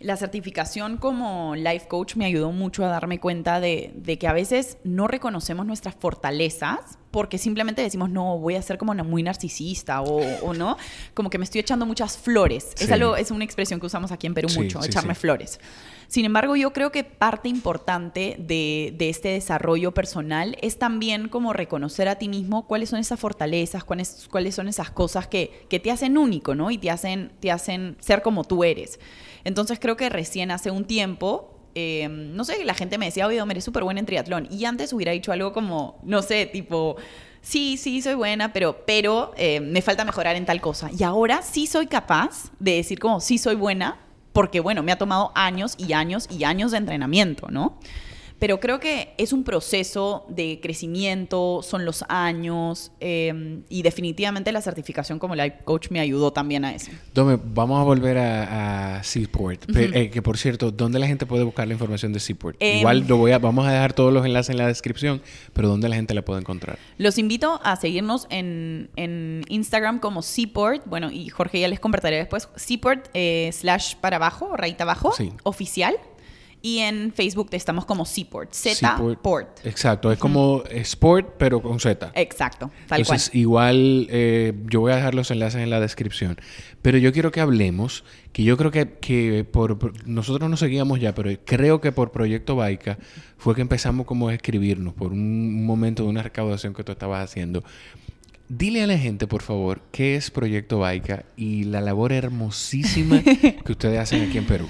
la 0.00 0.16
certificación 0.16 0.96
como 0.96 1.56
life 1.56 1.88
coach 1.88 2.16
me 2.16 2.24
ayudó 2.24 2.52
mucho 2.52 2.84
a 2.84 2.88
darme 2.88 3.18
cuenta 3.18 3.60
de, 3.60 3.92
de, 3.96 4.18
que 4.18 4.28
a 4.28 4.32
veces 4.32 4.78
no 4.84 5.08
reconocemos 5.08 5.66
nuestras 5.66 5.94
fortalezas 5.96 6.98
porque 7.10 7.38
simplemente 7.38 7.82
decimos, 7.82 8.10
no, 8.10 8.38
voy 8.38 8.54
a 8.54 8.62
ser 8.62 8.78
como 8.78 8.92
una 8.92 9.02
muy 9.02 9.22
narcisista 9.22 10.02
o, 10.02 10.54
no, 10.54 10.76
como 11.14 11.30
que 11.30 11.38
me 11.38 11.44
estoy 11.44 11.60
echando 11.60 11.86
muchas 11.86 12.18
flores. 12.18 12.74
Es, 12.78 12.92
algo, 12.92 13.16
es 13.16 13.30
una 13.30 13.44
expresión 13.44 13.80
que 13.80 13.86
usamos 13.86 14.12
aquí 14.12 14.26
en 14.26 14.34
Perú 14.34 14.48
mucho, 14.54 14.84
echarme 14.84 15.14
flores. 15.14 15.58
Sin 16.06 16.24
embargo, 16.24 16.56
yo 16.56 16.72
creo 16.72 16.92
que 16.92 17.04
parte 17.04 17.48
importante 17.48 18.36
de, 18.38 18.94
de, 18.96 19.08
este 19.08 19.28
desarrollo 19.28 19.92
personal 19.92 20.56
es 20.62 20.78
también 20.78 21.28
como 21.28 21.52
reconocer 21.52 22.08
a 22.08 22.16
ti 22.16 22.28
mismo 22.28 22.66
cuáles 22.66 22.90
son 22.90 22.98
esas 22.98 23.20
fortalezas, 23.20 23.84
cuáles, 23.84 24.28
cuáles 24.30 24.54
son 24.54 24.68
esas 24.68 24.90
cosas 24.90 25.26
que, 25.26 25.66
que 25.68 25.80
te 25.80 25.90
hacen 25.90 26.16
único, 26.16 26.54
¿no? 26.54 26.70
Y 26.70 26.78
te 26.78 26.90
hacen, 26.90 27.32
te 27.40 27.50
hacen 27.50 27.96
ser 28.00 28.22
como 28.22 28.44
tú 28.44 28.64
eres. 28.64 28.98
Entonces 29.44 29.78
creo 29.80 29.96
que 29.96 30.08
recién 30.08 30.50
hace 30.50 30.70
un 30.70 30.84
tiempo 30.84 31.58
Em, 31.80 32.34
no 32.34 32.44
sé, 32.44 32.64
la 32.64 32.74
gente 32.74 32.98
me 32.98 33.06
decía, 33.06 33.26
oye, 33.26 33.44
me 33.44 33.52
eres 33.52 33.64
súper 33.64 33.84
buena 33.84 34.00
en 34.00 34.06
triatlón. 34.06 34.48
Y 34.50 34.64
antes 34.64 34.92
hubiera 34.92 35.12
dicho 35.12 35.30
algo 35.30 35.52
como, 35.52 36.00
no 36.02 36.22
sé, 36.22 36.46
tipo, 36.46 36.96
sí, 37.40 37.76
sí, 37.76 38.02
soy 38.02 38.14
buena, 38.14 38.52
pero, 38.52 38.84
pero 38.84 39.32
eh, 39.36 39.60
me 39.60 39.80
falta 39.80 40.04
mejorar 40.04 40.34
en 40.34 40.44
tal 40.44 40.60
cosa. 40.60 40.90
Y 40.96 41.04
ahora 41.04 41.42
sí 41.42 41.68
soy 41.68 41.86
capaz 41.86 42.50
de 42.58 42.74
decir 42.74 42.98
como, 42.98 43.20
sí 43.20 43.38
soy 43.38 43.54
buena, 43.54 43.98
porque 44.32 44.58
bueno, 44.58 44.82
me 44.82 44.90
ha 44.90 44.98
tomado 44.98 45.30
años 45.36 45.74
y 45.78 45.92
años 45.92 46.26
y 46.28 46.42
años 46.42 46.72
de 46.72 46.78
entrenamiento, 46.78 47.48
¿no? 47.48 47.78
Pero 48.38 48.60
creo 48.60 48.78
que 48.78 49.14
es 49.18 49.32
un 49.32 49.42
proceso 49.42 50.24
de 50.28 50.60
crecimiento, 50.62 51.60
son 51.62 51.84
los 51.84 52.04
años 52.08 52.92
em, 53.00 53.62
y 53.68 53.82
definitivamente 53.82 54.52
la 54.52 54.62
certificación 54.62 55.18
como 55.18 55.34
life 55.34 55.56
coach 55.64 55.90
me 55.90 55.98
ayudó 55.98 56.32
también 56.32 56.64
a 56.64 56.74
eso. 56.74 56.90
Dome, 57.14 57.38
vamos 57.42 57.80
a 57.80 57.84
volver 57.84 58.18
a, 58.18 59.02
Seaport. 59.02 59.64
Eh, 59.76 60.10
que 60.10 60.22
por 60.22 60.38
cierto, 60.38 60.70
¿dónde 60.70 60.98
la 60.98 61.06
gente 61.06 61.26
puede 61.26 61.44
buscar 61.44 61.66
la 61.66 61.74
información 61.74 62.12
de 62.12 62.20
Seaport? 62.20 62.56
Em, 62.60 62.78
Igual 62.78 63.06
lo 63.08 63.16
voy 63.16 63.32
a, 63.32 63.38
vamos 63.38 63.66
a 63.66 63.72
dejar 63.72 63.92
todos 63.92 64.12
los 64.12 64.24
enlaces 64.24 64.50
en 64.50 64.58
la 64.58 64.66
descripción, 64.66 65.20
pero 65.52 65.68
¿dónde 65.68 65.88
la 65.88 65.96
gente 65.96 66.14
la 66.14 66.22
puede 66.22 66.40
encontrar? 66.40 66.78
Los 66.96 67.18
invito 67.18 67.60
a 67.64 67.76
seguirnos 67.76 68.26
en, 68.30 68.88
Instagram 69.48 69.98
como 69.98 70.22
Seaport. 70.22 70.82
Bueno, 70.86 71.10
y 71.10 71.28
Jorge 71.28 71.60
ya 71.60 71.68
les 71.68 71.80
compartiré 71.80 72.16
después. 72.16 72.48
Seaport 72.56 73.08
eh, 73.14 73.50
slash 73.52 73.96
para 73.96 74.16
abajo, 74.16 74.56
rayita 74.56 74.84
abajo, 74.84 75.12
oficial. 75.42 75.96
Y 76.60 76.78
en 76.78 77.12
Facebook 77.12 77.48
estamos 77.52 77.84
como 77.84 78.04
Seaport. 78.04 78.52
Z-Port. 78.52 79.64
Exacto, 79.64 80.10
es 80.10 80.18
como 80.18 80.64
Sport, 80.68 81.34
pero 81.38 81.62
con 81.62 81.78
Z. 81.78 82.10
Exacto, 82.14 82.70
tal 82.88 83.00
Entonces, 83.00 83.34
igual 83.34 84.08
eh, 84.10 84.52
yo 84.66 84.80
voy 84.80 84.92
a 84.92 84.96
dejar 84.96 85.14
los 85.14 85.30
enlaces 85.30 85.62
en 85.62 85.70
la 85.70 85.78
descripción. 85.78 86.36
Pero 86.82 86.98
yo 86.98 87.12
quiero 87.12 87.30
que 87.30 87.40
hablemos, 87.40 88.04
que 88.32 88.42
yo 88.42 88.56
creo 88.56 88.72
que, 88.72 88.94
que 89.00 89.44
por, 89.44 89.78
nosotros 90.06 90.50
nos 90.50 90.60
seguíamos 90.60 91.00
ya, 91.00 91.14
pero 91.14 91.30
creo 91.44 91.80
que 91.80 91.92
por 91.92 92.10
Proyecto 92.10 92.56
Baica 92.56 92.98
fue 93.36 93.54
que 93.54 93.60
empezamos 93.60 94.06
como 94.06 94.28
a 94.28 94.34
escribirnos 94.34 94.94
por 94.94 95.12
un 95.12 95.64
momento 95.64 96.02
de 96.02 96.08
una 96.08 96.22
recaudación 96.22 96.74
que 96.74 96.82
tú 96.82 96.92
estabas 96.92 97.22
haciendo. 97.22 97.62
Dile 98.48 98.82
a 98.82 98.86
la 98.86 98.96
gente, 98.96 99.26
por 99.26 99.42
favor, 99.42 99.82
qué 99.92 100.16
es 100.16 100.30
Proyecto 100.30 100.78
Baica 100.78 101.24
y 101.36 101.64
la 101.64 101.80
labor 101.80 102.12
hermosísima 102.12 103.22
que 103.22 103.72
ustedes 103.72 103.98
hacen 104.00 104.26
aquí 104.26 104.38
en 104.38 104.46
Perú. 104.46 104.66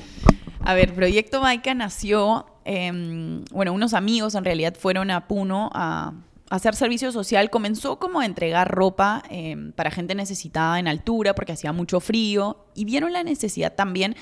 A 0.61 0.75
ver, 0.75 0.95
Proyecto 0.95 1.41
Baica 1.41 1.75
nació, 1.75 2.47
em, 2.65 3.45
bueno, 3.53 3.73
unos 3.73 3.95
amigos 3.95 4.35
en 4.35 4.45
realidad 4.45 4.75
fueron 4.79 5.11
a 5.11 5.27
Puno 5.27 5.71
a, 5.73 6.13
hacer 6.51 6.75
servicio 6.75 7.13
social. 7.13 7.51
Comenzó 7.51 7.99
como 7.99 8.21
a 8.21 8.27
entregar 8.27 8.71
ropa 8.71 9.23
em, 9.29 9.73
para 9.73 9.91
gente 9.91 10.15
necesitada 10.15 10.79
en 10.79 10.89
altura 10.89 11.35
porque 11.35 11.53
hacía 11.53 11.73
mucho 11.73 12.01
frío 12.01 12.65
y 12.75 12.85
vieron 12.85 13.13
la 13.13 13.23
necesidad 13.23 13.75
también 13.75 14.17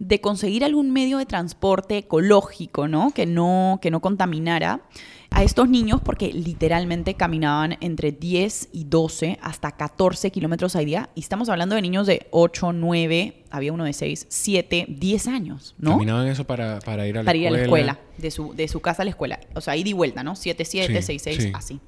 de 0.00 0.20
conseguir 0.20 0.64
algún 0.64 0.90
medio 0.92 1.18
de 1.18 1.26
transporte 1.26 1.98
ecológico, 1.98 2.88
¿no? 2.88 3.10
Que 3.10 3.26
no, 3.26 3.78
que 3.80 3.90
no 3.90 4.00
contaminara 4.00 4.80
a 5.30 5.44
estos 5.44 5.68
niños 5.68 6.00
porque 6.02 6.32
literalmente 6.32 7.14
caminaban 7.14 7.76
entre 7.80 8.12
10 8.12 8.70
y 8.72 8.84
12 8.84 9.38
hasta 9.40 9.72
14 9.72 10.30
kilómetros 10.30 10.76
al 10.76 10.84
día. 10.84 11.10
Y 11.14 11.20
estamos 11.20 11.48
hablando 11.48 11.76
de 11.76 11.82
niños 11.82 12.06
de 12.06 12.26
8, 12.30 12.72
9, 12.72 13.44
había 13.50 13.72
uno 13.72 13.84
de 13.84 13.92
6, 13.92 14.26
7, 14.28 14.86
10 14.88 15.26
años, 15.28 15.74
¿no? 15.78 15.92
Caminaban 15.92 16.26
eso 16.26 16.44
para, 16.44 16.78
ir 17.06 17.18
a 17.18 17.22
la 17.22 17.22
escuela. 17.22 17.24
Para 17.24 17.38
ir 17.38 17.48
a 17.48 17.50
la 17.50 17.62
escuela, 17.62 17.98
de 18.18 18.30
su, 18.30 18.54
de 18.54 18.68
su 18.68 18.80
casa 18.80 19.02
a 19.02 19.04
la 19.04 19.10
escuela. 19.10 19.40
O 19.54 19.60
sea, 19.60 19.76
ida 19.76 19.88
y 19.88 19.92
vuelta, 19.92 20.24
¿no? 20.24 20.34
7, 20.34 20.64
7, 20.64 21.02
6, 21.02 21.22
6, 21.22 21.48
así. 21.54 21.80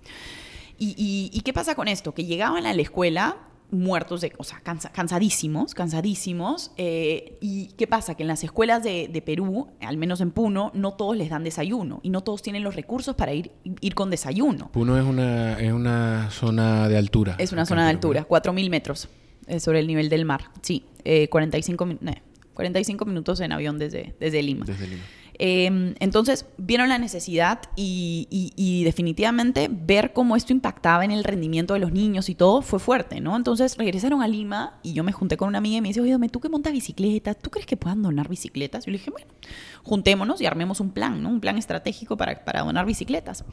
Y, 0.78 0.94
y, 0.96 1.37
¿Y 1.37 1.40
qué 1.42 1.52
pasa 1.52 1.74
con 1.74 1.88
esto? 1.88 2.14
Que 2.14 2.24
llegaban 2.24 2.66
a 2.66 2.72
la 2.72 2.83
escuela 2.83 3.37
muertos, 3.72 4.20
de, 4.20 4.32
o 4.37 4.44
sea, 4.44 4.61
cansadísimos, 4.61 5.74
cansadísimos. 5.74 6.70
Eh, 6.76 7.38
¿Y 7.40 7.68
qué 7.78 7.87
pasa? 7.87 8.14
Que 8.14 8.22
en 8.22 8.28
las 8.28 8.44
escuelas 8.44 8.85
de, 8.85 9.22
Perú, 9.24 9.68
al 9.80 9.96
menos 9.96 10.20
en 10.20 10.30
Puno, 10.30 10.70
no 10.74 10.92
todos 10.92 11.16
les 11.16 11.30
dan 11.30 11.42
desayuno 11.42 12.00
y 12.02 12.11
no 12.11 12.20
todos 12.20 12.42
tienen 12.42 12.62
los 12.62 12.76
recursos 12.76 13.16
para 13.16 13.32
ir, 13.32 13.50
ir 13.80 13.94
con 13.94 14.11
desayuno. 14.11 14.70
Puno 14.72 14.98
es 14.98 15.04
una, 15.04 15.58
es 15.58 15.72
una 15.72 16.30
zona 16.30 16.88
de 16.88 16.98
altura. 16.98 17.37
Es 17.38 17.52
una 17.52 17.66
zona 17.66 17.85
de 17.85 17.90
altura, 17.90 18.28
4.000 18.28 18.70
metros 18.70 19.08
eh, 19.46 19.58
sobre 19.58 19.80
el 19.80 19.87
nivel 19.87 20.08
del 20.08 20.24
mar. 20.24 20.50
Sí, 20.61 20.85
45, 21.30 21.88
eh, 22.06 22.22
45 22.54 23.04
minutos 23.06 23.40
en 23.40 23.52
avión 23.52 23.78
desde, 23.78 24.14
desde 24.20 24.42
Lima. 24.42 24.66
Desde 24.66 24.87
Lima. 24.87 25.02
Em, 25.44 25.96
entonces 25.98 26.46
vieron 26.57 26.88
la 26.88 26.98
necesidad 26.98 27.59
y, 27.74 28.83
definitivamente 28.85 29.68
ver 29.68 30.12
cómo 30.12 30.37
esto 30.37 30.52
impactaba 30.52 31.05
en 31.05 31.11
el 31.11 31.24
rendimiento 31.24 31.74
de 31.74 31.81
los 31.81 31.90
niños 31.90 32.28
y 32.28 32.37
todo 32.37 32.62
fue 32.62 32.78
fuerte, 32.78 33.20
¿no? 33.20 33.37
Entonces 33.37 33.76
regresaron 33.76 34.22
a 34.22 34.28
Lima 34.28 34.78
y 34.85 34.92
yo 34.92 35.02
me 35.02 35.11
junté 35.11 35.37
con 35.37 35.48
una 35.48 35.59
amiga 35.59 35.78
y 35.78 35.81
me 35.81 35.88
dice, 35.88 36.00
oye, 36.00 36.16
¿tú 36.28 36.38
que 36.38 36.48
montas 36.48 36.72
bicicletas? 36.72 37.38
¿Tú 37.40 37.50
crees 37.50 37.66
que 37.66 37.76
puedan 37.76 38.02
donar 38.02 38.28
bicicletas? 38.28 38.87
Yo 38.87 38.92
le 38.92 38.98
dije, 38.98 39.11
bueno, 39.11 39.26
juntémonos 39.83 40.40
y 40.40 40.46
armemos 40.46 40.78
un 40.78 40.92
plan, 40.92 41.20
¿no? 41.20 41.28
Un 41.31 41.40
plan 41.40 41.59
estratégico 41.59 42.16
para, 42.16 42.44
para 42.44 42.61
donar 42.61 42.87
bicicletas. 42.87 43.44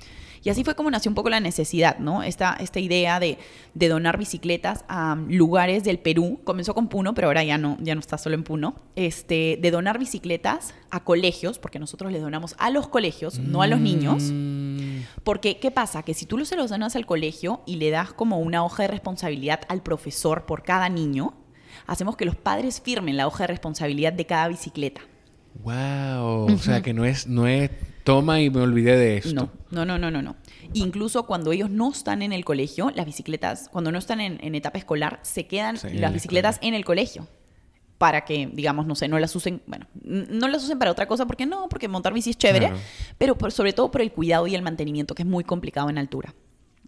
Y 0.44 0.50
así 0.52 0.64
fue 0.64 0.76
como 0.76 0.92
nació 0.92 1.10
un 1.10 1.16
poco 1.16 1.32
la 1.32 1.40
necesidad, 1.40 1.98
¿no? 1.98 2.22
Esta, 2.22 2.54
esta 2.60 2.80
idea 2.80 3.20
de, 3.20 3.40
de 3.74 3.88
donar 3.88 4.20
bicicletas 4.20 4.86
a 4.88 5.18
lugares 5.28 5.84
del 5.84 5.98
Perú. 5.98 6.40
Comenzó 6.44 6.76
con 6.76 6.88
Puno, 6.88 7.16
pero 7.16 7.28
ahora 7.28 7.44
ya 7.44 7.58
no, 7.58 7.78
ya 7.82 7.96
no 7.96 8.00
está 8.00 8.20
solo 8.20 8.36
en 8.36 8.44
Puno. 8.44 8.76
Este, 8.96 9.58
de 9.60 9.72
donar 9.72 9.98
bicicletas 9.98 10.76
a 10.92 11.04
colegios, 11.04 11.58
porque 11.60 11.79
nosotros 11.80 12.12
les 12.12 12.22
donamos 12.22 12.56
a 12.60 12.70
los 12.70 12.88
colegios, 12.88 13.40
no 13.40 13.62
a 13.62 13.68
los 13.68 13.80
niños. 13.80 14.24
Mm. 14.32 15.00
Porque, 15.24 15.60
¿qué 15.60 15.72
pasa? 15.72 16.04
Que 16.04 16.14
si 16.14 16.26
tú 16.26 16.44
se 16.46 16.56
los 16.56 16.70
donas 16.70 16.96
al 16.96 17.06
colegio 17.06 17.62
y 17.66 17.78
le 17.78 17.90
das 17.90 18.14
como 18.14 18.40
una 18.40 18.64
hoja 18.64 18.84
de 18.84 18.90
responsabilidad 18.90 19.62
al 19.68 19.82
profesor 19.82 20.46
por 20.46 20.64
cada 20.64 20.90
niño, 20.90 21.34
hacemos 21.88 22.16
que 22.16 22.26
los 22.26 22.36
padres 22.36 22.82
firmen 22.82 23.18
la 23.18 23.28
hoja 23.28 23.44
de 23.44 23.48
responsabilidad 23.48 24.14
de 24.14 24.26
cada 24.26 24.48
bicicleta. 24.48 25.02
Wow, 25.64 26.54
o 26.54 26.58
sea 26.58 26.82
que 26.82 26.94
no 26.94 27.06
es, 27.06 27.28
no 27.28 27.48
es 27.48 27.72
toma 28.04 28.40
y 28.42 28.50
me 28.50 28.62
olvidé 28.62 28.96
de 28.96 29.18
esto. 29.18 29.34
No, 29.34 29.52
no, 29.72 29.86
no, 29.86 29.98
no, 29.98 30.12
no. 30.12 30.22
no. 30.22 30.36
Incluso 30.74 31.26
cuando 31.26 31.52
ellos 31.52 31.70
no 31.70 31.92
están 31.92 32.22
en 32.22 32.32
el 32.32 32.46
colegio, 32.46 32.92
las 32.96 33.06
bicicletas, 33.06 33.70
cuando 33.72 33.92
no 33.92 33.98
están 33.98 34.22
en, 34.22 34.56
etapa 34.56 34.78
escolar, 34.78 35.20
se 35.24 35.48
quedan 35.48 35.78
las 35.94 36.14
bicicletas 36.14 36.60
en 36.62 36.74
el 36.74 36.86
colegio 36.86 37.28
para 38.00 38.24
que, 38.24 38.50
digamos, 38.52 38.88
no 38.88 38.96
sé, 38.96 39.10
no 39.10 39.20
las 39.20 39.36
usen, 39.36 39.62
bueno, 39.68 39.86
no 40.02 40.48
las 40.48 40.64
usen 40.64 40.80
para 40.80 40.90
otra 40.90 41.06
cosa, 41.06 41.28
porque 41.28 41.46
no, 41.46 41.68
porque 41.68 41.90
montar 41.90 42.14
bici 42.14 42.32
es 42.32 42.38
chévere, 42.38 42.72
pero 43.18 43.38
sobre 43.52 43.74
todo 43.74 43.92
por 43.92 44.02
el 44.02 44.12
cuidado 44.14 44.48
y 44.48 44.56
el 44.56 44.62
mantenimiento, 44.62 45.14
que 45.14 45.24
es 45.24 45.28
muy 45.28 45.44
complicado 45.44 45.90
en 45.90 45.98
altura. 45.98 46.34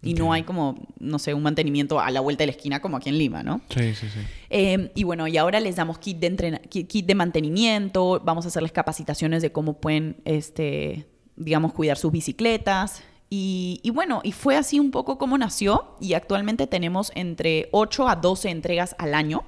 Y 0.04 0.14
no 0.14 0.32
hay 0.32 0.42
como, 0.42 0.74
no 0.98 1.20
sé, 1.20 1.32
un 1.32 1.42
mantenimiento 1.44 2.00
a 2.00 2.10
la 2.10 2.20
vuelta 2.20 2.42
de 2.42 2.46
la 2.46 2.52
esquina 2.52 2.80
como 2.80 2.96
aquí 2.96 3.10
en 3.10 3.18
Lima, 3.18 3.44
¿no? 3.44 3.60
Sí, 3.68 3.94
sí, 3.94 4.08
sí. 4.08 4.20
Eh, 4.50 4.90
y 4.96 5.04
bueno, 5.04 5.28
y 5.28 5.36
ahora 5.36 5.60
les 5.60 5.76
damos 5.76 5.98
kit 5.98 6.18
de, 6.18 6.60
kit 6.68 7.06
de 7.06 7.14
mantenimiento, 7.14 8.20
vamos 8.24 8.46
a 8.46 8.48
hacerles 8.48 8.72
capacitaciones 8.72 9.42
de 9.42 9.52
cómo 9.52 9.74
pueden, 9.80 10.16
este, 10.24 11.06
digamos, 11.36 11.72
cuidar 11.72 11.98
sus 11.98 12.10
bicicletas. 12.10 13.02
Y, 13.30 13.80
y, 13.84 13.90
bueno, 13.90 14.22
y 14.24 14.32
fue 14.32 14.56
así 14.56 14.80
un 14.80 14.90
poco 14.90 15.18
como 15.18 15.38
nació 15.38 15.94
y 16.00 16.14
actualmente 16.14 16.66
tenemos 16.66 17.12
entre 17.14 17.68
8 17.70 18.08
a 18.08 18.16
12 18.16 18.50
entregas 18.50 18.96
al 18.98 19.14
año 19.14 19.44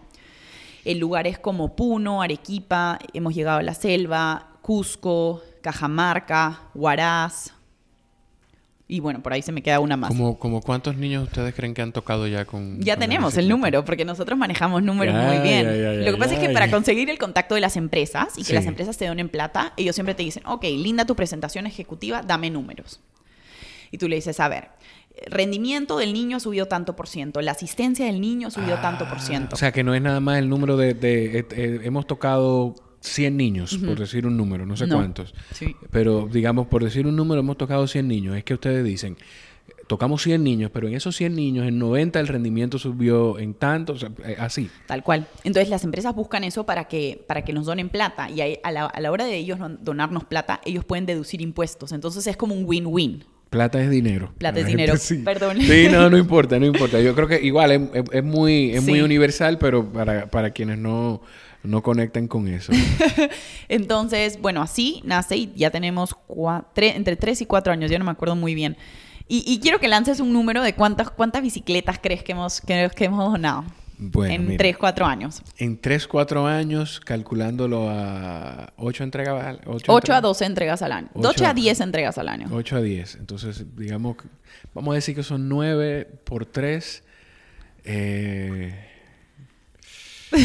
en 0.84 0.98
lugares 0.98 1.38
como 1.38 1.74
Puno, 1.76 2.22
Arequipa, 2.22 2.98
hemos 3.12 3.34
llegado 3.34 3.58
a 3.58 3.62
la 3.62 3.74
selva, 3.74 4.48
Cusco, 4.62 5.42
Cajamarca, 5.62 6.62
Huaraz, 6.74 7.54
y 8.86 9.00
bueno, 9.00 9.22
por 9.22 9.32
ahí 9.32 9.40
se 9.40 9.50
me 9.50 9.62
queda 9.62 9.80
una 9.80 9.96
más. 9.96 10.08
¿Como, 10.08 10.38
como 10.38 10.60
cuántos 10.60 10.96
niños 10.96 11.24
ustedes 11.24 11.54
creen 11.54 11.72
que 11.72 11.80
han 11.80 11.92
tocado 11.92 12.26
ya 12.26 12.44
con.? 12.44 12.80
Ya 12.80 12.98
tenemos 12.98 13.36
el 13.38 13.48
número, 13.48 13.84
porque 13.84 14.04
nosotros 14.04 14.38
manejamos 14.38 14.82
números 14.82 15.14
muy 15.14 15.38
bien. 15.38 16.04
Lo 16.04 16.12
que 16.12 16.18
pasa 16.18 16.34
es 16.34 16.40
que 16.40 16.50
para 16.50 16.70
conseguir 16.70 17.08
el 17.08 17.18
contacto 17.18 17.54
de 17.54 17.62
las 17.62 17.76
empresas 17.76 18.36
y 18.36 18.44
que 18.44 18.52
las 18.52 18.66
empresas 18.66 18.98
te 18.98 19.06
donen 19.06 19.30
plata, 19.30 19.72
ellos 19.76 19.94
siempre 19.94 20.14
te 20.14 20.22
dicen, 20.22 20.46
ok, 20.46 20.64
linda 20.64 21.06
tu 21.06 21.16
presentación 21.16 21.66
ejecutiva, 21.66 22.22
dame 22.22 22.50
números. 22.50 23.00
Y 23.90 23.96
tú 23.96 24.06
le 24.08 24.16
dices, 24.16 24.38
a 24.38 24.48
ver, 24.48 24.68
rendimiento 25.30 25.98
del 25.98 26.12
niño 26.12 26.36
ha 26.36 26.40
subido 26.40 26.66
tanto 26.66 26.96
por 26.96 27.08
ciento, 27.08 27.40
la 27.40 27.52
asistencia 27.52 28.06
del 28.06 28.20
niño 28.20 28.48
ha 28.48 28.50
subido 28.50 28.76
tanto 28.78 29.08
por 29.08 29.20
ciento. 29.20 29.54
O 29.54 29.58
sea 29.58 29.72
que 29.72 29.84
no 29.84 29.94
es 29.94 30.02
nada 30.02 30.20
más 30.20 30.38
el 30.38 30.48
número 30.48 30.76
de. 30.76 30.90
Eh, 30.90 31.46
eh, 31.50 31.80
hemos 31.82 32.06
tocado 32.06 32.74
100 33.00 33.36
niños, 33.36 33.78
por 33.84 33.98
decir 33.98 34.26
un 34.26 34.36
número, 34.36 34.64
no 34.66 34.76
sé 34.76 34.88
cuántos. 34.88 35.34
Pero 35.90 36.28
digamos, 36.30 36.66
por 36.66 36.82
decir 36.82 37.06
un 37.06 37.16
número, 37.16 37.40
hemos 37.40 37.58
tocado 37.58 37.86
100 37.86 38.08
niños. 38.08 38.36
Es 38.36 38.44
que 38.44 38.54
ustedes 38.54 38.82
dicen, 38.84 39.16
tocamos 39.86 40.22
100 40.22 40.42
niños, 40.42 40.70
pero 40.72 40.88
en 40.88 40.94
esos 40.94 41.14
100 41.16 41.34
niños, 41.34 41.66
en 41.66 41.78
90 41.78 42.18
el 42.20 42.28
rendimiento 42.28 42.78
subió 42.78 43.38
en 43.38 43.54
tanto, 43.54 43.94
eh, 44.24 44.36
así. 44.38 44.70
Tal 44.86 45.02
cual. 45.02 45.26
Entonces 45.44 45.68
las 45.68 45.84
empresas 45.84 46.14
buscan 46.14 46.44
eso 46.44 46.64
para 46.64 46.84
que, 46.84 47.22
para 47.26 47.44
que 47.44 47.52
nos 47.52 47.66
donen 47.66 47.88
plata 47.90 48.30
y 48.30 48.40
a 48.40 48.70
la, 48.70 48.86
a 48.86 49.00
la 49.00 49.10
hora 49.12 49.26
de 49.26 49.36
ellos 49.36 49.58
donarnos 49.80 50.24
plata, 50.24 50.60
ellos 50.64 50.84
pueden 50.84 51.06
deducir 51.06 51.40
impuestos. 51.40 51.92
Entonces 51.92 52.26
es 52.26 52.36
como 52.36 52.54
un 52.54 52.64
win-win. 52.64 53.24
Plata 53.54 53.80
es 53.80 53.88
dinero. 53.88 54.32
Plata 54.36 54.58
es 54.58 54.66
dinero, 54.66 54.94
perdón. 55.24 55.60
Sí, 55.60 55.86
no, 55.88 56.10
no 56.10 56.18
importa, 56.18 56.58
no 56.58 56.66
importa. 56.66 57.00
Yo 57.00 57.14
creo 57.14 57.28
que 57.28 57.40
igual 57.40 57.70
es, 58.10 58.24
muy, 58.24 58.72
es 58.72 58.82
muy 58.82 59.00
universal, 59.00 59.58
pero 59.58 59.84
para, 59.92 60.26
para 60.26 60.50
quienes 60.50 60.78
no, 60.78 61.22
no 61.62 61.80
conecten 61.80 62.26
con 62.26 62.48
eso. 62.48 62.72
Entonces, 63.68 64.40
bueno, 64.40 64.60
así 64.60 65.02
nace 65.04 65.36
y 65.36 65.52
ya 65.54 65.70
tenemos 65.70 66.16
entre 66.76 67.14
3 67.14 67.42
y 67.42 67.46
4 67.46 67.72
años, 67.72 67.92
yo 67.92 67.98
no 68.00 68.04
me 68.04 68.10
acuerdo 68.10 68.34
muy 68.34 68.56
bien. 68.56 68.76
Y, 69.28 69.60
quiero 69.60 69.78
que 69.78 69.88
lances 69.88 70.20
un 70.20 70.32
número 70.32 70.62
de 70.62 70.74
cuántas, 70.74 71.10
cuántas 71.10 71.40
bicicletas 71.40 71.98
crees 72.02 72.22
que 72.22 72.32
hemos, 72.32 72.60
que, 72.60 72.90
hemos 72.98 73.32
donado. 73.32 73.64
Bueno, 74.10 74.50
en 74.50 74.56
3, 74.56 74.76
4 74.76 75.06
años. 75.06 75.42
En 75.56 75.80
3, 75.80 76.06
4 76.06 76.46
años, 76.46 77.00
calculándolo 77.00 77.88
a 77.88 78.72
8 78.76 79.04
entregas 79.04 79.58
8, 79.66 79.92
8 79.92 80.14
a 80.14 80.20
12 80.20 80.44
entregas 80.44 80.82
al 80.82 80.92
año. 80.92 81.08
8 81.14 81.46
a 81.46 81.54
10 81.54 81.80
entregas 81.80 82.18
al 82.18 82.28
año. 82.28 82.48
8 82.50 82.76
a 82.76 82.82
10. 82.82 83.14
Entonces, 83.16 83.64
digamos, 83.76 84.16
vamos 84.74 84.92
a 84.92 84.94
decir 84.96 85.14
que 85.14 85.22
son 85.22 85.48
9 85.48 86.08
por 86.24 86.46
3. 86.46 87.02
Eh... 87.84 88.74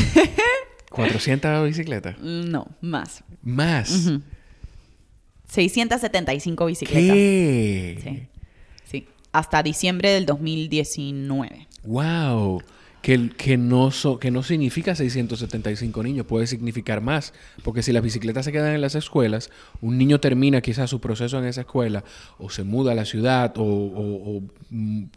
¿400 0.91 1.65
bicicletas? 1.65 2.19
No, 2.19 2.67
más. 2.81 3.23
¿Más? 3.41 4.09
675 5.47 6.65
bicicletas. 6.65 7.13
¿Qué? 7.13 7.99
Sí. 8.03 8.27
sí. 8.85 9.07
Hasta 9.31 9.63
diciembre 9.63 10.11
del 10.11 10.25
2019. 10.25 11.67
¡Wow! 11.83 12.61
Que, 13.01 13.29
que, 13.29 13.57
no 13.57 13.91
que 14.19 14.29
no 14.29 14.43
significa 14.43 14.93
675 14.93 16.03
niños, 16.03 16.25
puede 16.25 16.47
significar 16.47 17.01
más. 17.01 17.33
Porque 17.63 17.81
si 17.81 17.93
las 17.93 18.03
bicicletas 18.03 18.45
se 18.45 18.51
quedan 18.51 18.75
en 18.75 18.81
las 18.81 18.95
escuelas, 18.95 19.49
un 19.81 19.97
niño 19.97 20.19
termina 20.19 20.61
quizás 20.61 20.89
su 20.89 20.99
proceso 20.99 21.39
en 21.39 21.45
esa 21.45 21.61
escuela, 21.61 22.03
o 22.37 22.49
se 22.49 22.63
muda 22.63 22.91
a 22.91 22.95
la 22.95 23.05
ciudad, 23.05 23.53
o, 23.57 24.41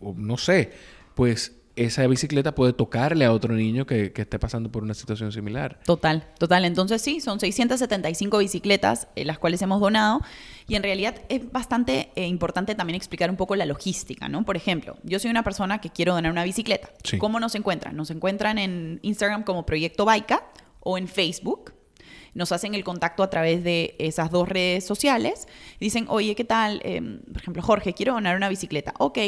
o 0.00 0.14
no 0.16 0.36
sé, 0.38 0.70
pues 1.14 1.61
esa 1.76 2.06
bicicleta 2.06 2.54
puede 2.54 2.72
tocarle 2.72 3.24
a 3.24 3.32
otro 3.32 3.54
niño 3.54 3.86
que, 3.86 4.12
esté 4.14 4.38
pasando 4.38 4.70
por 4.70 4.82
una 4.82 4.94
situación 4.94 5.32
similar. 5.32 5.80
Total, 5.84 6.26
total. 6.38 6.64
Entonces 6.64 7.00
sí, 7.00 7.20
son 7.20 7.40
675 7.40 8.38
bicicletas 8.38 9.08
eh, 9.16 9.24
las 9.24 9.38
cuales 9.38 9.62
hemos 9.62 9.80
donado 9.80 10.20
y 10.68 10.74
en 10.74 10.82
realidad 10.82 11.16
es 11.28 11.50
bastante 11.50 12.10
eh, 12.14 12.26
importante 12.26 12.74
también 12.74 12.96
explicar 12.96 13.30
un 13.30 13.36
poco 13.36 13.56
la 13.56 13.66
logística, 13.66 14.28
¿no? 14.28 14.44
Por 14.44 14.56
ejemplo, 14.56 14.96
yo 15.02 15.18
soy 15.18 15.30
una 15.30 15.42
persona 15.42 15.80
que 15.80 15.90
quiero 15.90 16.14
donar 16.14 16.30
una 16.30 16.44
bicicleta. 16.44 16.90
¿Cómo 17.18 17.40
nos 17.40 17.54
encuentran? 17.54 17.96
Nos 17.96 18.10
encuentran 18.10 18.58
en 18.58 19.00
Instagram 19.02 19.44
como 19.44 19.64
Proyecto 19.64 20.04
Baica 20.04 20.44
o 20.80 20.98
en 20.98 21.08
Facebook 21.08 21.72
nos 22.34 22.52
hacen 22.52 22.74
el 22.74 22.84
contacto 22.84 23.22
a 23.22 23.30
través 23.30 23.62
de 23.62 23.94
esas 23.98 24.30
dos 24.30 24.48
redes 24.48 24.86
sociales. 24.86 25.46
Dicen, 25.80 26.06
oye, 26.08 26.34
¿qué 26.34 26.44
tal? 26.44 26.80
Em, 26.84 27.20
por 27.20 27.42
ejemplo, 27.42 27.62
Jorge, 27.62 27.92
quiero 27.92 28.14
donar 28.14 28.36
una 28.36 28.48
bicicleta. 28.48 28.94
Ok, 28.98 29.18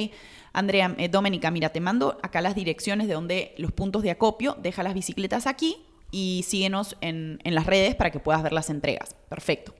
Andrea, 0.54 0.94
eh, 0.98 1.08
Doménica, 1.08 1.50
mira, 1.50 1.70
te 1.70 1.80
mando 1.80 2.16
acá 2.22 2.40
las 2.40 2.54
direcciones 2.54 3.08
de 3.08 3.14
donde 3.14 3.54
los 3.58 3.72
puntos 3.72 4.02
de 4.04 4.12
acopio, 4.12 4.56
deja 4.62 4.84
las 4.84 4.94
bicicletas 4.94 5.48
aquí 5.48 5.76
y 6.12 6.44
síguenos 6.46 6.96
en, 7.00 7.40
las 7.44 7.66
redes 7.66 7.96
para 7.96 8.12
que 8.12 8.20
puedas 8.20 8.42
ver 8.42 8.52
las 8.52 8.70
entregas. 8.70 9.16
Perfecto. 9.28 9.74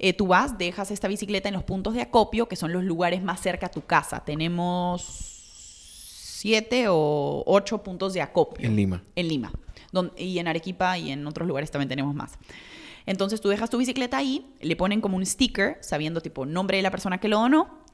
Eh, 0.00 0.12
tú 0.12 0.26
vas, 0.26 0.58
dejas 0.58 0.90
esta 0.90 1.06
bicicleta 1.06 1.48
en 1.48 1.54
los 1.54 1.62
puntos 1.62 1.94
de 1.94 2.02
acopio, 2.02 2.48
que 2.48 2.56
son 2.56 2.72
los 2.72 2.82
lugares 2.82 3.22
más 3.22 3.40
cerca 3.40 3.66
a 3.66 3.70
tu 3.70 3.82
casa. 3.82 4.24
Tenemos 4.24 5.02
siete 5.02 6.86
o 6.88 7.44
ocho 7.46 7.84
puntos 7.84 8.12
de 8.12 8.20
acopio. 8.20 8.66
En 8.66 8.74
Lima. 8.74 9.04
En 9.14 9.28
Lima. 9.28 9.52
y 10.16 10.40
en 10.40 10.48
Arequipa 10.48 10.98
y 10.98 11.12
en 11.12 11.24
otros 11.28 11.46
lugares 11.46 11.70
también 11.70 11.88
tenemos 11.88 12.12
más. 12.16 12.32
Entonces 13.06 13.40
tú 13.40 13.50
dejas 13.50 13.70
tu 13.70 13.78
bicicleta 13.78 14.18
ahí, 14.18 14.52
le 14.60 14.74
ponen 14.74 15.00
como 15.00 15.16
un 15.16 15.24
sticker, 15.24 15.78
sabiendo 15.80 16.20
tipo 16.20 16.44
nombre 16.44 16.76
de 16.76 16.82
la 16.82 16.90
persona 16.90 17.18
que 17.18 17.28
lo 17.28 17.38
donó 17.38 17.84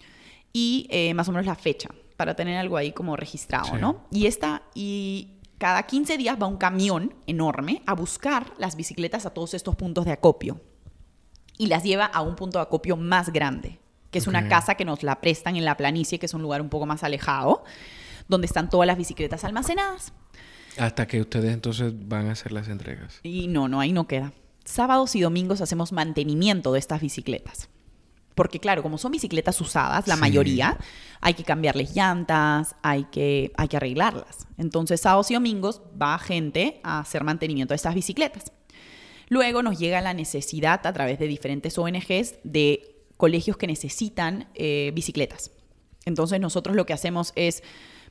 y 0.54 0.86
eh, 0.90 1.12
más 1.12 1.28
o 1.28 1.32
menos 1.32 1.44
la 1.46 1.54
fecha 1.54 1.90
para 2.16 2.34
tener 2.34 2.58
algo 2.58 2.76
ahí 2.76 2.92
como 2.92 3.16
registrado, 3.16 3.76
¿no? 3.78 4.04
Y 4.10 4.26
esta, 4.26 4.62
y 4.74 5.34
cada 5.58 5.84
15 5.84 6.16
días 6.16 6.36
va 6.40 6.46
un 6.46 6.56
camión 6.56 7.14
enorme 7.26 7.82
a 7.86 7.94
buscar 7.94 8.52
las 8.58 8.76
bicicletas 8.76 9.26
a 9.26 9.30
todos 9.30 9.54
estos 9.54 9.76
puntos 9.76 10.04
de 10.04 10.12
acopio 10.12 10.60
y 11.56 11.66
las 11.66 11.82
lleva 11.82 12.04
a 12.04 12.22
un 12.22 12.36
punto 12.36 12.58
de 12.58 12.62
acopio 12.62 12.96
más 12.96 13.32
grande, 13.32 13.78
que 14.10 14.18
es 14.18 14.26
una 14.26 14.48
casa 14.48 14.74
que 14.74 14.84
nos 14.84 15.02
la 15.02 15.20
prestan 15.20 15.56
en 15.56 15.64
la 15.64 15.76
planicie, 15.76 16.18
que 16.18 16.26
es 16.26 16.34
un 16.34 16.42
lugar 16.42 16.60
un 16.60 16.68
poco 16.68 16.86
más 16.86 17.02
alejado, 17.02 17.64
donde 18.28 18.46
están 18.46 18.70
todas 18.70 18.86
las 18.86 18.96
bicicletas 18.96 19.44
almacenadas. 19.44 20.12
Hasta 20.78 21.06
que 21.06 21.20
ustedes 21.20 21.52
entonces 21.52 21.92
van 21.96 22.28
a 22.28 22.32
hacer 22.32 22.52
las 22.52 22.68
entregas. 22.68 23.20
Y 23.22 23.46
no, 23.48 23.68
no, 23.68 23.80
ahí 23.80 23.92
no 23.92 24.08
queda. 24.08 24.32
Sábados 24.64 25.14
y 25.14 25.20
domingos 25.20 25.60
hacemos 25.60 25.92
mantenimiento 25.92 26.72
de 26.72 26.78
estas 26.78 27.00
bicicletas. 27.00 27.68
Porque 28.34 28.58
claro, 28.58 28.82
como 28.82 28.98
son 28.98 29.12
bicicletas 29.12 29.60
usadas, 29.60 30.08
la 30.08 30.16
mayoría, 30.16 30.78
hay 31.20 31.34
que 31.34 31.44
cambiarles 31.44 31.94
llantas, 31.94 32.74
hay 32.82 33.04
que, 33.04 33.52
hay 33.56 33.68
que 33.68 33.76
arreglarlas. 33.76 34.48
Entonces, 34.58 35.00
sábados 35.00 35.30
y 35.30 35.34
domingos 35.34 35.82
va 36.00 36.18
gente 36.18 36.80
a 36.82 36.98
hacer 37.00 37.22
mantenimiento 37.22 37.72
de 37.72 37.76
estas 37.76 37.94
bicicletas. 37.94 38.52
Luego 39.28 39.62
nos 39.62 39.78
llega 39.78 40.00
la 40.00 40.14
necesidad 40.14 40.86
a 40.86 40.92
través 40.92 41.18
de 41.18 41.28
diferentes 41.28 41.78
ONGs 41.78 42.36
de 42.42 42.94
colegios 43.16 43.56
que 43.56 43.66
necesitan 43.66 44.48
eh, 44.54 44.90
bicicletas. 44.94 45.50
Entonces 46.04 46.40
nosotros 46.40 46.76
lo 46.76 46.86
que 46.86 46.92
hacemos 46.92 47.32
es 47.36 47.62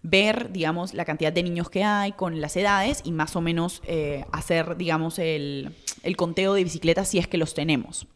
ver, 0.01 0.51
digamos, 0.51 0.93
la 0.93 1.05
cantidad 1.05 1.31
de 1.31 1.43
niños 1.43 1.69
que 1.69 1.83
hay 1.83 2.13
con 2.13 2.41
las 2.41 2.57
edades 2.57 3.01
y 3.03 3.11
más 3.11 3.35
o 3.35 3.41
menos 3.41 3.81
eh, 3.85 4.25
hacer, 4.31 4.75
digamos, 4.77 5.19
el, 5.19 5.75
el 6.03 6.17
conteo 6.17 6.53
de 6.53 6.63
bicicletas 6.63 7.09
si 7.09 7.19
es 7.19 7.27
que 7.27 7.37
los 7.37 7.53
tenemos. 7.53 8.07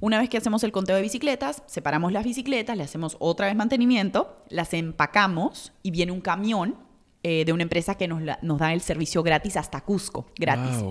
Una 0.00 0.18
vez 0.20 0.28
que 0.28 0.36
hacemos 0.36 0.62
el 0.64 0.72
conteo 0.72 0.96
de 0.96 1.02
bicicletas, 1.02 1.62
separamos 1.66 2.12
las 2.12 2.24
bicicletas, 2.24 2.76
le 2.76 2.84
hacemos 2.84 3.16
otra 3.18 3.46
vez 3.46 3.56
mantenimiento, 3.56 4.44
las 4.48 4.72
empacamos 4.74 5.72
y 5.82 5.90
viene 5.90 6.12
un 6.12 6.20
camión 6.20 6.76
eh, 7.24 7.44
de 7.44 7.52
una 7.52 7.64
empresa 7.64 7.96
que 7.96 8.06
nos, 8.06 8.22
nos, 8.42 8.58
da 8.58 8.72
el 8.72 8.80
servicio 8.80 9.22
gratis 9.22 9.56
hasta 9.56 9.80
Cusco, 9.80 10.30
gratis. 10.38 10.84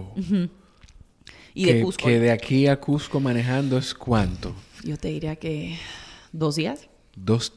Y 1.53 1.65
de 1.65 1.81
Cusco. 1.81 2.05
Que 2.05 2.19
de 2.19 2.31
aquí 2.31 2.67
a 2.67 2.79
Cusco 2.79 3.19
manejando 3.19 3.77
es 3.77 3.93
cuánto? 3.93 4.53
Yo 4.83 4.97
te 4.97 5.07
diría 5.07 5.37
que 5.37 5.77
dos 6.31 6.55
días. 6.55 6.89
Dos. 7.15 7.53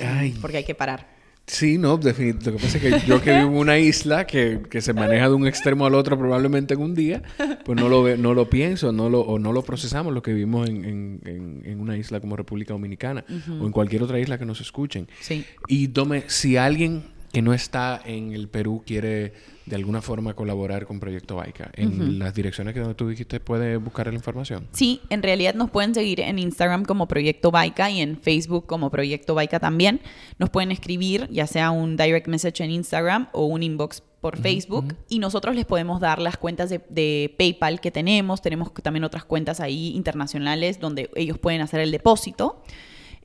Ay. 0.00 0.36
Porque 0.40 0.58
hay 0.58 0.64
que 0.64 0.74
parar. 0.74 1.15
Sí, 1.46 1.78
no, 1.78 1.96
definitivamente. 1.96 2.50
Lo 2.50 2.56
que 2.56 2.62
pasa 2.64 2.78
es 2.78 2.82
que 2.82 3.06
yo 3.06 3.22
que 3.22 3.30
vivo 3.30 3.50
en 3.50 3.56
una 3.56 3.78
isla 3.78 4.26
que, 4.26 4.60
se 4.80 4.92
maneja 4.92 5.28
de 5.28 5.34
un 5.34 5.46
extremo 5.46 5.86
al 5.86 5.94
otro 5.94 6.18
probablemente 6.18 6.74
en 6.74 6.80
un 6.80 6.94
día, 6.94 7.22
pues 7.64 7.80
no 7.80 7.88
lo, 7.88 8.16
no 8.16 8.34
lo 8.34 8.50
pienso 8.50 8.92
no 8.92 9.08
lo, 9.08 9.20
o 9.20 9.38
no 9.38 9.52
lo 9.52 9.62
procesamos 9.62 10.12
lo 10.12 10.22
que 10.22 10.32
vivimos 10.32 10.68
en, 10.68 11.20
en, 11.24 11.80
una 11.80 11.96
isla 11.96 12.20
como 12.20 12.36
República 12.36 12.72
Dominicana 12.72 13.24
o 13.60 13.66
en 13.66 13.72
cualquier 13.72 14.02
otra 14.02 14.18
isla 14.18 14.38
que 14.38 14.44
nos 14.44 14.60
escuchen. 14.60 15.08
Sí. 15.20 15.44
Y 15.68 15.88
tome, 15.88 16.24
si 16.26 16.56
alguien 16.56 17.04
que 17.36 17.42
no 17.42 17.52
está 17.52 18.00
en 18.02 18.32
el 18.32 18.48
Perú 18.48 18.82
quiere 18.86 19.34
de 19.66 19.76
alguna 19.76 20.00
forma 20.00 20.32
colaborar 20.32 20.86
con 20.86 21.00
Proyecto 21.00 21.36
Baica. 21.36 21.70
En 21.74 22.18
las 22.18 22.34
direcciones 22.34 22.72
que 22.72 22.80
tú 22.94 23.10
dijiste 23.10 23.40
puede 23.40 23.76
buscar 23.76 24.06
la 24.06 24.14
información. 24.14 24.66
Sí, 24.72 25.02
en 25.10 25.22
realidad 25.22 25.54
nos 25.54 25.68
pueden 25.68 25.94
seguir 25.94 26.20
en 26.20 26.38
Instagram 26.38 26.86
como 26.86 27.06
Proyecto 27.08 27.50
Baica 27.50 27.90
y 27.90 28.00
en 28.00 28.16
Facebook 28.16 28.64
como 28.64 28.90
Proyecto 28.90 29.34
Baica 29.34 29.60
también. 29.60 30.00
Nos 30.38 30.48
pueden 30.48 30.72
escribir 30.72 31.28
ya 31.30 31.46
sea 31.46 31.72
un 31.72 31.98
direct 31.98 32.26
message 32.26 32.64
en 32.64 32.70
Instagram 32.70 33.28
o 33.34 33.44
un 33.44 33.62
inbox 33.62 34.02
por 34.22 34.38
Facebook 34.38 34.96
y 35.10 35.18
nosotros 35.18 35.54
les 35.54 35.66
podemos 35.66 36.00
dar 36.00 36.22
las 36.22 36.38
cuentas 36.38 36.70
de, 36.70 37.34
PayPal 37.36 37.82
que 37.82 37.90
tenemos. 37.90 38.40
Tenemos 38.40 38.72
también 38.82 39.04
otras 39.04 39.26
cuentas 39.26 39.60
ahí 39.60 39.94
internacionales 39.94 40.80
donde 40.80 41.10
ellos 41.14 41.36
pueden 41.38 41.60
hacer 41.60 41.80
el 41.80 41.90
depósito. 41.90 42.62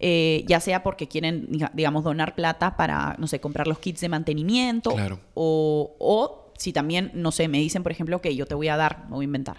Eh, 0.03 0.43
ya 0.47 0.59
sea 0.59 0.81
porque 0.81 1.07
quieren, 1.07 1.47
digamos, 1.73 2.03
donar 2.03 2.33
plata 2.33 2.75
para, 2.75 3.15
no 3.19 3.27
sé, 3.27 3.39
comprar 3.39 3.67
los 3.67 3.77
kits 3.77 4.01
de 4.01 4.09
mantenimiento, 4.09 4.95
o, 5.35 5.95
o 5.99 6.51
si 6.57 6.73
también, 6.73 7.11
no 7.13 7.31
sé, 7.31 7.47
me 7.47 7.59
dicen, 7.59 7.83
por 7.83 7.91
ejemplo, 7.91 8.19
que 8.19 8.35
yo 8.35 8.47
te 8.47 8.55
voy 8.55 8.67
a 8.67 8.77
dar, 8.77 9.03
me 9.05 9.11
voy 9.11 9.23
a 9.23 9.25
inventar, 9.25 9.57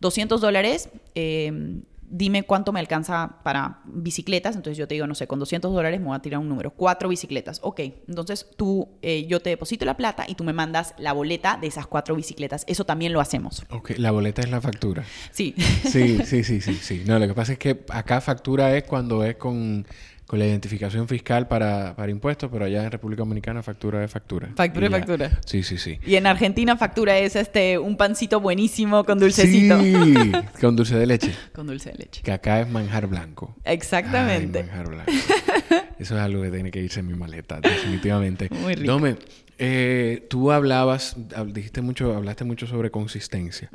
200 0.00 0.42
dólares, 0.42 0.90
eh, 1.14 1.80
dime 2.08 2.44
cuánto 2.44 2.72
me 2.72 2.80
alcanza 2.80 3.38
para 3.42 3.80
bicicletas. 3.84 4.56
Entonces 4.56 4.78
yo 4.78 4.86
te 4.88 4.94
digo, 4.94 5.06
no 5.06 5.14
sé, 5.14 5.26
con 5.26 5.38
200 5.38 5.72
dólares 5.72 6.00
me 6.00 6.06
voy 6.06 6.16
a 6.16 6.20
tirar 6.20 6.40
un 6.40 6.48
número, 6.48 6.70
cuatro 6.70 7.08
bicicletas. 7.08 7.60
Ok, 7.62 7.80
entonces 8.08 8.48
tú, 8.56 8.88
eh, 9.02 9.26
yo 9.26 9.40
te 9.40 9.50
deposito 9.50 9.84
la 9.84 9.96
plata 9.96 10.24
y 10.28 10.34
tú 10.34 10.44
me 10.44 10.52
mandas 10.52 10.94
la 10.98 11.12
boleta 11.12 11.58
de 11.60 11.66
esas 11.66 11.86
cuatro 11.86 12.14
bicicletas. 12.14 12.64
Eso 12.68 12.84
también 12.84 13.12
lo 13.12 13.20
hacemos. 13.20 13.64
Ok, 13.70 13.92
la 13.98 14.10
boleta 14.10 14.42
es 14.42 14.50
la 14.50 14.60
factura. 14.60 15.04
Sí. 15.30 15.54
Sí, 15.84 16.18
sí, 16.24 16.44
sí, 16.44 16.60
sí, 16.60 16.74
sí. 16.74 17.02
No, 17.06 17.18
lo 17.18 17.26
que 17.26 17.34
pasa 17.34 17.52
es 17.52 17.58
que 17.58 17.84
acá 17.90 18.20
factura 18.20 18.76
es 18.76 18.84
cuando 18.84 19.24
es 19.24 19.36
con 19.36 19.86
con 20.26 20.38
la 20.38 20.46
identificación 20.46 21.06
fiscal 21.06 21.48
para, 21.48 21.94
para, 21.96 22.10
impuestos, 22.10 22.50
pero 22.50 22.64
allá 22.64 22.84
en 22.84 22.90
República 22.90 23.20
Dominicana 23.20 23.62
factura 23.62 24.00
de 24.00 24.08
factura. 24.08 24.50
Factura 24.56 24.88
de 24.88 24.96
factura. 24.96 25.40
Sí, 25.44 25.62
sí, 25.62 25.76
sí. 25.76 25.98
Y 26.06 26.16
en 26.16 26.26
Argentina 26.26 26.76
factura 26.76 27.18
es 27.18 27.36
este 27.36 27.78
un 27.78 27.96
pancito 27.96 28.40
buenísimo 28.40 29.04
con 29.04 29.18
dulcecito. 29.18 29.80
Sí, 29.80 30.32
con 30.60 30.76
dulce 30.76 30.96
de 30.96 31.06
leche. 31.06 31.34
con 31.52 31.66
dulce 31.66 31.90
de 31.90 31.98
leche. 31.98 32.22
Que 32.22 32.32
acá 32.32 32.60
es 32.60 32.68
manjar 32.68 33.06
blanco. 33.06 33.56
Exactamente. 33.64 34.62
manjar 34.64 34.88
blanco. 34.88 35.12
Eso 35.98 36.16
es 36.16 36.20
algo 36.20 36.42
que 36.42 36.50
tiene 36.50 36.70
que 36.70 36.80
irse 36.80 37.00
en 37.00 37.06
mi 37.06 37.14
maleta, 37.14 37.60
definitivamente. 37.60 38.48
Muy 38.50 38.74
rico. 38.74 38.92
Dome, 38.92 39.16
eh, 39.58 40.26
tú 40.28 40.50
hablabas, 40.50 41.16
dijiste 41.48 41.80
mucho, 41.80 42.16
hablaste 42.16 42.44
mucho 42.44 42.66
sobre 42.66 42.90
consistencia. 42.90 43.70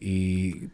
Y 0.00 0.68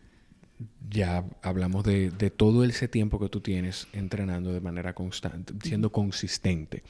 ya 0.90 1.24
hablamos 1.42 1.84
de, 1.84 2.10
todo 2.36 2.64
ese 2.64 2.88
tiempo 2.88 3.20
que 3.20 3.28
tú 3.28 3.40
tienes 3.40 3.86
entrenando 3.92 4.52
de 4.52 4.60
manera 4.60 4.94
constante, 4.94 5.54
siendo 5.62 5.92
consistente. 5.92 6.82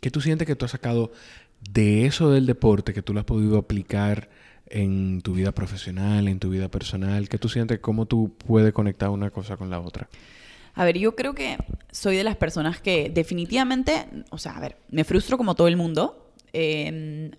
¿Qué 0.00 0.10
tú 0.10 0.20
sientes 0.20 0.46
que 0.46 0.56
tú 0.56 0.64
has 0.64 0.70
sacado 0.70 1.12
de 1.70 2.06
eso 2.06 2.30
del 2.30 2.46
deporte, 2.46 2.94
que 2.94 3.02
tú 3.02 3.12
lo 3.12 3.20
has 3.20 3.26
podido 3.26 3.58
aplicar 3.58 4.30
en 4.66 5.20
tu 5.20 5.34
vida 5.34 5.52
profesional, 5.52 6.28
en 6.28 6.38
tu 6.38 6.50
vida 6.50 6.70
personal? 6.70 7.28
¿Qué 7.28 7.38
tú 7.38 7.48
sientes? 7.48 7.78
¿Cómo 7.80 8.06
tú 8.06 8.34
puedes 8.46 8.72
conectar 8.72 9.10
una 9.10 9.30
cosa 9.30 9.56
con 9.56 9.70
la 9.70 9.80
otra? 9.80 10.08
A 10.74 10.84
ver, 10.84 10.98
yo 10.98 11.14
creo 11.14 11.34
que 11.34 11.58
soy 11.90 12.16
de 12.16 12.24
las 12.24 12.36
personas 12.36 12.80
que 12.80 13.10
definitivamente, 13.12 14.06
o 14.30 14.38
sea, 14.38 14.56
a 14.56 14.60
ver, 14.60 14.76
me 14.90 15.04
frustro 15.04 15.36
como 15.36 15.54
todo 15.54 15.68
el 15.68 15.76
mundo. 15.76 16.32
Eh, 16.54 17.30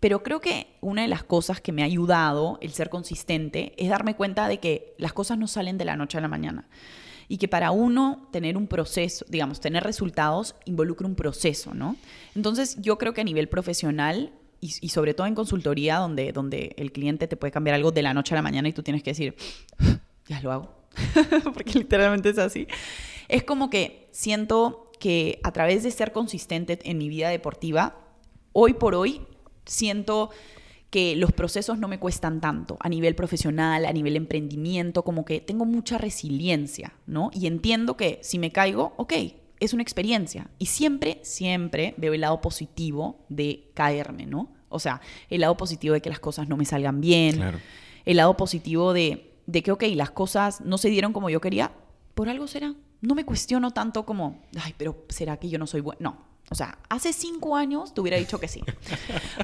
pero 0.00 0.22
creo 0.22 0.40
que 0.40 0.78
una 0.80 1.02
de 1.02 1.08
las 1.08 1.22
cosas 1.22 1.60
que 1.60 1.72
me 1.72 1.82
ha 1.82 1.84
ayudado 1.84 2.58
el 2.62 2.72
ser 2.72 2.88
consistente 2.88 3.74
es 3.76 3.90
darme 3.90 4.16
cuenta 4.16 4.48
de 4.48 4.58
que 4.58 4.94
las 4.96 5.12
cosas 5.12 5.38
no 5.38 5.46
salen 5.46 5.76
de 5.76 5.84
la 5.84 5.96
noche 5.96 6.18
a 6.18 6.22
la 6.22 6.28
mañana. 6.28 6.68
Y 7.28 7.36
que 7.36 7.46
para 7.46 7.70
uno 7.70 8.28
tener 8.32 8.56
un 8.56 8.66
proceso, 8.66 9.24
digamos, 9.28 9.60
tener 9.60 9.84
resultados 9.84 10.56
involucra 10.64 11.06
un 11.06 11.14
proceso, 11.14 11.74
¿no? 11.74 11.96
Entonces 12.34 12.76
yo 12.80 12.98
creo 12.98 13.12
que 13.12 13.20
a 13.20 13.24
nivel 13.24 13.48
profesional 13.48 14.32
y, 14.60 14.88
sobre 14.90 15.14
todo 15.14 15.26
en 15.26 15.34
consultoría, 15.34 15.96
donde, 15.96 16.32
donde 16.32 16.74
el 16.76 16.92
cliente 16.92 17.28
te 17.28 17.36
puede 17.36 17.50
cambiar 17.50 17.76
algo 17.76 17.92
de 17.92 18.02
la 18.02 18.12
noche 18.12 18.34
a 18.34 18.36
la 18.36 18.42
mañana 18.42 18.68
y 18.68 18.72
tú 18.72 18.82
tienes 18.82 19.02
que 19.02 19.12
decir, 19.12 19.34
ya 20.28 20.40
lo 20.42 20.52
hago, 20.52 20.74
porque 21.54 21.78
literalmente 21.78 22.28
es 22.30 22.38
así, 22.38 22.66
es 23.28 23.42
como 23.44 23.70
que 23.70 24.08
siento 24.10 24.90
que 24.98 25.40
a 25.44 25.52
través 25.52 25.82
de 25.82 25.90
ser 25.90 26.12
consistente 26.12 26.78
en 26.82 26.98
mi 26.98 27.08
vida 27.08 27.30
deportiva, 27.30 27.96
hoy 28.52 28.74
por 28.74 28.94
hoy 28.94 29.26
siento 29.70 30.30
que 30.90 31.14
los 31.14 31.32
procesos 31.32 31.78
no 31.78 31.86
me 31.86 32.00
cuestan 32.00 32.40
tanto 32.40 32.76
a 32.80 32.88
nivel 32.88 33.14
profesional, 33.14 33.86
a 33.86 33.92
nivel 33.92 34.16
emprendimiento, 34.16 35.04
como 35.04 35.24
que 35.24 35.40
tengo 35.40 35.64
mucha 35.64 35.98
resiliencia, 35.98 36.94
¿no? 37.06 37.30
Y 37.32 37.46
entiendo 37.46 37.96
que 37.96 38.18
si 38.22 38.40
me 38.40 38.50
caigo, 38.50 38.92
ok, 38.96 39.12
es 39.60 39.72
una 39.72 39.82
experiencia. 39.82 40.50
Y 40.58 40.66
siempre, 40.66 41.20
siempre 41.22 41.94
veo 41.96 42.12
el 42.12 42.22
lado 42.22 42.40
positivo 42.40 43.24
de 43.28 43.70
caerme, 43.74 44.26
¿no? 44.26 44.50
O 44.68 44.80
sea, 44.80 45.00
el 45.28 45.42
lado 45.42 45.56
positivo 45.56 45.94
de 45.94 46.00
que 46.00 46.10
las 46.10 46.20
cosas 46.20 46.48
no 46.48 46.56
me 46.56 46.64
salgan 46.64 47.00
bien. 47.00 47.40
El 48.04 48.16
lado 48.16 48.36
positivo 48.36 48.92
de, 48.92 49.34
de 49.46 49.62
que, 49.62 49.70
ok, 49.70 49.84
las 49.94 50.10
cosas 50.10 50.60
no 50.62 50.76
se 50.76 50.90
dieron 50.90 51.12
como 51.12 51.30
yo 51.30 51.40
quería, 51.40 51.72
por 52.14 52.28
algo 52.28 52.48
será. 52.48 52.74
No 53.00 53.14
me 53.14 53.24
cuestiono 53.24 53.70
tanto 53.70 54.04
como, 54.04 54.42
ay, 54.60 54.74
pero 54.76 55.04
¿será 55.08 55.36
que 55.36 55.48
yo 55.48 55.58
no 55.58 55.66
soy 55.66 55.82
bueno? 55.82 56.00
No. 56.00 56.29
O 56.48 56.54
sea, 56.54 56.78
hace 56.88 57.12
cinco 57.12 57.56
años 57.56 57.94
te 57.94 58.00
hubiera 58.00 58.16
dicho 58.16 58.40
que 58.40 58.48
sí. 58.48 58.62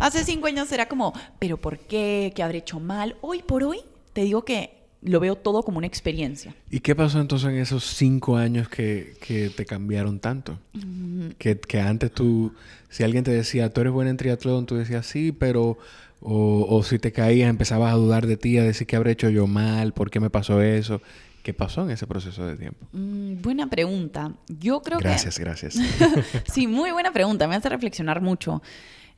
hace 0.00 0.24
cinco 0.24 0.48
años 0.48 0.68
será 0.68 0.88
como, 0.88 1.12
pero 1.38 1.56
¿por 1.56 1.78
qué? 1.78 2.32
¿Qué 2.34 2.42
habré 2.42 2.58
hecho 2.58 2.80
mal? 2.80 3.16
Hoy 3.20 3.42
por 3.42 3.62
hoy 3.62 3.80
te 4.12 4.22
digo 4.22 4.44
que 4.44 4.76
lo 5.02 5.20
veo 5.20 5.36
todo 5.36 5.62
como 5.62 5.78
una 5.78 5.86
experiencia. 5.86 6.54
¿Y 6.70 6.80
qué 6.80 6.96
pasó 6.96 7.20
entonces 7.20 7.50
en 7.50 7.58
esos 7.58 7.84
cinco 7.84 8.36
años 8.36 8.68
que, 8.68 9.16
que 9.20 9.50
te 9.50 9.64
cambiaron 9.64 10.18
tanto? 10.18 10.58
Mm. 10.72 11.28
Que, 11.38 11.58
que, 11.60 11.80
antes 11.80 12.10
tú, 12.10 12.52
si 12.88 13.04
alguien 13.04 13.22
te 13.22 13.30
decía, 13.30 13.72
tú 13.72 13.82
eres 13.82 13.92
buena 13.92 14.10
en 14.10 14.16
triatlón, 14.16 14.66
tú 14.66 14.76
decías 14.76 15.06
sí, 15.06 15.32
pero... 15.32 15.78
O, 16.28 16.66
o 16.70 16.82
si 16.82 16.98
te 16.98 17.12
caías, 17.12 17.48
empezabas 17.48 17.92
a 17.92 17.96
dudar 17.96 18.26
de 18.26 18.38
ti, 18.38 18.56
a 18.56 18.64
decir 18.64 18.86
qué 18.86 18.96
habré 18.96 19.12
hecho 19.12 19.28
yo 19.28 19.46
mal, 19.46 19.92
por 19.92 20.10
qué 20.10 20.18
me 20.18 20.30
pasó 20.30 20.62
eso. 20.62 21.02
¿Qué 21.46 21.54
pasó 21.54 21.82
en 21.82 21.92
ese 21.92 22.08
proceso 22.08 22.44
de 22.44 22.56
tiempo? 22.56 22.88
Mm, 22.90 23.40
buena 23.40 23.70
pregunta. 23.70 24.32
Yo 24.48 24.82
creo 24.82 24.98
gracias, 24.98 25.38
que... 25.38 25.44
Gracias, 25.44 25.76
gracias. 25.76 26.42
sí, 26.52 26.66
muy 26.66 26.90
buena 26.90 27.12
pregunta. 27.12 27.46
Me 27.46 27.54
hace 27.54 27.68
reflexionar 27.68 28.20
mucho. 28.20 28.64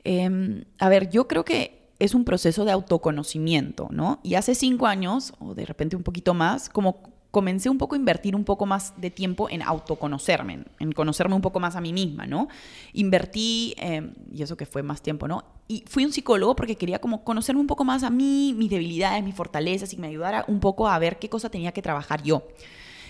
Em, 0.03 0.63
a 0.77 0.89
ver, 0.89 1.09
yo 1.09 1.27
creo 1.27 1.43
que 1.43 1.89
es 1.97 2.13
un 2.13 2.25
proceso 2.25 2.65
de 2.65 2.71
autoconocimiento, 2.71 3.87
¿no? 3.89 4.19
Y 4.21 4.35
hace 4.35 4.53
cinco 4.53 4.85
años, 4.85 5.33
o 5.39 5.55
de 5.55 5.65
repente 5.65 5.95
un 5.95 6.03
poquito 6.03 6.35
más, 6.35 6.69
como 6.69 7.01
comencé 7.31 7.69
un 7.69 7.77
poco 7.77 7.95
a 7.95 7.97
invertir 7.97 8.35
un 8.35 8.43
poco 8.43 8.65
más 8.65 8.93
de 8.97 9.11
tiempo 9.11 9.49
en 9.49 9.61
autoconocerme, 9.61 10.63
en 10.79 10.91
conocerme 10.91 11.35
un 11.35 11.41
poco 11.41 11.59
más 11.59 11.75
a 11.75 11.81
mí 11.81 11.93
misma, 11.93 12.25
¿no? 12.25 12.47
Invertí, 12.93 13.75
em, 13.77 14.13
y 14.33 14.41
eso 14.41 14.57
que 14.57 14.65
fue 14.65 14.81
más 14.81 15.01
tiempo, 15.01 15.27
¿no? 15.27 15.43
Y 15.67 15.83
fui 15.87 16.05
un 16.05 16.11
psicólogo 16.11 16.55
porque 16.55 16.75
quería 16.75 16.99
como 16.99 17.23
conocerme 17.23 17.61
un 17.61 17.67
poco 17.67 17.83
más 17.83 18.03
a 18.03 18.09
mí, 18.09 18.55
mis 18.57 18.71
debilidades, 18.71 19.23
mis 19.23 19.35
fortalezas, 19.35 19.93
y 19.93 19.97
me 19.97 20.07
ayudara 20.07 20.43
un 20.47 20.59
poco 20.59 20.87
a 20.87 20.97
ver 20.97 21.19
qué 21.19 21.29
cosa 21.29 21.49
tenía 21.49 21.71
que 21.71 21.83
trabajar 21.83 22.23
yo. 22.23 22.47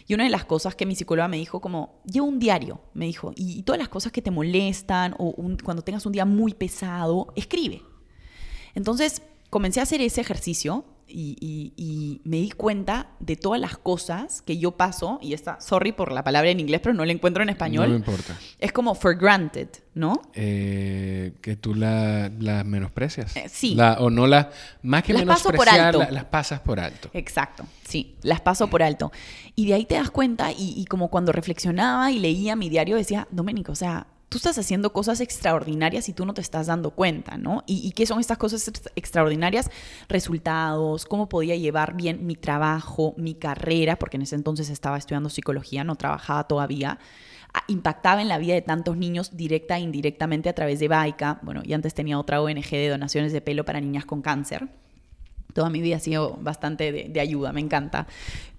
Y 0.06 0.16
una 0.16 0.26
de 0.26 0.32
las 0.32 0.44
cosas 0.44 0.76
que 0.76 0.86
mi 0.86 0.96
psicóloga 0.96 1.28
me 1.28 1.38
dijo 1.38 1.62
como, 1.62 2.02
lleva 2.04 2.26
un 2.26 2.40
diario, 2.40 2.82
me 2.94 3.06
dijo, 3.06 3.32
y, 3.36 3.62
todas 3.62 3.80
las 3.80 3.90
cosas 3.90 4.12
que 4.12 4.22
te 4.22 4.32
molestan 4.32 5.16
o 5.18 5.34
cuando 5.64 5.84
tengas 5.84 6.06
un 6.06 6.12
día 6.12 6.26
muy 6.26 6.54
pesado, 6.54 7.32
escribe. 7.36 7.84
Entonces 8.76 9.22
comencé 9.50 9.80
a 9.80 9.84
hacer 9.84 10.02
ese 10.02 10.20
ejercicio 10.20 10.84
y, 11.10 12.22
me 12.24 12.38
di 12.38 12.52
cuenta 12.52 13.08
de 13.20 13.36
todas 13.36 13.60
las 13.60 13.78
cosas 13.78 14.42
que 14.42 14.58
yo 14.58 14.72
paso, 14.72 15.20
y 15.22 15.34
está, 15.34 15.60
sorry 15.62 15.92
por 15.92 16.12
la 16.12 16.24
palabra 16.24 16.50
en 16.50 16.60
inglés, 16.60 16.82
pero 16.82 16.94
no 16.94 17.06
la 17.06 17.12
encuentro 17.12 17.44
en 17.44 17.50
español. 17.50 17.86
No 17.86 17.90
me 17.92 17.96
importa. 17.98 18.38
Es 18.60 18.72
como 18.72 18.96
for 18.96 19.18
granted, 19.18 19.70
¿no? 19.94 20.22
Eh, 20.34 21.34
que 21.42 21.56
tú 21.56 21.76
las 21.76 22.32
la 22.40 22.64
menosprecias. 22.64 23.36
Eh, 23.36 23.50
sí. 23.50 23.78
o 24.00 24.10
no 24.10 24.28
las, 24.28 24.48
más 24.82 25.04
que 25.04 25.14
las 25.14 25.24
menospreciar, 25.24 26.12
las 26.12 26.26
pasas 26.26 26.60
por 26.60 26.80
alto. 26.80 27.10
Exacto, 27.14 27.66
sí, 27.88 28.16
las 28.22 28.42
paso 28.42 28.70
por 28.70 28.84
alto. 28.84 29.12
Y 29.56 29.68
de 29.68 29.74
ahí 29.74 29.86
te 29.86 29.96
das 29.96 30.12
cuenta, 30.12 30.52
y, 30.52 30.74
y 30.78 30.86
como 30.86 31.10
cuando 31.10 31.32
reflexionaba 31.32 32.12
y 32.12 32.20
leía 32.20 32.56
mi 32.56 32.70
diario, 32.70 32.96
decía, 32.96 33.28
Doménico, 33.32 33.72
o 33.72 33.76
sea, 33.76 34.08
tú 34.30 34.38
estás 34.38 34.58
haciendo 34.60 34.94
cosas 34.94 35.20
extraordinarias 35.22 36.08
y 36.08 36.14
tú 36.14 36.26
no 36.26 36.34
te 36.34 36.42
estás 36.42 36.68
dando 36.68 36.92
cuenta, 36.92 37.38
¿no? 37.38 37.64
¿Y, 37.66 37.92
qué 37.92 38.06
son 38.06 38.20
estas 38.20 38.38
cosas 38.38 38.72
extraordinarias? 38.96 39.70
Resultados, 40.08 41.06
cómo 41.06 41.28
podía 41.28 41.56
llevar 41.56 41.96
bien 41.96 42.26
mi 42.26 42.36
trabajo, 42.36 43.16
mi 43.18 43.34
carrera, 43.34 43.98
porque 43.98 44.18
en 44.18 44.24
ese 44.24 44.36
entonces 44.36 44.70
estaba 44.70 44.98
estudiando 44.98 45.30
psicología, 45.30 45.84
no 45.84 45.96
trabajaba 45.96 46.46
todavía. 46.46 47.00
Impactaba 47.68 48.22
en 48.22 48.28
la 48.28 48.38
vida 48.38 48.54
de 48.54 48.62
tantos 48.62 48.96
niños 48.96 49.36
directa 49.36 49.78
e 49.78 49.82
indirectamente 49.82 50.50
a 50.50 50.54
través 50.54 50.80
de 50.80 50.88
Baica. 50.88 51.40
Bueno, 51.42 51.62
y 51.66 51.74
antes 51.74 51.96
tenía 51.96 52.20
otra 52.20 52.42
ONG 52.42 52.70
de 52.70 52.90
donaciones 52.90 53.34
de 53.34 53.42
pelo 53.42 53.66
para 53.66 53.82
niñas 53.82 54.06
con 54.06 54.22
cáncer 54.22 54.70
toda 55.54 55.70
mi 55.70 55.82
vida 55.82 55.98
ha 55.98 56.00
sido 56.00 56.38
bastante 56.42 56.92
de, 56.92 57.20
ayuda, 57.20 57.52
me 57.52 57.62
encanta. 57.62 58.08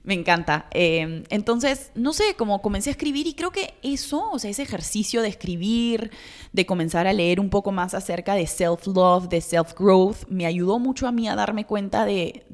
Me 0.02 0.14
encanta. 0.14 0.66
Em, 0.70 1.24
entonces, 1.28 1.92
no 1.94 2.14
sé, 2.14 2.34
como 2.34 2.62
comencé 2.62 2.88
a 2.88 2.92
escribir 2.92 3.26
y 3.26 3.34
creo 3.34 3.50
que 3.50 3.74
eso, 3.82 4.30
o 4.30 4.38
sea, 4.38 4.50
ese 4.50 4.62
ejercicio 4.62 5.20
de 5.20 5.28
escribir, 5.28 6.10
de 6.54 6.64
comenzar 6.64 7.06
a 7.06 7.12
leer 7.12 7.38
un 7.38 7.50
poco 7.50 7.70
más 7.70 7.92
acerca 7.92 8.34
de 8.34 8.46
self-love, 8.46 9.28
de 9.28 9.42
self-growth, 9.42 10.26
me 10.28 10.46
ayudó 10.46 10.78
mucho 10.78 11.06
a 11.06 11.12
mí 11.12 11.28
a 11.28 11.34
darme 11.34 11.66
cuenta 11.66 12.06
de, 12.06 12.46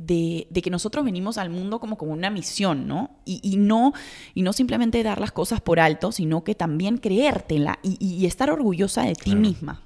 que 0.52 0.70
nosotros 0.70 1.04
venimos 1.04 1.38
al 1.38 1.50
mundo 1.50 1.78
como 1.78 1.96
con 1.96 2.10
una 2.10 2.30
misión, 2.30 2.88
¿no? 2.88 3.10
Y, 3.24 3.56
no, 3.58 3.92
y 4.34 4.42
no 4.42 4.52
simplemente 4.52 5.04
dar 5.04 5.20
las 5.20 5.30
cosas 5.30 5.60
por 5.60 5.78
alto, 5.78 6.10
sino 6.10 6.42
que 6.42 6.56
también 6.56 6.98
creértela 6.98 7.78
y, 7.84 7.96
y 8.00 8.26
estar 8.26 8.50
orgullosa 8.50 9.02
de 9.02 9.14
ti 9.14 9.36
misma. 9.36 9.82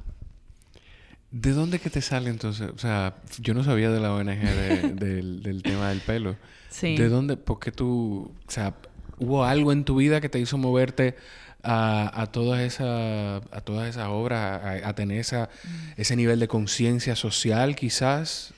¿De 1.30 1.52
dónde 1.52 1.78
que 1.78 1.90
te 1.90 2.02
sale 2.02 2.28
entonces? 2.28 2.70
O 2.74 2.78
sea, 2.78 3.16
yo 3.38 3.54
no 3.54 3.62
sabía 3.62 3.90
de 3.90 4.00
la 4.00 4.12
ONG 4.12 4.26
del, 4.94 5.62
tema 5.62 5.90
del 5.90 6.00
pelo. 6.00 6.36
Sí. 6.68 6.96
¿De 6.96 7.08
dónde? 7.08 7.36
¿Por 7.36 7.60
qué 7.60 7.70
tú, 7.70 8.32
o 8.46 8.50
sea, 8.50 8.74
hubo 9.18 9.44
algo 9.44 9.72
en 9.72 9.84
tu 9.84 9.96
vida 9.96 10.20
que 10.20 10.28
te 10.28 10.40
hizo 10.40 10.58
moverte 10.58 11.16
a, 11.62 12.22
a 12.22 12.26
todas 12.26 12.60
esas 12.60 13.42
a 13.52 13.60
todas 13.60 13.88
esas 13.88 14.08
obras, 14.08 14.82
a, 14.84 14.94
tener 14.94 15.18
esa, 15.18 15.50
ese 15.96 16.16
nivel 16.16 16.40
de 16.40 16.48
conciencia 16.48 17.14
social 17.14 17.76
quizás? 17.76 18.52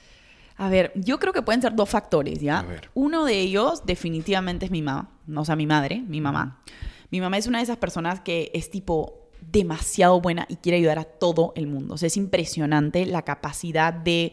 A 0.56 0.68
ver, 0.68 0.92
yo 0.94 1.18
creo 1.18 1.32
que 1.32 1.42
pueden 1.42 1.60
ser 1.60 1.74
dos 1.74 1.88
factores, 1.88 2.40
¿ya? 2.40 2.64
Uno 2.94 3.24
de 3.24 3.40
ellos 3.40 3.84
definitivamente 3.84 4.66
es 4.66 4.70
mi 4.70 4.82
mamá, 4.82 5.10
o 5.34 5.44
sea, 5.44 5.56
mi 5.56 5.66
madre, 5.66 6.02
mi 6.06 6.20
mamá. 6.20 6.62
Mi 7.10 7.20
mamá 7.20 7.36
es 7.36 7.46
una 7.46 7.58
de 7.58 7.64
esas 7.64 7.78
personas 7.78 8.20
que 8.20 8.50
es 8.54 8.70
tipo, 8.70 9.21
demasiado 9.52 10.20
buena 10.20 10.46
y 10.48 10.56
quiere 10.56 10.78
ayudar 10.78 10.98
a 10.98 11.04
todo 11.04 11.52
el 11.56 11.66
mundo. 11.66 11.94
O 11.94 11.98
sea, 11.98 12.06
es 12.06 12.16
impresionante 12.16 13.04
la 13.06 13.22
capacidad 13.22 13.92
de, 13.92 14.32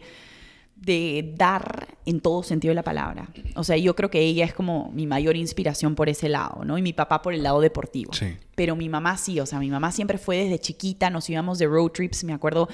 de 0.76 1.34
dar 1.36 1.98
en 2.06 2.20
todo 2.20 2.42
sentido 2.42 2.70
de 2.70 2.76
la 2.76 2.82
palabra. 2.82 3.28
O 3.54 3.62
sea, 3.62 3.76
yo 3.76 3.94
creo 3.94 4.10
que 4.10 4.20
ella 4.20 4.44
es 4.46 4.54
como 4.54 4.90
mi 4.92 5.06
mayor 5.06 5.36
inspiración 5.36 5.94
por 5.94 6.08
ese 6.08 6.28
lado, 6.28 6.64
¿no? 6.64 6.78
Y 6.78 6.82
mi 6.82 6.94
papá 6.94 7.20
por 7.20 7.34
el 7.34 7.42
lado 7.42 7.60
deportivo. 7.60 8.12
Sí. 8.14 8.36
Pero 8.54 8.76
mi 8.76 8.88
mamá 8.88 9.16
sí, 9.18 9.38
o 9.40 9.46
sea, 9.46 9.58
mi 9.58 9.70
mamá 9.70 9.92
siempre 9.92 10.16
fue 10.16 10.38
desde 10.38 10.58
chiquita, 10.58 11.10
nos 11.10 11.28
íbamos 11.28 11.58
de 11.58 11.66
road 11.66 11.90
trips, 11.90 12.24
me 12.24 12.32
acuerdo, 12.32 12.68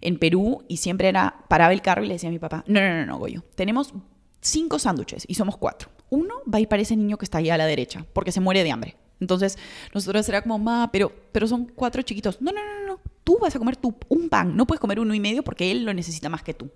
en 0.00 0.18
Perú, 0.18 0.64
y 0.68 0.78
siempre 0.78 1.08
era, 1.08 1.44
paraba 1.48 1.72
el 1.72 1.82
carro 1.82 2.02
y 2.02 2.06
le 2.06 2.14
decía 2.14 2.30
a 2.30 2.32
mi 2.32 2.38
papá, 2.38 2.64
no, 2.66 2.80
no, 2.80 2.88
no, 2.88 3.06
no, 3.06 3.18
Goyo, 3.18 3.44
tenemos 3.54 3.92
cinco 4.40 4.78
sándwiches 4.78 5.24
y 5.28 5.34
somos 5.34 5.58
cuatro. 5.58 5.90
Uno 6.08 6.36
va 6.52 6.58
a 6.58 6.60
ir 6.60 6.68
para 6.68 6.82
ese 6.82 6.96
niño 6.96 7.18
que 7.18 7.26
está 7.26 7.38
ahí 7.38 7.50
a 7.50 7.58
la 7.58 7.66
derecha, 7.66 8.06
porque 8.14 8.32
se 8.32 8.40
muere 8.40 8.64
de 8.64 8.70
hambre. 8.70 8.96
Entonces, 9.20 9.58
nosotros 9.94 10.28
era 10.28 10.42
como, 10.42 10.58
ma, 10.58 10.90
pero, 10.92 11.12
pero 11.32 11.46
son 11.46 11.66
cuatro 11.66 12.02
chiquitos. 12.02 12.40
No, 12.40 12.52
no, 12.52 12.60
no, 12.60 12.86
no. 12.86 13.00
Tú 13.22 13.38
vas 13.38 13.54
a 13.54 13.58
comer 13.58 13.76
tu, 13.76 13.94
un 14.08 14.28
pan. 14.28 14.56
No 14.56 14.66
puedes 14.66 14.80
comer 14.80 14.98
uno 14.98 15.14
y 15.14 15.20
medio 15.20 15.42
porque 15.42 15.70
él 15.70 15.84
lo 15.84 15.94
necesita 15.94 16.28
más 16.28 16.42
que 16.42 16.54
tú. 16.54 16.70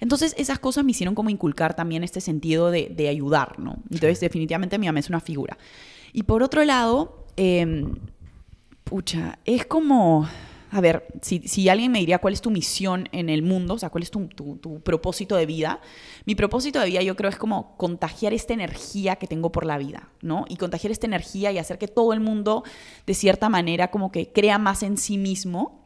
Entonces, 0.00 0.34
esas 0.36 0.58
cosas 0.58 0.84
me 0.84 0.90
hicieron 0.90 1.14
como 1.14 1.30
inculcar 1.30 1.74
también 1.74 2.04
este 2.04 2.20
sentido 2.20 2.70
de, 2.70 2.92
de 2.94 3.08
ayudar, 3.08 3.58
¿no? 3.58 3.76
Entonces, 3.90 4.20
definitivamente 4.20 4.78
mi 4.78 4.86
mamá 4.86 4.98
es 4.98 5.08
una 5.08 5.20
figura. 5.20 5.56
Y 6.12 6.24
por 6.24 6.42
otro 6.42 6.64
lado, 6.64 7.26
em, 7.36 7.94
pucha, 8.84 9.38
es 9.44 9.66
como 9.66 10.28
a 10.74 10.80
ver, 10.80 11.06
si, 11.22 11.68
alguien 11.68 11.92
me 11.92 12.00
diría 12.00 12.18
cuál 12.18 12.34
es 12.34 12.40
tu 12.40 12.50
misión 12.50 13.08
en 13.12 13.28
el 13.28 13.44
mundo, 13.44 13.74
o 13.74 13.78
sea, 13.78 13.90
cuál 13.90 14.02
es 14.02 14.10
tu, 14.10 14.28
propósito 14.82 15.36
de 15.36 15.46
vida, 15.46 15.80
mi 16.26 16.34
propósito 16.34 16.80
de 16.80 16.86
vida 16.86 17.00
yo 17.00 17.14
creo 17.14 17.30
es 17.30 17.36
como 17.36 17.76
contagiar 17.76 18.32
esta 18.32 18.54
energía 18.54 19.14
que 19.14 19.28
tengo 19.28 19.52
por 19.52 19.66
la 19.66 19.78
vida, 19.78 20.08
¿no? 20.20 20.46
Y 20.48 20.56
contagiar 20.56 20.90
esta 20.90 21.06
energía 21.06 21.52
y 21.52 21.58
hacer 21.58 21.78
que 21.78 21.86
todo 21.86 22.12
el 22.12 22.18
mundo, 22.18 22.64
de 23.06 23.14
cierta 23.14 23.48
manera, 23.48 23.92
como 23.92 24.10
que 24.10 24.32
crea 24.32 24.58
más 24.58 24.82
en 24.82 24.96
sí 24.96 25.16
mismo. 25.16 25.84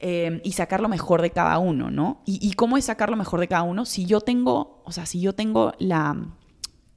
Eh, 0.00 0.40
y 0.44 0.52
sacar 0.52 0.80
lo 0.80 0.88
mejor 0.88 1.22
de 1.22 1.30
cada 1.30 1.58
uno, 1.58 1.90
¿no? 1.90 2.22
Y, 2.24 2.38
y, 2.40 2.52
cómo 2.52 2.76
es 2.78 2.84
sacar 2.84 3.10
lo 3.10 3.16
mejor 3.16 3.40
de 3.40 3.48
cada 3.48 3.64
uno? 3.64 3.84
Si 3.84 4.06
yo 4.06 4.20
tengo, 4.20 4.80
o 4.84 4.92
sea, 4.92 5.06
si 5.06 5.20
yo 5.20 5.34
tengo 5.34 5.72
la, 5.80 6.16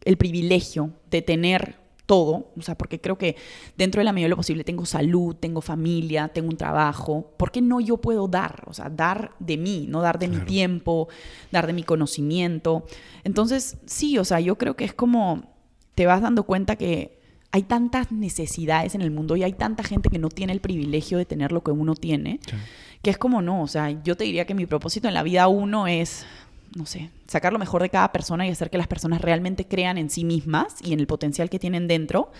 el 0.05 0.17
privilegio 0.17 0.91
de 1.09 1.23
tener 1.23 1.80
todo, 2.05 2.51
o 2.57 2.61
sea, 2.61 2.75
porque 2.75 2.99
creo 2.99 3.17
que 3.17 3.35
dentro 3.77 3.99
de 3.99 4.05
la 4.05 4.11
medida 4.11 4.25
de 4.25 4.31
lo 4.31 4.35
posible 4.37 4.63
tengo 4.63 4.85
salud, 4.85 5.35
tengo 5.35 5.61
familia, 5.61 6.27
tengo 6.27 6.49
un 6.49 6.57
trabajo, 6.57 7.31
¿por 7.37 7.51
qué 7.51 7.61
no 7.61 7.79
yo 7.79 7.97
puedo 7.97 8.27
dar? 8.27 8.63
O 8.67 8.73
sea, 8.73 8.89
dar 8.89 9.31
de 9.39 9.57
mí, 9.57 9.85
no 9.87 10.01
dar 10.01 10.19
de 10.19 10.27
mi 10.27 10.37
tiempo, 10.39 11.07
dar 11.51 11.67
de 11.67 11.73
mi 11.73 11.83
conocimiento. 11.83 12.85
Entonces, 13.23 13.77
sí, 13.85 14.17
o 14.17 14.25
sea, 14.25 14.39
yo 14.39 14.57
creo 14.57 14.75
que 14.75 14.85
es 14.85 14.93
como 14.93 15.51
te 15.95 16.05
vas 16.05 16.21
dando 16.21 16.43
cuenta 16.43 16.75
que 16.75 17.19
hay 17.51 17.63
tantas 17.63 18.11
necesidades 18.11 18.95
en 18.95 19.01
el 19.01 19.11
mundo 19.11 19.35
y 19.35 19.43
hay 19.43 19.53
tanta 19.53 19.83
gente 19.83 20.09
que 20.09 20.19
no 20.19 20.29
tiene 20.29 20.53
el 20.53 20.61
privilegio 20.61 21.17
de 21.17 21.25
tener 21.25 21.51
lo 21.51 21.61
que 21.63 21.71
uno 21.71 21.95
tiene, 21.95 22.39
que 23.01 23.09
es 23.09 23.17
como 23.17 23.41
no, 23.41 23.61
o 23.61 23.67
sea, 23.67 23.89
yo 24.03 24.15
te 24.15 24.23
diría 24.23 24.45
que 24.45 24.53
mi 24.53 24.65
propósito 24.65 25.07
en 25.07 25.13
la 25.13 25.23
vida 25.23 25.47
uno 25.47 25.87
es 25.87 26.25
no 26.75 26.85
sé, 26.85 27.09
sacar 27.27 27.51
lo 27.51 27.59
mejor 27.59 27.81
de 27.81 27.89
cada 27.89 28.11
persona 28.11 28.47
y 28.47 28.49
hacer 28.49 28.69
que 28.69 28.77
las 28.77 28.87
personas 28.87 29.21
realmente 29.21 29.67
crean 29.67 29.97
en 29.97 30.09
sí 30.09 30.23
mismas 30.23 30.75
y 30.81 30.93
en 30.93 30.99
el 30.99 31.07
potencial 31.07 31.49
que 31.49 31.59
tienen 31.59 31.87
dentro. 31.87 32.31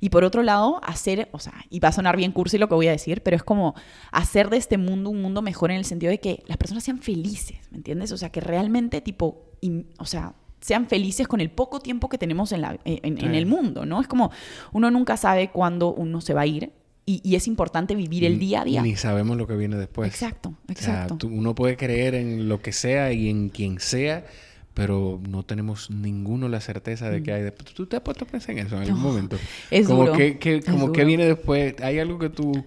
Y 0.00 0.08
por 0.08 0.24
otro 0.24 0.42
lado, 0.42 0.80
hacer, 0.82 1.28
o 1.32 1.38
sea, 1.38 1.52
y 1.70 1.80
va 1.80 1.88
a 1.88 1.92
sonar 1.92 2.16
bien 2.16 2.32
cursi 2.32 2.58
lo 2.58 2.68
que 2.68 2.74
voy 2.74 2.88
a 2.88 2.92
decir, 2.92 3.22
pero 3.22 3.36
es 3.36 3.42
como 3.42 3.74
hacer 4.10 4.48
de 4.48 4.56
este 4.56 4.78
mundo 4.78 5.10
un 5.10 5.20
mundo 5.20 5.42
mejor 5.42 5.70
en 5.70 5.76
el 5.78 5.84
sentido 5.84 6.10
de 6.10 6.18
que 6.18 6.42
las 6.46 6.56
personas 6.56 6.84
sean 6.84 6.98
felices, 7.00 7.58
¿me 7.70 7.78
entiendes? 7.78 8.10
O 8.12 8.16
sea, 8.16 8.30
que 8.30 8.40
realmente 8.40 9.00
tipo, 9.00 9.50
o 9.98 10.06
sea, 10.06 10.34
sean 10.60 10.86
felices 10.86 11.28
con 11.28 11.42
el 11.42 11.50
poco 11.50 11.80
tiempo 11.80 12.08
que 12.08 12.16
tenemos 12.16 12.52
en, 12.52 12.62
la, 12.62 12.78
en, 12.84 13.34
el 13.34 13.44
mundo, 13.44 13.84
¿no? 13.84 14.00
Es 14.00 14.08
como 14.08 14.30
uno 14.72 14.90
nunca 14.90 15.18
sabe 15.18 15.50
cuándo 15.50 15.92
uno 15.92 16.22
se 16.22 16.32
va 16.32 16.42
a 16.42 16.46
ir 16.46 16.72
y, 17.06 17.34
es 17.34 17.46
importante 17.46 17.94
vivir 17.94 18.24
el 18.24 18.38
día 18.38 18.62
a 18.62 18.64
día. 18.64 18.82
Ni 18.82 18.96
sabemos 18.96 19.36
lo 19.36 19.46
que 19.46 19.56
viene 19.56 19.76
después. 19.76 20.08
Exacto, 20.10 20.54
exacto. 20.68 21.14
O 21.14 21.20
sea, 21.20 21.28
uno 21.28 21.54
puede 21.54 21.76
creer 21.76 22.14
en 22.14 22.48
lo 22.48 22.62
que 22.62 22.72
sea 22.72 23.12
y 23.12 23.28
en 23.28 23.50
quien 23.50 23.78
sea, 23.78 24.24
pero 24.72 25.20
no 25.28 25.42
tenemos 25.42 25.90
ninguno 25.90 26.48
la 26.48 26.60
certeza 26.60 27.10
de 27.10 27.22
que 27.22 27.30
mm. 27.30 27.34
hay 27.34 27.42
después. 27.42 27.74
¿Tú 27.74 27.86
te 27.86 27.96
has 27.96 28.02
puesto 28.02 28.24
a 28.24 28.28
pensar 28.28 28.52
en 28.52 28.66
eso 28.66 28.76
en 28.76 28.82
algún 28.82 29.02
momento? 29.02 29.36
Es 29.70 29.86
como 29.86 30.06
duro. 30.06 30.16
Que, 30.16 30.62
como 30.64 30.92
que 30.92 31.04
viene 31.04 31.26
después. 31.26 31.74
Hay 31.82 31.98
algo 31.98 32.18
que 32.18 32.30
tú... 32.30 32.64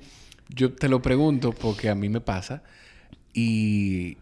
Yo 0.49 0.73
te 0.73 0.87
lo 0.87 1.01
pregunto 1.01 1.51
porque 1.51 1.89
a 1.89 1.95
mí 1.95 2.07
me 2.07 2.21
pasa 2.21 2.63
y, 3.33 4.17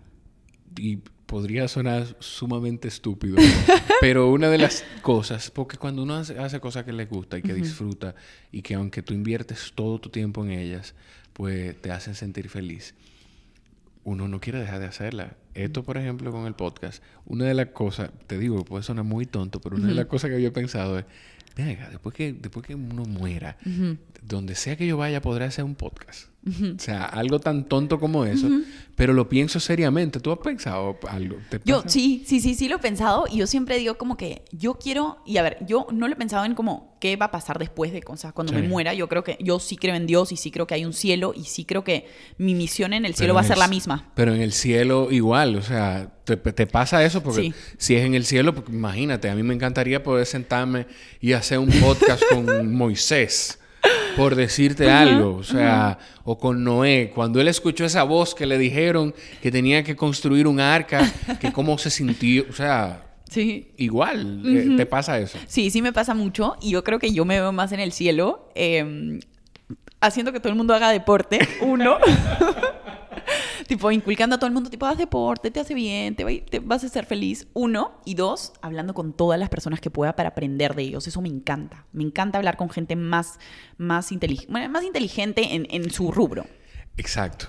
y 0.78 1.00
podría 1.26 1.68
sonar 1.68 2.16
sumamente 2.20 2.88
estúpido, 2.88 3.38
pero 4.02 4.32
una 4.32 4.50
de 4.50 4.58
las 4.58 4.84
cosas, 5.02 5.52
porque 5.52 5.78
cuando 5.78 6.04
uno 6.04 6.16
hace, 6.16 6.60
cosas 6.60 6.84
que 6.84 6.94
le 6.94 7.06
gusta 7.06 7.38
y 7.38 7.42
que 7.42 7.54
disfruta 7.54 8.16
y 8.52 8.62
que 8.62 8.76
aunque 8.76 9.02
tú 9.02 9.14
inviertes 9.14 9.72
todo 9.74 10.00
tu 10.00 10.10
tiempo 10.10 10.44
en 10.46 10.52
ellas, 10.52 10.94
pues 11.34 11.80
te 11.82 11.92
hacen 11.92 12.16
sentir 12.16 12.50
feliz, 12.50 12.96
uno 14.04 14.28
no 14.28 14.40
quiere 14.40 14.60
dejar 14.60 14.80
de 14.80 14.86
hacerla. 14.86 15.36
Esto, 15.56 15.84
por 15.84 15.98
ejemplo, 15.98 16.32
con 16.32 16.46
el 16.46 16.54
podcast, 16.54 17.02
una 17.26 17.46
de 17.46 17.54
las 17.54 17.68
cosas, 17.68 18.12
te 18.28 18.38
digo, 18.38 18.64
puede 18.64 18.84
sonar 18.84 19.06
muy 19.06 19.26
tonto, 19.26 19.60
pero 19.62 19.78
una 19.78 19.88
de 19.88 19.96
las 19.96 20.06
cosas 20.06 20.30
que 20.30 20.36
había 20.36 20.54
pensado 20.54 21.00
es, 21.00 21.06
venga, 21.56 21.90
después 21.90 22.14
que, 22.14 22.34
después 22.34 22.66
que 22.66 22.76
uno 22.76 23.06
muera, 23.06 23.58
donde 24.22 24.56
sea 24.56 24.76
que 24.76 24.86
yo 24.86 24.98
vaya, 24.98 25.22
podré 25.22 25.46
hacer 25.46 25.66
un 25.66 25.76
podcast. 25.76 26.30
O 26.48 26.80
sea, 26.80 27.06
algo 27.06 27.40
tan 27.40 27.66
tonto 27.66 28.00
como 28.00 28.24
eso, 28.24 28.48
pero 28.96 29.14
lo 29.14 29.28
pienso 29.28 29.60
seriamente. 29.60 30.20
¿Tú 30.20 30.32
has 30.32 30.38
pensado 30.38 31.00
algo? 31.10 31.38
yo 31.64 31.84
sí, 31.88 32.24
sí, 32.28 32.40
sí, 32.40 32.54
sí 32.54 32.70
lo 32.70 32.76
he 32.76 32.80
pensado 32.80 33.26
y 33.30 33.38
yo 33.38 33.48
siempre 33.48 33.80
digo 33.80 33.98
como 33.98 34.16
que 34.16 34.44
yo 34.52 34.76
quiero, 34.76 35.18
y 35.26 35.38
a 35.38 35.42
ver, 35.42 35.58
yo 35.66 35.88
no 35.92 36.08
lo 36.08 36.14
he 36.14 36.18
pensado 36.18 36.46
en 36.46 36.54
como 36.54 36.96
qué 37.00 37.16
va 37.16 37.28
a 37.28 37.32
pasar 37.32 37.58
después 37.58 37.92
de 37.94 38.04
cosas, 38.04 38.32
cuando 38.32 38.54
me 38.54 38.62
muera. 38.62 38.94
Yo 38.94 39.10
creo 39.10 39.24
que 39.24 39.38
yo 39.40 39.60
sí 39.60 39.76
creo 39.76 39.96
en 39.96 40.06
Dios 40.06 40.32
y 40.32 40.38
sí 40.38 40.52
creo 40.52 40.68
que 40.68 40.76
hay 40.76 40.86
un 40.86 40.94
cielo 40.94 41.34
y 41.36 41.46
sí 41.46 41.66
creo 41.66 41.84
que 41.84 42.08
mi 42.38 42.54
misión 42.54 42.94
en 42.94 43.06
el 43.06 43.16
cielo 43.16 43.34
va 43.34 43.42
a 43.42 43.46
ser 43.46 43.58
la 43.58 43.68
misma. 43.68 44.12
Pero 44.14 44.34
en 44.34 44.42
el 44.42 44.52
cielo 44.52 45.12
igual, 45.12 45.56
o 45.56 45.64
sea, 45.64 46.12
te, 46.26 46.38
pasa 46.68 47.04
eso 47.04 47.24
porque 47.24 47.54
si 47.78 47.96
es 47.96 48.06
en 48.06 48.14
el 48.14 48.24
cielo, 48.24 48.54
imagínate, 48.68 49.32
a 49.32 49.36
mí 49.36 49.42
me 49.42 49.56
encantaría 49.56 50.04
poder 50.04 50.28
sentarme 50.28 50.86
y 51.22 51.34
hacer 51.34 51.58
un 51.58 51.70
podcast 51.70 52.22
con 52.30 52.72
Moisés 52.76 53.60
por 54.16 54.36
decirte 54.36 54.90
algo, 54.90 55.36
o 55.38 55.44
sea, 55.44 55.98
o 56.24 56.38
con 56.38 56.64
Noé, 56.64 57.12
cuando 57.14 57.42
él 57.42 57.48
escuchó 57.48 57.86
esa 57.86 58.04
voz 58.04 58.34
que 58.36 58.46
le 58.46 58.58
dijeron 58.58 59.14
que 59.42 59.52
tenía 59.52 59.84
que 59.84 59.96
construir 59.96 60.48
un 60.48 60.60
arca, 60.60 61.12
que 61.40 61.52
cómo 61.52 61.78
se 61.78 61.90
sintió, 61.90 62.46
o 62.50 62.54
sea, 62.54 63.02
Sí. 63.30 63.72
Igual, 63.78 64.44
eh, 64.46 64.76
¿te 64.78 64.86
pasa 64.86 65.20
eso? 65.20 65.38
Sí, 65.48 65.70
sí 65.70 65.82
me 65.82 65.92
pasa 65.92 66.14
mucho 66.14 66.56
y 66.62 66.72
yo 66.72 66.84
creo 66.84 67.00
que 67.00 67.12
yo 67.12 67.26
me 67.26 67.40
veo 67.40 67.52
más 67.52 67.72
en 67.72 67.80
el 67.80 67.92
cielo 67.92 68.50
em, 68.56 69.20
haciendo 70.00 70.32
que 70.32 70.40
todo 70.40 70.50
el 70.50 70.56
mundo 70.56 70.74
haga 70.74 70.92
deporte, 70.92 71.40
uno. 71.62 71.98
Tipo, 73.68 73.92
inculcando 73.92 74.36
a 74.36 74.40
todo 74.40 74.48
el 74.48 74.54
mundo, 74.54 74.70
tipo, 74.70 74.86
haz 74.86 74.98
deporte, 74.98 75.52
te 75.52 75.60
hace 75.60 75.74
bien, 75.74 76.16
te, 76.16 76.60
vas 76.60 76.84
a 76.84 76.90
ser 76.90 77.06
feliz. 77.06 77.48
Uno. 77.54 78.00
Y 78.06 78.16
dos, 78.16 78.54
hablando 78.62 78.94
con 78.94 79.14
todas 79.14 79.40
las 79.40 79.50
personas 79.50 79.80
que 79.80 79.90
pueda 79.90 80.16
para 80.16 80.30
aprender 80.30 80.76
de 80.76 80.84
ellos. 80.84 81.08
Eso 81.08 81.22
me 81.22 81.30
encanta. 81.30 81.86
Me 81.92 82.04
encanta 82.04 82.38
hablar 82.38 82.58
con 82.58 82.70
gente 82.70 82.96
más, 82.96 83.40
más, 83.78 84.12
más 84.70 84.84
inteligente 84.84 85.56
en, 85.56 85.68
en 85.70 85.90
su 85.90 86.12
rubro. 86.12 86.46
Exacto. 86.98 87.48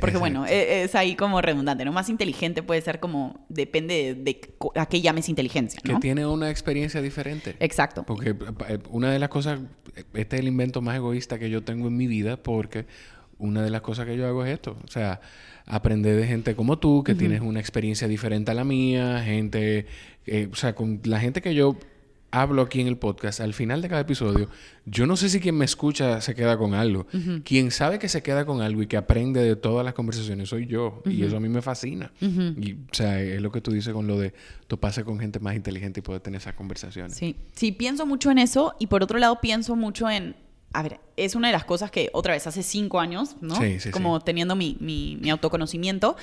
Porque 0.00 0.16
bueno, 0.16 0.46
e, 0.46 0.84
es, 0.84 0.94
ahí 0.94 1.14
como 1.14 1.40
redundante, 1.42 1.84
¿no? 1.84 1.92
Más 1.92 2.08
inteligente 2.08 2.62
puede 2.62 2.80
ser 2.80 2.98
como, 2.98 3.44
depende 3.48 4.14
de, 4.14 4.40
a 4.74 4.86
qué 4.86 5.00
llames 5.00 5.28
inteligencia, 5.28 5.80
¿no? 5.84 5.94
Que 5.94 6.00
tiene 6.00 6.26
una 6.26 6.50
experiencia 6.50 7.02
diferente. 7.02 7.56
Exacto. 7.60 8.04
Porque 8.04 8.30
eh, 8.68 8.78
una 8.90 9.12
de 9.12 9.18
las 9.18 9.28
cosas, 9.28 9.60
este 10.14 10.36
es 10.36 10.40
el 10.40 10.48
invento 10.48 10.80
más 10.80 10.96
egoísta 10.96 11.38
que 11.38 11.50
yo 11.50 11.62
tengo 11.62 11.88
en 11.88 11.96
mi 11.96 12.06
vida 12.06 12.42
porque 12.42 12.86
una 13.40 13.62
de 13.62 13.70
las 13.70 13.80
cosas 13.80 14.06
que 14.06 14.16
yo 14.16 14.26
hago 14.26 14.44
es 14.44 14.52
esto. 14.52 14.76
O 14.84 14.88
sea, 14.88 15.20
aprender 15.66 16.16
de 16.16 16.26
gente 16.26 16.54
como 16.54 16.78
tú, 16.78 17.02
que 17.02 17.14
tienes 17.14 17.40
una 17.40 17.60
experiencia 17.60 18.08
diferente 18.08 18.50
a 18.50 18.54
la 18.54 18.64
mía, 18.64 19.22
gente, 19.24 19.86
eh, 20.26 20.48
o 20.52 20.54
sea, 20.54 20.74
con 20.74 21.00
la 21.04 21.20
gente 21.20 21.40
que 21.40 21.54
yo 21.54 21.76
hablo 22.32 22.62
aquí 22.62 22.80
en 22.80 22.86
el 22.86 22.96
podcast, 22.96 23.40
al 23.40 23.54
final 23.54 23.82
de 23.82 23.88
cada 23.88 24.02
episodio, 24.02 24.48
yo 24.86 25.06
no 25.06 25.16
sé 25.16 25.28
si 25.28 25.40
quien 25.40 25.56
me 25.56 25.64
escucha 25.64 26.20
se 26.20 26.34
queda 26.34 26.56
con 26.56 26.74
algo. 26.74 27.06
Quien 27.44 27.70
sabe 27.70 27.98
que 27.98 28.08
se 28.08 28.22
queda 28.22 28.44
con 28.44 28.60
algo 28.62 28.82
y 28.82 28.86
que 28.86 28.96
aprende 28.96 29.42
de 29.42 29.56
todas 29.56 29.84
las 29.84 29.94
conversaciones 29.94 30.48
soy 30.48 30.66
yo. 30.66 31.02
Y 31.06 31.24
eso 31.24 31.36
a 31.36 31.40
mí 31.40 31.48
me 31.48 31.62
fascina. 31.62 32.12
Y, 32.20 32.74
o 32.74 32.94
sea, 32.94 33.20
es 33.20 33.40
lo 33.40 33.50
que 33.50 33.60
tú 33.60 33.72
dices 33.72 33.92
con 33.92 34.06
lo 34.06 34.18
de 34.18 34.32
toparse 34.68 35.04
con 35.04 35.18
gente 35.18 35.40
más 35.40 35.56
inteligente 35.56 36.00
y 36.00 36.02
poder 36.02 36.20
tener 36.20 36.40
esas 36.40 36.54
conversaciones. 36.54 37.14
Sí, 37.16 37.36
sí, 37.54 37.72
pienso 37.72 38.06
mucho 38.06 38.30
en 38.30 38.38
eso. 38.38 38.74
Y 38.78 38.86
por 38.86 39.02
otro 39.02 39.18
lado, 39.18 39.40
pienso 39.40 39.74
mucho 39.76 40.08
en 40.08 40.36
a 40.72 40.82
ver, 40.82 41.00
es 41.16 41.34
una 41.34 41.48
de 41.48 41.52
las 41.52 41.64
cosas 41.64 41.90
que 41.90 42.10
otra 42.12 42.34
vez 42.34 42.46
hace 42.46 42.62
cinco 42.62 43.00
años, 43.00 43.36
¿no? 43.40 43.56
Sí, 43.56 43.80
sí, 43.80 43.90
Como 43.90 44.20
teniendo 44.20 44.54
mi, 44.54 44.76
mi, 44.80 45.30
autoconocimiento, 45.30 46.16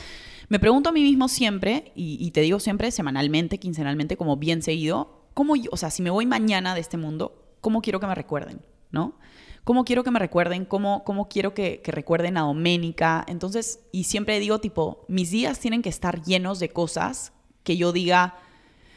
me 0.48 0.60
pregunto 0.60 0.90
a 0.90 0.92
mí 0.94 1.02
mismo 1.02 1.28
siempre, 1.28 1.92
y, 1.96 2.32
te 2.32 2.42
digo 2.42 2.60
siempre, 2.60 2.92
semanalmente, 2.92 3.58
quincenalmente, 3.58 4.16
como 4.16 4.38
bien 4.38 4.62
seguido, 4.62 5.26
¿cómo 5.34 5.56
yo, 5.58 5.70
o 5.72 5.78
sea, 5.78 5.92
si 5.92 6.02
me 6.02 6.10
voy 6.10 6.26
mañana 6.26 6.76
de 6.76 6.82
este 6.82 6.96
mundo, 6.96 7.58
¿cómo 7.60 7.82
quiero 7.82 8.00
que 8.00 8.08
me 8.08 8.16
recuerden? 8.16 8.62
¿No? 8.90 9.18
¿Cómo 9.66 9.84
quiero 9.84 10.06
que 10.06 10.12
me 10.12 10.20
recuerden? 10.20 10.64
¿Cómo, 10.64 11.04
cómo 11.04 11.28
quiero 11.28 11.54
que, 11.54 11.82
que 11.82 11.92
recuerden 11.92 12.38
a 12.38 12.42
Doménica? 12.42 13.26
Entonces, 13.28 13.82
y 13.92 14.06
siempre 14.06 14.40
digo, 14.40 14.60
tipo, 14.60 15.04
mis 15.10 15.30
días 15.30 15.60
tienen 15.60 15.82
que 15.82 15.90
estar 15.90 16.24
llenos 16.24 16.60
de 16.60 16.70
cosas 16.70 17.34
que 17.64 17.76
yo 17.76 17.92
diga, 17.92 18.36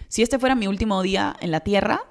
si 0.07 0.22
este 0.22 0.38
fuera 0.38 0.55
mi 0.55 0.68
último 0.68 1.03
día 1.03 1.36
en 1.40 1.51
la 1.51 1.61
tierra, 1.61 2.05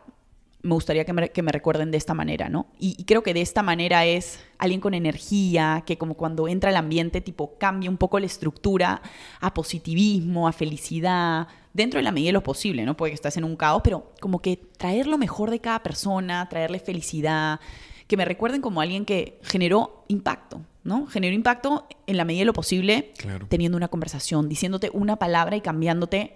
me 0.61 0.73
gustaría 0.73 1.05
que 1.05 1.13
me, 1.41 1.51
recuerden 1.51 1.89
de 1.89 1.97
esta 1.97 2.13
manera, 2.13 2.49
¿no? 2.49 2.67
Y, 2.79 3.03
creo 3.05 3.23
que 3.23 3.33
de 3.33 3.41
esta 3.41 3.63
manera 3.63 4.05
es 4.05 4.39
alguien 4.57 4.81
con 4.81 4.93
energía, 4.93 5.83
que 5.85 5.97
como 5.97 6.15
cuando 6.15 6.47
entra 6.47 6.69
al 6.69 6.75
ambiente, 6.75 7.21
tipo, 7.21 7.57
cambia 7.57 7.89
un 7.89 7.97
poco 7.97 8.19
la 8.19 8.25
estructura 8.25 9.01
a 9.39 9.53
positivismo, 9.53 10.47
a 10.47 10.51
felicidad, 10.51 11.47
dentro 11.73 11.99
de 11.99 12.03
la 12.03 12.11
medida 12.11 12.29
de 12.29 12.33
lo 12.33 12.43
posible, 12.43 12.83
¿no? 12.83 12.97
Puede 12.97 13.11
que 13.11 13.15
estés 13.15 13.37
en 13.37 13.45
un 13.45 13.55
caos, 13.55 13.81
pero 13.83 14.11
como 14.19 14.41
que 14.41 14.57
traer 14.77 15.07
lo 15.07 15.17
mejor 15.17 15.49
de 15.49 15.59
cada 15.59 15.81
persona, 15.81 16.49
traerle 16.49 16.79
felicidad, 16.79 17.61
que 18.07 18.17
me 18.17 18.25
recuerden 18.25 18.59
como 18.59 18.81
alguien 18.81 19.05
que 19.05 19.39
generó 19.43 20.03
impacto, 20.09 20.61
¿no? 20.83 21.05
Generó 21.05 21.35
impacto 21.35 21.87
en 22.05 22.17
la 22.17 22.25
medida 22.25 22.41
de 22.41 22.45
lo 22.45 22.53
posible, 22.53 23.13
teniendo 23.47 23.77
una 23.77 23.87
conversación, 23.87 24.49
diciéndote 24.49 24.89
una 24.91 25.15
palabra 25.15 25.55
y 25.55 25.61
cambiándote, 25.61 26.33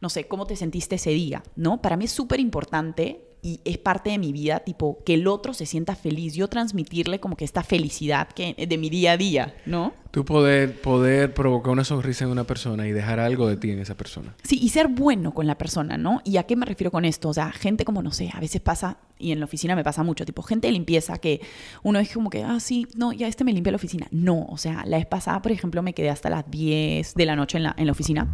no 0.00 0.08
sé, 0.08 0.28
cómo 0.28 0.46
te 0.46 0.56
sentiste 0.56 0.94
ese 0.94 1.10
día, 1.10 1.42
¿no? 1.56 1.82
Para 1.82 1.96
mí 1.96 2.06
es 2.06 2.12
súper 2.12 2.40
importante 2.40 3.26
y 3.46 3.60
es 3.64 3.78
parte 3.78 4.10
de 4.10 4.18
mi 4.18 4.32
vida, 4.32 4.58
tipo, 4.58 4.98
que 5.06 5.14
el 5.14 5.28
otro 5.28 5.54
se 5.54 5.66
sienta 5.66 5.94
feliz, 5.94 6.34
yo 6.34 6.48
transmitirle 6.48 7.20
como 7.20 7.36
que 7.36 7.44
esta 7.44 7.62
felicidad 7.62 8.26
que, 8.26 8.66
de 8.68 8.76
mi 8.76 8.90
día 8.90 9.12
a 9.12 9.16
día, 9.16 9.54
¿no? 9.66 9.94
Tú 10.10 10.24
poder, 10.24 10.80
poder 10.80 11.32
provocar 11.32 11.72
una 11.72 11.84
sonrisa 11.84 12.24
en 12.24 12.32
una 12.32 12.42
persona 12.42 12.88
y 12.88 12.92
dejar 12.92 13.20
algo 13.20 13.46
de 13.46 13.56
ti 13.56 13.70
en 13.70 13.78
esa 13.78 13.96
persona. 13.96 14.34
Sí, 14.42 14.58
y 14.60 14.70
ser 14.70 14.88
bueno 14.88 15.32
con 15.32 15.46
la 15.46 15.56
persona, 15.56 15.96
¿no? 15.96 16.22
¿Y 16.24 16.38
a 16.38 16.42
qué 16.42 16.56
me 16.56 16.66
refiero 16.66 16.90
con 16.90 17.04
esto? 17.04 17.28
O 17.28 17.34
sea, 17.34 17.52
gente 17.52 17.84
como, 17.84 18.02
no 18.02 18.10
sé, 18.10 18.30
a 18.34 18.40
veces 18.40 18.60
pasa, 18.60 18.98
y 19.16 19.30
en 19.30 19.38
la 19.38 19.44
oficina 19.44 19.76
me 19.76 19.84
pasa 19.84 20.02
mucho, 20.02 20.24
tipo, 20.24 20.42
gente 20.42 20.66
de 20.66 20.72
limpieza 20.72 21.18
que 21.18 21.40
uno 21.84 22.00
es 22.00 22.12
como 22.12 22.30
que, 22.30 22.42
ah, 22.42 22.58
sí, 22.58 22.88
no, 22.96 23.12
ya 23.12 23.28
este 23.28 23.44
me 23.44 23.52
limpia 23.52 23.70
la 23.70 23.76
oficina. 23.76 24.08
No, 24.10 24.44
o 24.48 24.58
sea, 24.58 24.84
la 24.86 24.96
vez 24.96 25.06
pasada, 25.06 25.40
por 25.40 25.52
ejemplo, 25.52 25.84
me 25.84 25.92
quedé 25.92 26.10
hasta 26.10 26.30
las 26.30 26.50
10 26.50 27.14
de 27.14 27.26
la 27.26 27.36
noche 27.36 27.58
en 27.58 27.62
la, 27.62 27.76
en 27.78 27.86
la 27.86 27.92
oficina 27.92 28.32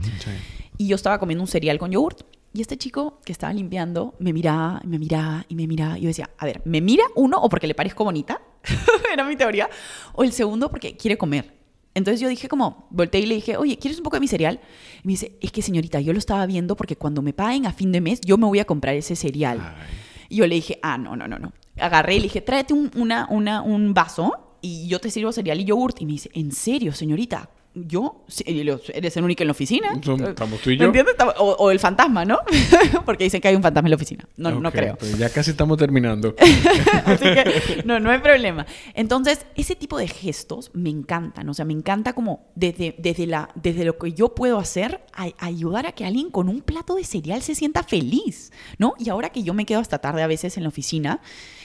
y 0.78 0.86
yo 0.86 0.96
estaba 0.96 1.18
comiendo 1.18 1.42
un 1.42 1.48
cereal 1.48 1.78
con 1.78 1.90
yogurt 1.90 2.22
y 2.54 2.60
este 2.60 2.76
chico 2.76 3.20
que 3.24 3.32
estaba 3.32 3.52
limpiando 3.52 4.14
me 4.18 4.32
miraba, 4.32 4.80
y 4.84 4.86
me 4.86 4.98
miraba 4.98 5.44
y 5.48 5.54
me 5.54 5.66
miraba. 5.66 5.98
Y 5.98 6.02
yo 6.02 6.08
decía, 6.08 6.30
a 6.36 6.44
ver, 6.44 6.60
¿me 6.64 6.80
mira 6.80 7.04
uno 7.16 7.38
o 7.38 7.48
porque 7.48 7.66
le 7.66 7.74
parezco 7.74 8.04
bonita? 8.04 8.42
Era 9.12 9.24
mi 9.24 9.36
teoría. 9.36 9.68
O 10.12 10.22
el 10.22 10.32
segundo 10.32 10.70
porque 10.70 10.96
quiere 10.96 11.16
comer. 11.16 11.62
Entonces 11.94 12.20
yo 12.20 12.28
dije 12.28 12.48
como, 12.48 12.86
volteé 12.90 13.20
y 13.20 13.26
le 13.26 13.34
dije, 13.34 13.56
oye, 13.56 13.78
¿quieres 13.78 13.98
un 13.98 14.04
poco 14.04 14.16
de 14.16 14.20
mi 14.20 14.28
cereal? 14.28 14.60
Y 15.02 15.06
me 15.06 15.12
dice, 15.12 15.36
es 15.40 15.52
que 15.52 15.62
señorita, 15.62 16.00
yo 16.00 16.12
lo 16.12 16.18
estaba 16.18 16.44
viendo 16.46 16.76
porque 16.76 16.96
cuando 16.96 17.22
me 17.22 17.32
paguen 17.32 17.66
a 17.66 17.72
fin 17.72 17.92
de 17.92 18.00
mes, 18.00 18.20
yo 18.22 18.38
me 18.38 18.46
voy 18.46 18.60
a 18.60 18.64
comprar 18.64 18.94
ese 18.94 19.16
cereal. 19.16 19.76
Y 20.28 20.36
yo 20.36 20.46
le 20.46 20.54
dije, 20.54 20.78
ah, 20.82 20.96
no, 20.96 21.16
no, 21.16 21.28
no, 21.28 21.38
no. 21.38 21.52
Agarré 21.78 22.14
y 22.14 22.18
le 22.18 22.22
dije, 22.24 22.40
tráete 22.40 22.72
un, 22.72 22.90
una, 22.96 23.26
una, 23.30 23.62
un 23.62 23.92
vaso 23.92 24.56
y 24.62 24.88
yo 24.88 25.00
te 25.00 25.10
sirvo 25.10 25.32
cereal 25.32 25.60
y 25.60 25.64
yogurt. 25.64 26.00
Y 26.00 26.06
me 26.06 26.12
dice, 26.12 26.30
¿en 26.32 26.52
serio, 26.52 26.92
señorita? 26.92 27.50
Yo, 27.74 28.24
eres 28.44 29.16
el 29.16 29.24
único 29.24 29.42
en 29.42 29.46
la 29.46 29.52
oficina. 29.52 29.92
Estamos 29.94 30.60
tú 30.60 30.70
y 30.70 30.76
yo. 30.76 30.86
entiendes? 30.86 31.14
O, 31.38 31.70
el 31.70 31.78
fantasma, 31.78 32.24
¿no? 32.24 32.38
Porque 33.06 33.24
dicen 33.24 33.40
que 33.40 33.48
hay 33.48 33.56
un 33.56 33.62
fantasma 33.62 33.86
en 33.86 33.90
la 33.90 33.96
oficina. 33.96 34.28
No, 34.36 34.50
no 34.60 34.70
creo. 34.70 34.98
Ya 35.18 35.30
casi 35.30 35.52
estamos 35.52 35.78
terminando. 35.78 36.34
Así 37.06 37.24
que, 37.24 37.82
no, 37.84 37.98
no 37.98 38.10
hay 38.10 38.18
problema. 38.18 38.66
Entonces, 38.94 39.46
ese 39.54 39.74
tipo 39.74 39.96
de 39.96 40.06
gestos 40.08 40.70
me 40.74 40.90
encantan. 40.90 41.48
O 41.48 41.54
sea, 41.54 41.64
me 41.64 41.72
encanta 41.72 42.12
como 42.12 42.50
desde, 42.54 42.94
desde, 42.98 43.26
la, 43.26 43.48
desde 43.54 43.84
lo 43.84 43.96
que 43.96 44.12
yo 44.12 44.34
puedo 44.34 44.58
hacer, 44.58 45.00
ayudar 45.38 45.86
a 45.86 45.92
que 45.92 46.04
alguien 46.04 46.30
con 46.30 46.48
un 46.48 46.60
plato 46.60 46.96
de 46.96 47.04
cereal 47.04 47.42
se 47.42 47.54
sienta 47.54 47.82
feliz, 47.82 48.52
¿no? 48.78 48.94
Y 48.98 49.08
ahora 49.08 49.30
que 49.30 49.42
yo 49.42 49.54
me 49.54 49.64
quedo 49.64 49.80
hasta 49.80 49.98
tarde 49.98 50.22
a 50.22 50.26
veces 50.26 50.56
en 50.58 50.64
la 50.64 50.68
oficina, 50.68 51.20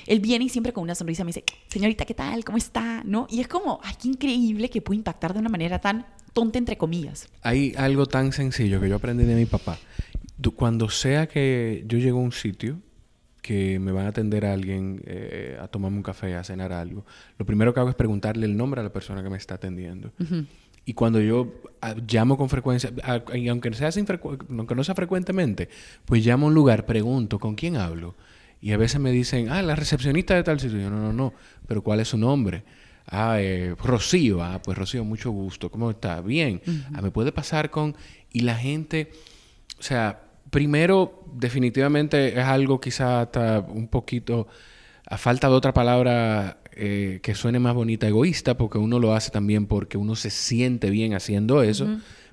él 0.08 0.20
viene 0.20 0.46
y 0.46 0.50
siempre 0.50 0.74
con 0.74 0.84
una 0.84 0.96
sonrisa 0.96 1.24
me 1.24 1.30
dice, 1.30 1.44
señorita, 1.68 2.06
¿qué 2.06 2.14
tal? 2.14 2.44
¿Cómo 2.44 2.58
está? 2.58 3.04
¿No? 3.06 3.28
Y 3.30 3.42
es 3.42 3.48
como, 3.48 3.80
ay, 3.84 3.94
qué 4.02 4.08
increíble 4.08 4.70
que 4.70 4.82
puede 4.82 4.98
impactar 4.98 5.34
de 5.34 5.40
una 5.40 5.50
manera 5.50 5.80
tan 5.80 6.06
tonta, 6.34 6.58
entre 6.58 6.78
comillas. 6.78 7.28
Hay 7.42 7.74
algo 7.78 8.06
tan 8.06 8.32
sencillo 8.32 8.80
que 8.80 8.90
yo 8.90 8.96
aprendí 8.96 9.26
de 9.26 9.36
mi 9.36 9.46
papá. 9.46 9.78
Cuando 10.56 10.90
sea 10.90 11.28
que 11.28 11.84
yo 11.88 11.98
llego 11.98 12.20
a 12.20 12.22
un 12.22 12.32
sitio 12.32 12.80
que 13.42 13.80
me 13.80 13.92
van 13.92 14.06
a 14.06 14.10
atender 14.10 14.46
a 14.46 14.54
alguien 14.54 15.02
eh, 15.06 15.58
a 15.60 15.68
tomarme 15.68 15.98
un 15.98 16.04
café, 16.04 16.36
a 16.36 16.44
cenar 16.44 16.72
algo, 16.72 17.06
lo 17.38 17.46
primero 17.46 17.74
que 17.74 17.80
hago 17.80 17.90
es 17.90 17.96
preguntarle 17.96 18.46
el 18.46 18.56
nombre 18.56 18.82
a 18.82 18.84
la 18.84 18.94
persona 18.94 19.24
que 19.24 19.30
me 19.30 19.38
está 19.38 19.56
atendiendo. 19.56 20.12
Y 20.86 20.94
cuando 20.94 21.20
yo 21.20 21.54
ah, 21.82 21.96
llamo 22.08 22.38
con 22.38 22.50
frecuencia, 22.50 22.92
ah, 23.04 23.22
y 23.34 23.50
aunque, 23.50 23.74
sea 23.74 23.90
aunque 23.90 24.76
no 24.76 24.84
sea 24.84 24.96
frecuentemente, 24.96 25.68
pues 26.06 26.26
llamo 26.26 26.46
a 26.46 26.50
un 26.50 26.56
lugar, 26.56 26.86
pregunto, 26.86 27.40
¿con 27.40 27.56
quién 27.56 27.76
hablo? 27.76 28.16
Y 28.62 28.72
a 28.72 28.78
veces 28.78 29.00
me 29.00 29.12
dicen, 29.12 29.50
ah, 29.50 29.62
la 29.62 29.76
recepcionista 29.76 30.36
de 30.36 30.44
tal 30.44 30.60
sitio. 30.60 30.80
Yo, 30.80 30.90
no, 30.90 30.98
no, 30.98 31.14
no, 31.14 31.34
pero 31.68 31.84
¿cuál 31.84 32.00
es 32.00 32.10
su 32.10 32.18
nombre? 32.18 32.64
Ah, 33.06 33.38
eh, 33.40 33.76
Rocío. 33.82 34.44
Ah, 34.44 34.62
pues 34.62 34.78
Rocío, 34.78 35.04
mucho 35.04 35.32
gusto. 35.32 35.70
¿Cómo 35.70 35.92
está? 35.92 36.22
Bien. 36.22 36.62
Ah, 36.94 37.02
me 37.02 37.12
puede 37.12 37.32
pasar 37.32 37.70
con... 37.70 37.96
Y 38.32 38.42
la 38.42 38.56
gente, 38.56 39.12
o 39.80 39.84
sea, 39.84 40.22
primero, 40.50 41.24
definitivamente 41.34 42.40
es 42.40 42.46
algo 42.46 42.80
quizá 42.80 43.22
hasta 43.22 43.60
un 43.60 43.88
poquito, 43.88 44.48
a 45.06 45.18
falta 45.18 45.48
de 45.48 45.54
otra 45.54 45.74
palabra 45.74 46.60
eh, 46.74 47.20
que 47.24 47.36
suene 47.36 47.60
más 47.60 47.74
bonita, 47.74 48.08
egoísta, 48.08 48.58
porque 48.58 48.78
uno 48.78 49.00
lo 49.00 49.14
hace 49.14 49.32
también 49.32 49.66
porque 49.66 49.98
uno 49.98 50.16
se 50.16 50.30
siente 50.30 50.90
bien 50.90 51.14
haciendo 51.14 51.64
eso, 51.64 51.88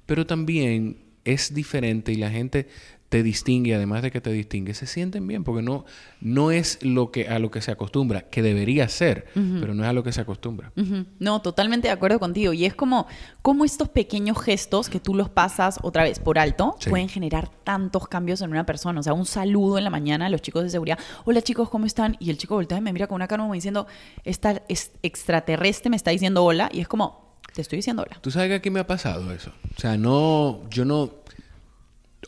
pero 0.06 0.26
también 0.26 0.98
es 1.24 1.54
diferente 1.54 2.12
y 2.12 2.16
la 2.16 2.30
gente 2.30 2.68
te 3.14 3.22
distingue, 3.22 3.76
además 3.76 4.02
de 4.02 4.10
que 4.10 4.20
te 4.20 4.32
distingue, 4.32 4.74
se 4.74 4.88
sienten 4.88 5.24
bien, 5.28 5.44
porque 5.44 5.62
no, 5.62 5.84
no 6.20 6.50
es 6.50 6.80
lo 6.82 7.12
que, 7.12 7.28
a 7.28 7.38
lo 7.38 7.48
que 7.52 7.62
se 7.62 7.70
acostumbra, 7.70 8.22
que 8.22 8.42
debería 8.42 8.88
ser, 8.88 9.26
pero 9.34 9.72
no 9.72 9.84
es 9.84 9.88
a 9.88 9.92
lo 9.92 10.02
que 10.02 10.10
se 10.10 10.20
acostumbra. 10.20 10.72
No, 11.20 11.40
totalmente 11.40 11.86
de 11.86 11.92
acuerdo 11.92 12.18
contigo. 12.18 12.52
Y 12.52 12.64
es 12.64 12.74
como, 12.74 13.06
como 13.40 13.64
estos 13.64 13.88
pequeños 13.88 14.42
gestos 14.42 14.88
que 14.88 14.98
tú 14.98 15.14
los 15.14 15.28
pasas 15.28 15.78
otra 15.82 16.02
vez 16.02 16.18
por 16.18 16.40
alto 16.40 16.74
pueden 16.90 17.08
generar 17.08 17.48
tantos 17.62 18.08
cambios 18.08 18.40
en 18.40 18.50
una 18.50 18.66
persona. 18.66 18.98
O 18.98 19.02
sea, 19.04 19.12
un 19.12 19.26
saludo 19.26 19.78
en 19.78 19.84
la 19.84 19.90
mañana 19.90 20.26
a 20.26 20.28
los 20.28 20.42
chicos 20.42 20.64
de 20.64 20.70
seguridad. 20.70 20.98
Hola 21.24 21.40
chicos, 21.40 21.70
¿cómo 21.70 21.86
están? 21.86 22.16
Y 22.18 22.30
el 22.30 22.36
chico 22.36 22.56
voltea 22.56 22.78
y 22.78 22.80
me 22.80 22.92
mira 22.92 23.06
con 23.06 23.14
una 23.14 23.28
cara 23.28 23.44
como 23.44 23.54
diciendo, 23.54 23.86
esta 24.24 24.60
extraterrestre 25.02 25.88
me 25.88 25.94
está 25.94 26.10
diciendo 26.10 26.42
hola. 26.42 26.68
Y 26.72 26.80
es 26.80 26.88
como, 26.88 27.36
te 27.54 27.62
estoy 27.62 27.76
diciendo 27.76 28.02
hola. 28.02 28.18
¿Tú 28.20 28.32
sabes 28.32 28.48
que 28.48 28.54
aquí 28.54 28.70
me 28.70 28.80
ha 28.80 28.88
pasado 28.88 29.32
eso? 29.32 29.52
O 29.76 29.80
sea, 29.80 29.96
no, 29.96 30.68
yo 30.68 30.84
no 30.84 31.22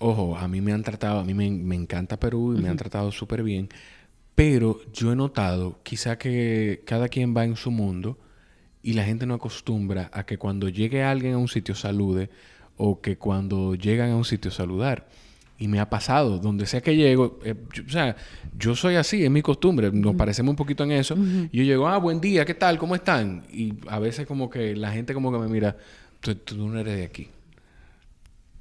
ojo, 0.01 0.37
a 0.37 0.49
mí 0.49 0.61
me 0.61 0.73
han 0.73 0.83
tratado, 0.83 1.21
a 1.21 1.25
mí 1.25 1.35
me, 1.35 1.75
encanta 1.75 2.19
Perú 2.19 2.55
y 2.57 2.63
me 2.63 2.69
han 2.69 2.77
tratado 2.77 3.13
súper 3.13 3.43
bien, 3.43 3.69
pero 4.35 4.81
yo 4.93 5.13
he 5.13 5.17
notado 5.17 5.81
quizá 5.83 6.19
que 6.19 6.83
cada 6.85 7.09
quien 7.09 7.37
va 7.37 7.45
en 7.45 7.57
su 7.57 7.71
mundo 7.71 8.19
y 8.83 8.93
la 8.93 9.05
gente 9.05 9.27
no 9.27 9.35
acostumbra 9.35 10.11
a 10.13 10.25
que 10.27 10.39
cuando 10.39 10.69
llegue 10.69 11.03
alguien 11.03 11.35
a 11.35 11.39
un 11.39 11.49
sitio 11.49 11.75
salude 11.75 12.31
o 12.77 13.01
que 13.01 13.17
cuando 13.17 13.75
llegan 13.75 14.11
a 14.11 14.17
un 14.17 14.25
sitio 14.25 14.51
saludar. 14.51 15.09
Y 15.59 15.69
me 15.69 15.81
ha 15.81 15.89
pasado, 15.89 16.39
donde 16.39 16.67
sea 16.67 16.83
que 16.83 16.95
llego, 16.95 17.41
eh, 17.43 17.55
o 17.87 17.91
sea, 17.91 18.15
yo 18.59 18.77
soy 18.77 18.97
así, 18.97 19.25
es 19.25 19.31
mi 19.31 19.41
costumbre, 19.41 19.91
nos 19.91 20.15
parecemos 20.15 20.51
un 20.51 20.57
poquito 20.57 20.85
en 20.85 20.93
eso. 20.93 21.17
Y 21.51 21.57
yo 21.57 21.65
llego, 21.65 21.89
ah, 21.89 21.97
buen 21.97 22.21
día, 22.21 22.45
¿qué 22.45 22.53
tal? 22.53 22.77
¿Cómo 22.77 22.95
están? 22.95 23.45
Y 23.51 23.73
a 23.89 23.99
veces 23.99 24.27
como 24.27 24.51
que 24.51 24.77
la 24.77 24.93
gente 24.93 25.15
como 25.15 25.33
que 25.33 25.39
me 25.39 25.49
mira, 25.49 25.75
tú 26.21 26.69
no 26.69 26.79
eres 26.79 26.97
de 26.97 27.05
aquí. 27.05 27.29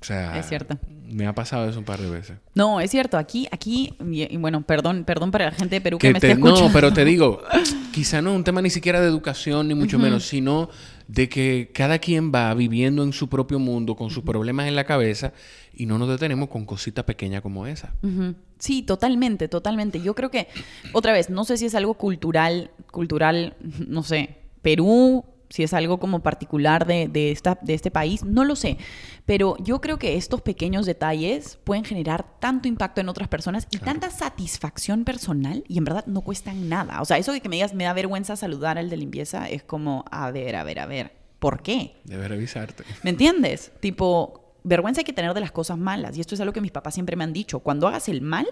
O 0.02 0.06
sea, 0.06 0.38
es 0.38 0.48
cierto. 0.48 0.78
Me 1.08 1.28
ha 1.28 1.34
pasado 1.34 1.70
eso 1.70 1.80
un 1.80 1.86
par 1.86 2.00
de 2.00 2.10
veces. 2.10 2.38
No, 2.54 2.80
es 2.80 2.92
cierto. 2.92 3.18
Aquí, 3.18 3.48
aquí, 3.52 3.96
y, 4.12 4.38
bueno, 4.38 4.62
perdón, 4.64 5.04
perdón 5.04 5.32
para 5.32 5.46
la 5.46 5.52
gente 5.52 5.76
de 5.76 5.82
Perú 5.82 5.98
que, 5.98 6.12
me 6.12 6.18
esté 6.18 6.32
escuchando. 6.32 6.68
No, 6.68 6.74
pero 6.74 6.94
te 6.94 7.06
digo, 7.06 7.42
quizá 7.92 8.22
no 8.22 8.32
es 8.32 8.36
un 8.36 8.44
tema 8.44 8.62
ni 8.62 8.70
siquiera 8.70 9.00
de 9.02 9.08
educación, 9.08 9.68
ni 9.68 9.76
mucho 9.76 10.00
menos, 10.00 10.26
sino 10.26 10.70
de 11.08 11.30
que 11.30 11.72
cada 11.74 12.00
quien 12.00 12.32
va 12.34 12.54
viviendo 12.54 13.04
en 13.04 13.14
su 13.14 13.30
propio 13.30 13.60
mundo, 13.60 13.96
con 13.96 14.10
sus 14.10 14.24
problemas 14.24 14.68
en 14.68 14.76
la 14.76 14.86
cabeza, 14.86 15.34
y 15.74 15.86
no 15.86 15.98
nos 15.98 16.10
detenemos 16.10 16.50
con 16.50 16.66
cositas 16.66 17.06
pequeñas 17.06 17.42
como 17.42 17.68
esa. 17.68 17.94
Sí, 18.58 18.82
totalmente, 18.82 19.48
totalmente. 19.48 20.02
Yo 20.02 20.16
creo 20.16 20.32
que, 20.32 20.48
otra 20.94 21.14
vez, 21.14 21.30
no 21.30 21.46
sé 21.46 21.58
si 21.58 21.66
es 21.66 21.76
algo 21.76 21.96
cultural, 21.96 22.72
cultural, 22.92 23.56
no 23.88 24.04
sé, 24.04 24.38
Perú, 24.62 25.24
si 25.50 25.64
es 25.64 25.74
algo 25.74 26.00
como 26.00 26.22
particular 26.22 26.86
de, 26.86 27.08
de, 27.08 27.32
esta, 27.32 27.58
de 27.62 27.74
este 27.74 27.92
país, 27.92 28.24
no 28.24 28.44
lo 28.44 28.56
sé. 28.56 28.78
Pero 29.26 29.56
yo 29.60 29.82
creo 29.82 29.98
que 29.98 30.16
estos 30.16 30.42
pequeños 30.42 30.86
detalles 30.86 31.58
pueden 31.64 31.84
generar 31.84 32.26
tanto 32.40 32.68
impacto 32.68 33.02
en 33.02 33.10
otras 33.10 33.28
personas 33.28 33.68
y 33.72 33.78
tanta 33.78 34.10
satisfacción 34.10 35.04
personal 35.04 35.64
y 35.68 35.78
en 35.78 35.84
verdad 35.84 36.06
no 36.06 36.22
cuestan 36.22 36.70
nada. 36.70 37.02
O 37.02 37.06
sea, 37.06 37.18
eso 37.18 37.32
de 37.32 37.42
que 37.42 37.50
me 37.50 37.56
digas, 37.56 37.74
me 37.74 37.86
da 37.86 37.94
vergüenza 37.94 38.36
saludar 38.36 38.78
al 38.78 38.90
de 38.90 38.98
limpieza 38.98 39.50
es 39.50 39.64
como, 39.64 40.06
a 40.12 40.32
ver, 40.32 40.56
a 40.56 40.64
ver, 40.64 40.80
a 40.80 40.86
ver, 40.86 41.12
¿por 41.40 41.62
qué? 41.62 41.96
Debe 42.04 42.28
revisarte. 42.28 42.84
¿Me 43.04 43.10
entiendes? 43.12 43.72
Tipo, 43.80 44.56
vergüenza 44.64 45.02
hay 45.02 45.06
que 45.06 45.14
tener 45.14 45.34
de 45.34 45.40
las 45.40 45.52
cosas 45.52 45.78
malas 45.78 46.18
y 46.18 46.22
esto 46.22 46.36
es 46.36 46.42
algo 46.42 46.54
que 46.54 46.62
mis 46.62 46.72
papás 46.72 46.94
siempre 46.94 47.16
me 47.16 47.24
han 47.24 47.34
dicho. 47.34 47.60
Cuando 47.60 47.88
hagas 47.88 48.10
el 48.10 48.22
mal, 48.22 48.48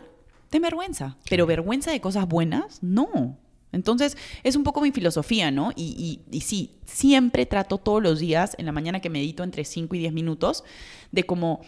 ten 0.50 0.62
vergüenza, 0.62 1.18
pero 1.30 1.46
vergüenza 1.46 1.92
de 1.92 2.02
cosas 2.02 2.28
buenas, 2.28 2.82
no. 2.82 3.38
Entonces, 3.74 4.18
es 4.44 4.56
un 4.56 4.64
poco 4.64 4.82
mi 4.82 4.92
filosofía, 4.92 5.52
¿no? 5.52 5.72
Y, 5.76 6.22
y, 6.32 6.42
sí, 6.42 6.72
siempre 6.86 7.46
trato 7.46 7.78
todos 7.78 8.02
los 8.02 8.20
días, 8.20 8.56
en 8.58 8.66
la 8.66 8.72
mañana 8.72 9.02
que 9.02 9.10
medito 9.10 9.44
entre 9.44 9.66
5 9.66 9.96
y 9.96 10.00
10 10.00 10.14
minutos, 10.14 10.64
de 11.12 11.26
como 11.26 11.62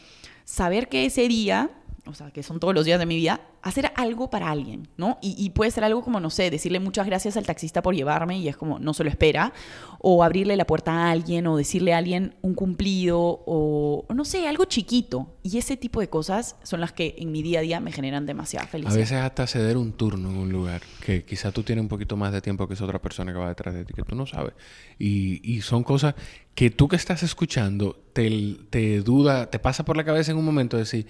saber 0.45 0.87
que 0.87 1.05
ese 1.05 1.27
día 1.27 1.71
o 2.07 2.13
sea, 2.13 2.31
que 2.31 2.43
son 2.43 2.59
todos 2.59 2.73
los 2.73 2.85
días 2.85 2.99
de 2.99 3.05
mi 3.05 3.15
vida, 3.15 3.41
hacer 3.61 3.91
algo 3.95 4.29
para 4.29 4.51
alguien, 4.51 4.87
¿no? 4.97 5.17
Y, 5.21 5.49
puede 5.49 5.71
ser 5.71 5.83
algo 5.83 6.03
como, 6.03 6.19
no 6.19 6.29
sé, 6.29 6.51
decirle 6.51 6.79
muchas 6.79 7.05
gracias 7.05 7.35
al 7.35 7.45
taxista 7.45 7.81
por 7.81 7.95
llevarme 7.95 8.37
y 8.37 8.47
es 8.47 8.55
como, 8.55 8.77
no 8.77 8.93
se 8.93 9.03
lo 9.03 9.09
espera, 9.09 9.53
o 9.99 10.23
abrirle 10.23 10.55
la 10.55 10.65
puerta 10.65 10.91
a 10.91 11.11
alguien, 11.11 11.47
o 11.47 11.57
decirle 11.57 11.93
a 11.93 11.97
alguien 11.97 12.35
un 12.41 12.53
cumplido, 12.53 13.19
o, 13.19 14.05
no 14.13 14.23
sé, 14.25 14.47
algo 14.47 14.65
chiquito. 14.65 15.33
Y 15.41 15.57
ese 15.57 15.77
tipo 15.77 15.99
de 15.99 16.09
cosas 16.09 16.55
son 16.63 16.79
las 16.79 16.91
que 16.91 17.15
en 17.17 17.31
mi 17.31 17.41
día 17.41 17.59
a 17.59 17.61
día 17.63 17.79
me 17.79 17.91
generan 17.91 18.25
demasiada 18.25 18.67
felicidad. 18.67 18.95
A 18.95 18.99
veces 18.99 19.17
hasta 19.17 19.47
ceder 19.47 19.77
un 19.77 19.93
turno 19.93 20.29
en 20.29 20.37
un 20.37 20.51
lugar, 20.51 20.81
que 21.03 21.23
quizás 21.25 21.53
tú 21.53 21.63
tienes 21.63 21.81
un 21.81 21.89
poquito 21.89 22.17
más 22.17 22.33
de 22.33 22.41
tiempo 22.41 22.67
que 22.67 22.75
esa 22.75 22.85
otra 22.85 23.01
persona 23.01 23.33
que 23.33 23.39
va 23.39 23.49
detrás 23.49 23.73
de 23.73 23.85
ti, 23.85 23.93
que 23.93 24.03
tú 24.03 24.15
no 24.15 24.27
sabes. 24.27 24.53
Y, 24.99 25.41
y 25.43 25.61
son 25.61 25.83
cosas 25.83 26.15
que 26.53 26.69
tú 26.69 26.87
que 26.87 26.95
estás 26.95 27.23
escuchando, 27.23 27.99
te, 28.13 28.57
te 28.69 29.01
duda, 29.01 29.49
te 29.49 29.59
pasa 29.59 29.83
por 29.83 29.97
la 29.97 30.05
cabeza 30.05 30.31
en 30.31 30.37
un 30.37 30.45
momento 30.45 30.77
de 30.77 30.83
decir 30.83 31.07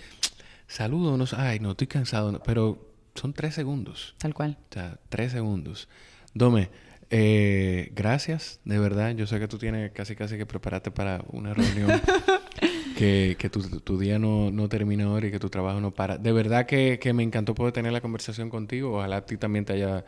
saludos, 0.68 1.34
ay, 1.34 1.60
no, 1.60 1.72
estoy 1.72 1.88
cansado, 1.88 2.42
pero 2.46 2.94
son 3.16 3.34
tres 3.34 3.56
segundos. 3.56 4.16
Tal 4.18 4.34
cual. 4.34 4.58
O 4.70 4.74
sea, 4.74 5.00
tres 5.10 5.32
segundos. 5.32 5.88
Dome, 6.34 6.70
eh, 7.10 7.92
gracias, 7.96 8.60
de 8.66 8.80
verdad. 8.80 9.12
Yo 9.16 9.28
sé 9.28 9.40
que 9.40 9.48
tú 9.48 9.58
tienes 9.58 9.92
casi 9.92 10.16
casi 10.16 10.38
que 10.38 10.46
prepararte 10.46 10.92
para 10.92 11.24
una 11.32 11.54
reunión. 11.54 12.02
que, 12.98 13.36
que 13.38 13.50
tu, 13.50 13.62
tu, 13.80 14.00
día 14.00 14.20
no, 14.20 14.52
no, 14.52 14.70
termina 14.70 15.06
ahora 15.06 15.28
y 15.28 15.32
que 15.32 15.40
tu 15.40 15.50
trabajo 15.50 15.80
no 15.80 15.92
para. 15.92 16.18
De 16.18 16.32
verdad 16.32 16.66
que, 16.66 17.00
que, 17.00 17.14
me 17.14 17.24
encantó 17.24 17.54
poder 17.54 17.74
tener 17.74 17.94
la 17.94 18.02
conversación 18.02 18.50
contigo. 18.50 18.98
Ojalá 18.98 19.18
a 19.18 19.26
ti 19.26 19.38
también 19.38 19.66
te 19.66 19.74
haya, 19.74 20.06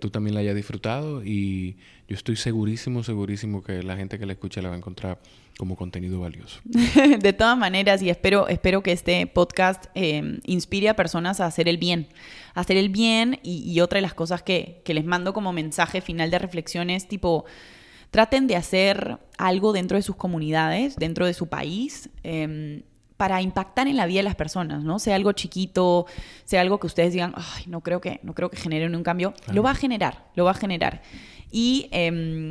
tú 0.00 0.10
también 0.10 0.34
la 0.34 0.40
hayas 0.40 0.54
disfrutado 0.54 1.24
y 1.24 1.76
yo 2.08 2.16
estoy 2.16 2.36
segurísimo, 2.36 3.02
segurísimo 3.02 3.62
que 3.62 3.82
la 3.82 3.96
gente 3.96 4.18
que 4.18 4.26
la 4.26 4.32
escucha 4.32 4.60
la 4.62 4.68
va 4.68 4.74
a 4.74 4.78
encontrar 4.78 5.18
como 5.56 5.76
contenido 5.76 6.20
valioso. 6.20 6.60
de 6.64 7.32
todas 7.32 7.56
maneras, 7.56 8.02
y 8.02 8.10
espero, 8.10 8.48
espero 8.48 8.82
que 8.82 8.92
este 8.92 9.26
podcast 9.26 9.86
eh, 9.94 10.40
inspire 10.44 10.88
a 10.88 10.96
personas 10.96 11.40
a 11.40 11.46
hacer 11.46 11.68
el 11.68 11.78
bien. 11.78 12.08
Hacer 12.54 12.76
el 12.76 12.88
bien 12.88 13.40
y, 13.42 13.80
otra 13.80 13.98
de 13.98 14.02
las 14.02 14.14
cosas 14.14 14.42
que, 14.42 14.82
que, 14.84 14.94
les 14.94 15.04
mando 15.04 15.32
como 15.32 15.52
mensaje 15.52 16.00
final 16.00 16.30
de 16.30 16.38
reflexiones, 16.38 17.08
tipo, 17.08 17.44
traten 18.10 18.46
de 18.46 18.56
hacer 18.56 19.18
algo 19.38 19.72
dentro 19.72 19.96
de 19.96 20.02
sus 20.02 20.16
comunidades, 20.16 20.96
dentro 20.96 21.26
de 21.26 21.34
su 21.34 21.48
país. 21.48 22.10
Em, 22.22 22.82
para 23.16 23.40
impactar 23.40 23.86
en 23.86 23.96
la 23.96 24.06
vida 24.06 24.18
de 24.18 24.24
las 24.24 24.34
personas, 24.34 24.82
¿no? 24.82 24.98
Sea 24.98 25.14
algo 25.14 25.32
chiquito, 25.32 26.06
sea 26.44 26.60
algo 26.60 26.80
que 26.80 26.86
ustedes 26.86 27.12
digan, 27.12 27.32
ay, 27.36 27.64
no 27.66 27.80
creo 27.80 28.00
que, 28.00 28.18
no 28.22 28.34
creo 28.34 28.50
que 28.50 28.56
generen 28.56 28.94
un 28.96 29.04
cambio. 29.04 29.34
Lo 29.52 29.62
va 29.62 29.70
a 29.70 29.74
generar, 29.74 30.26
lo 30.34 30.44
va 30.44 30.50
a 30.50 30.54
generar. 30.54 31.02
Y, 31.50 31.88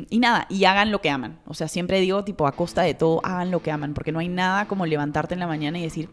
y 0.08 0.18
nada, 0.18 0.46
y 0.48 0.64
hagan 0.64 0.90
lo 0.90 1.02
que 1.02 1.10
aman. 1.10 1.38
O 1.46 1.52
sea, 1.52 1.68
siempre 1.68 2.00
digo, 2.00 2.24
tipo, 2.24 2.46
a 2.46 2.52
costa 2.52 2.82
de 2.82 2.94
todo, 2.94 3.20
hagan 3.24 3.50
lo 3.50 3.62
que 3.62 3.70
aman, 3.70 3.92
porque 3.92 4.12
no 4.12 4.20
hay 4.20 4.28
nada 4.28 4.66
como 4.66 4.86
levantarte 4.86 5.34
en 5.34 5.40
la 5.40 5.46
mañana 5.46 5.78
y 5.78 5.82
decir, 5.82 6.08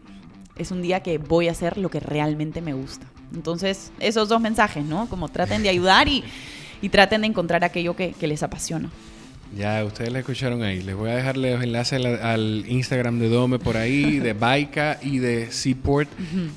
es 0.56 0.70
un 0.70 0.82
día 0.82 1.00
que 1.00 1.16
voy 1.16 1.48
a 1.48 1.52
hacer 1.52 1.78
lo 1.78 1.88
que 1.88 2.00
realmente 2.00 2.60
me 2.60 2.74
gusta. 2.74 3.06
Entonces, 3.34 3.90
esos 4.00 4.28
dos 4.28 4.42
mensajes, 4.42 4.84
¿no? 4.84 5.08
Como 5.08 5.30
traten 5.30 5.62
de 5.62 5.70
ayudar 5.70 6.08
y, 6.08 6.22
y 6.82 6.90
traten 6.90 7.22
de 7.22 7.28
encontrar 7.28 7.64
aquello 7.64 7.96
que, 7.96 8.12
que 8.12 8.26
les 8.26 8.42
apasiona. 8.42 8.90
Ya, 9.56 9.84
ustedes 9.84 10.12
la 10.12 10.20
escucharon 10.20 10.62
ahí. 10.62 10.82
Les 10.82 10.96
voy 10.96 11.10
a 11.10 11.16
dejar 11.16 11.36
los 11.36 11.62
enlaces 11.62 12.04
al, 12.22 12.64
Instagram 12.66 13.18
de 13.18 13.28
Dome 13.28 13.58
por 13.58 13.76
ahí, 13.76 14.18
de 14.18 14.32
Baika 14.38 14.98
y 15.02 15.18
de 15.18 15.50
Seaport, 15.50 16.08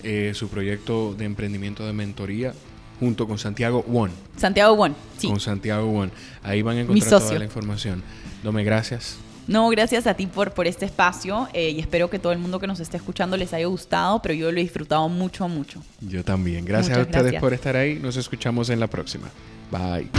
eh, 0.03 0.31
su 0.33 0.47
proyecto 0.47 1.13
de 1.13 1.25
emprendimiento 1.25 1.85
de 1.85 1.93
mentoría 1.93 2.53
junto 2.99 3.27
con 3.27 3.37
Santiago 3.37 3.85
One. 3.91 4.13
Santiago 4.37 4.73
One, 4.73 4.95
sí. 5.17 5.27
Con 5.27 5.39
Santiago 5.39 5.89
One. 5.89 6.11
Ahí 6.43 6.61
van 6.61 6.77
a 6.77 6.81
encontrar 6.81 7.21
toda 7.21 7.39
la 7.39 7.45
información. 7.45 8.01
Dome, 8.43 8.63
gracias. 8.63 9.17
No, 9.47 9.69
gracias 9.69 10.07
a 10.07 10.15
ti 10.15 10.25
por, 10.25 10.53
por 10.53 10.65
este 10.65 10.85
espacio 10.85 11.47
eh, 11.53 11.69
y 11.69 11.79
espero 11.79 12.09
que 12.09 12.17
todo 12.17 12.31
el 12.31 12.39
mundo 12.39 12.59
que 12.59 12.65
nos 12.65 12.79
esté 12.79 12.97
escuchando 12.97 13.37
les 13.37 13.53
haya 13.53 13.67
gustado, 13.67 14.19
pero 14.21 14.33
yo 14.33 14.51
lo 14.51 14.57
he 14.57 14.63
disfrutado 14.63 15.07
mucho, 15.07 15.47
mucho. 15.47 15.83
Yo 16.01 16.23
también. 16.23 16.65
Gracias 16.65 16.97
a 16.97 17.01
ustedes 17.01 17.39
por 17.39 17.53
estar 17.53 17.75
ahí. 17.75 17.99
Nos 17.99 18.17
escuchamos 18.17 18.69
en 18.69 18.79
la 18.79 18.87
próxima. 18.87 19.29
Bye. 19.71 20.09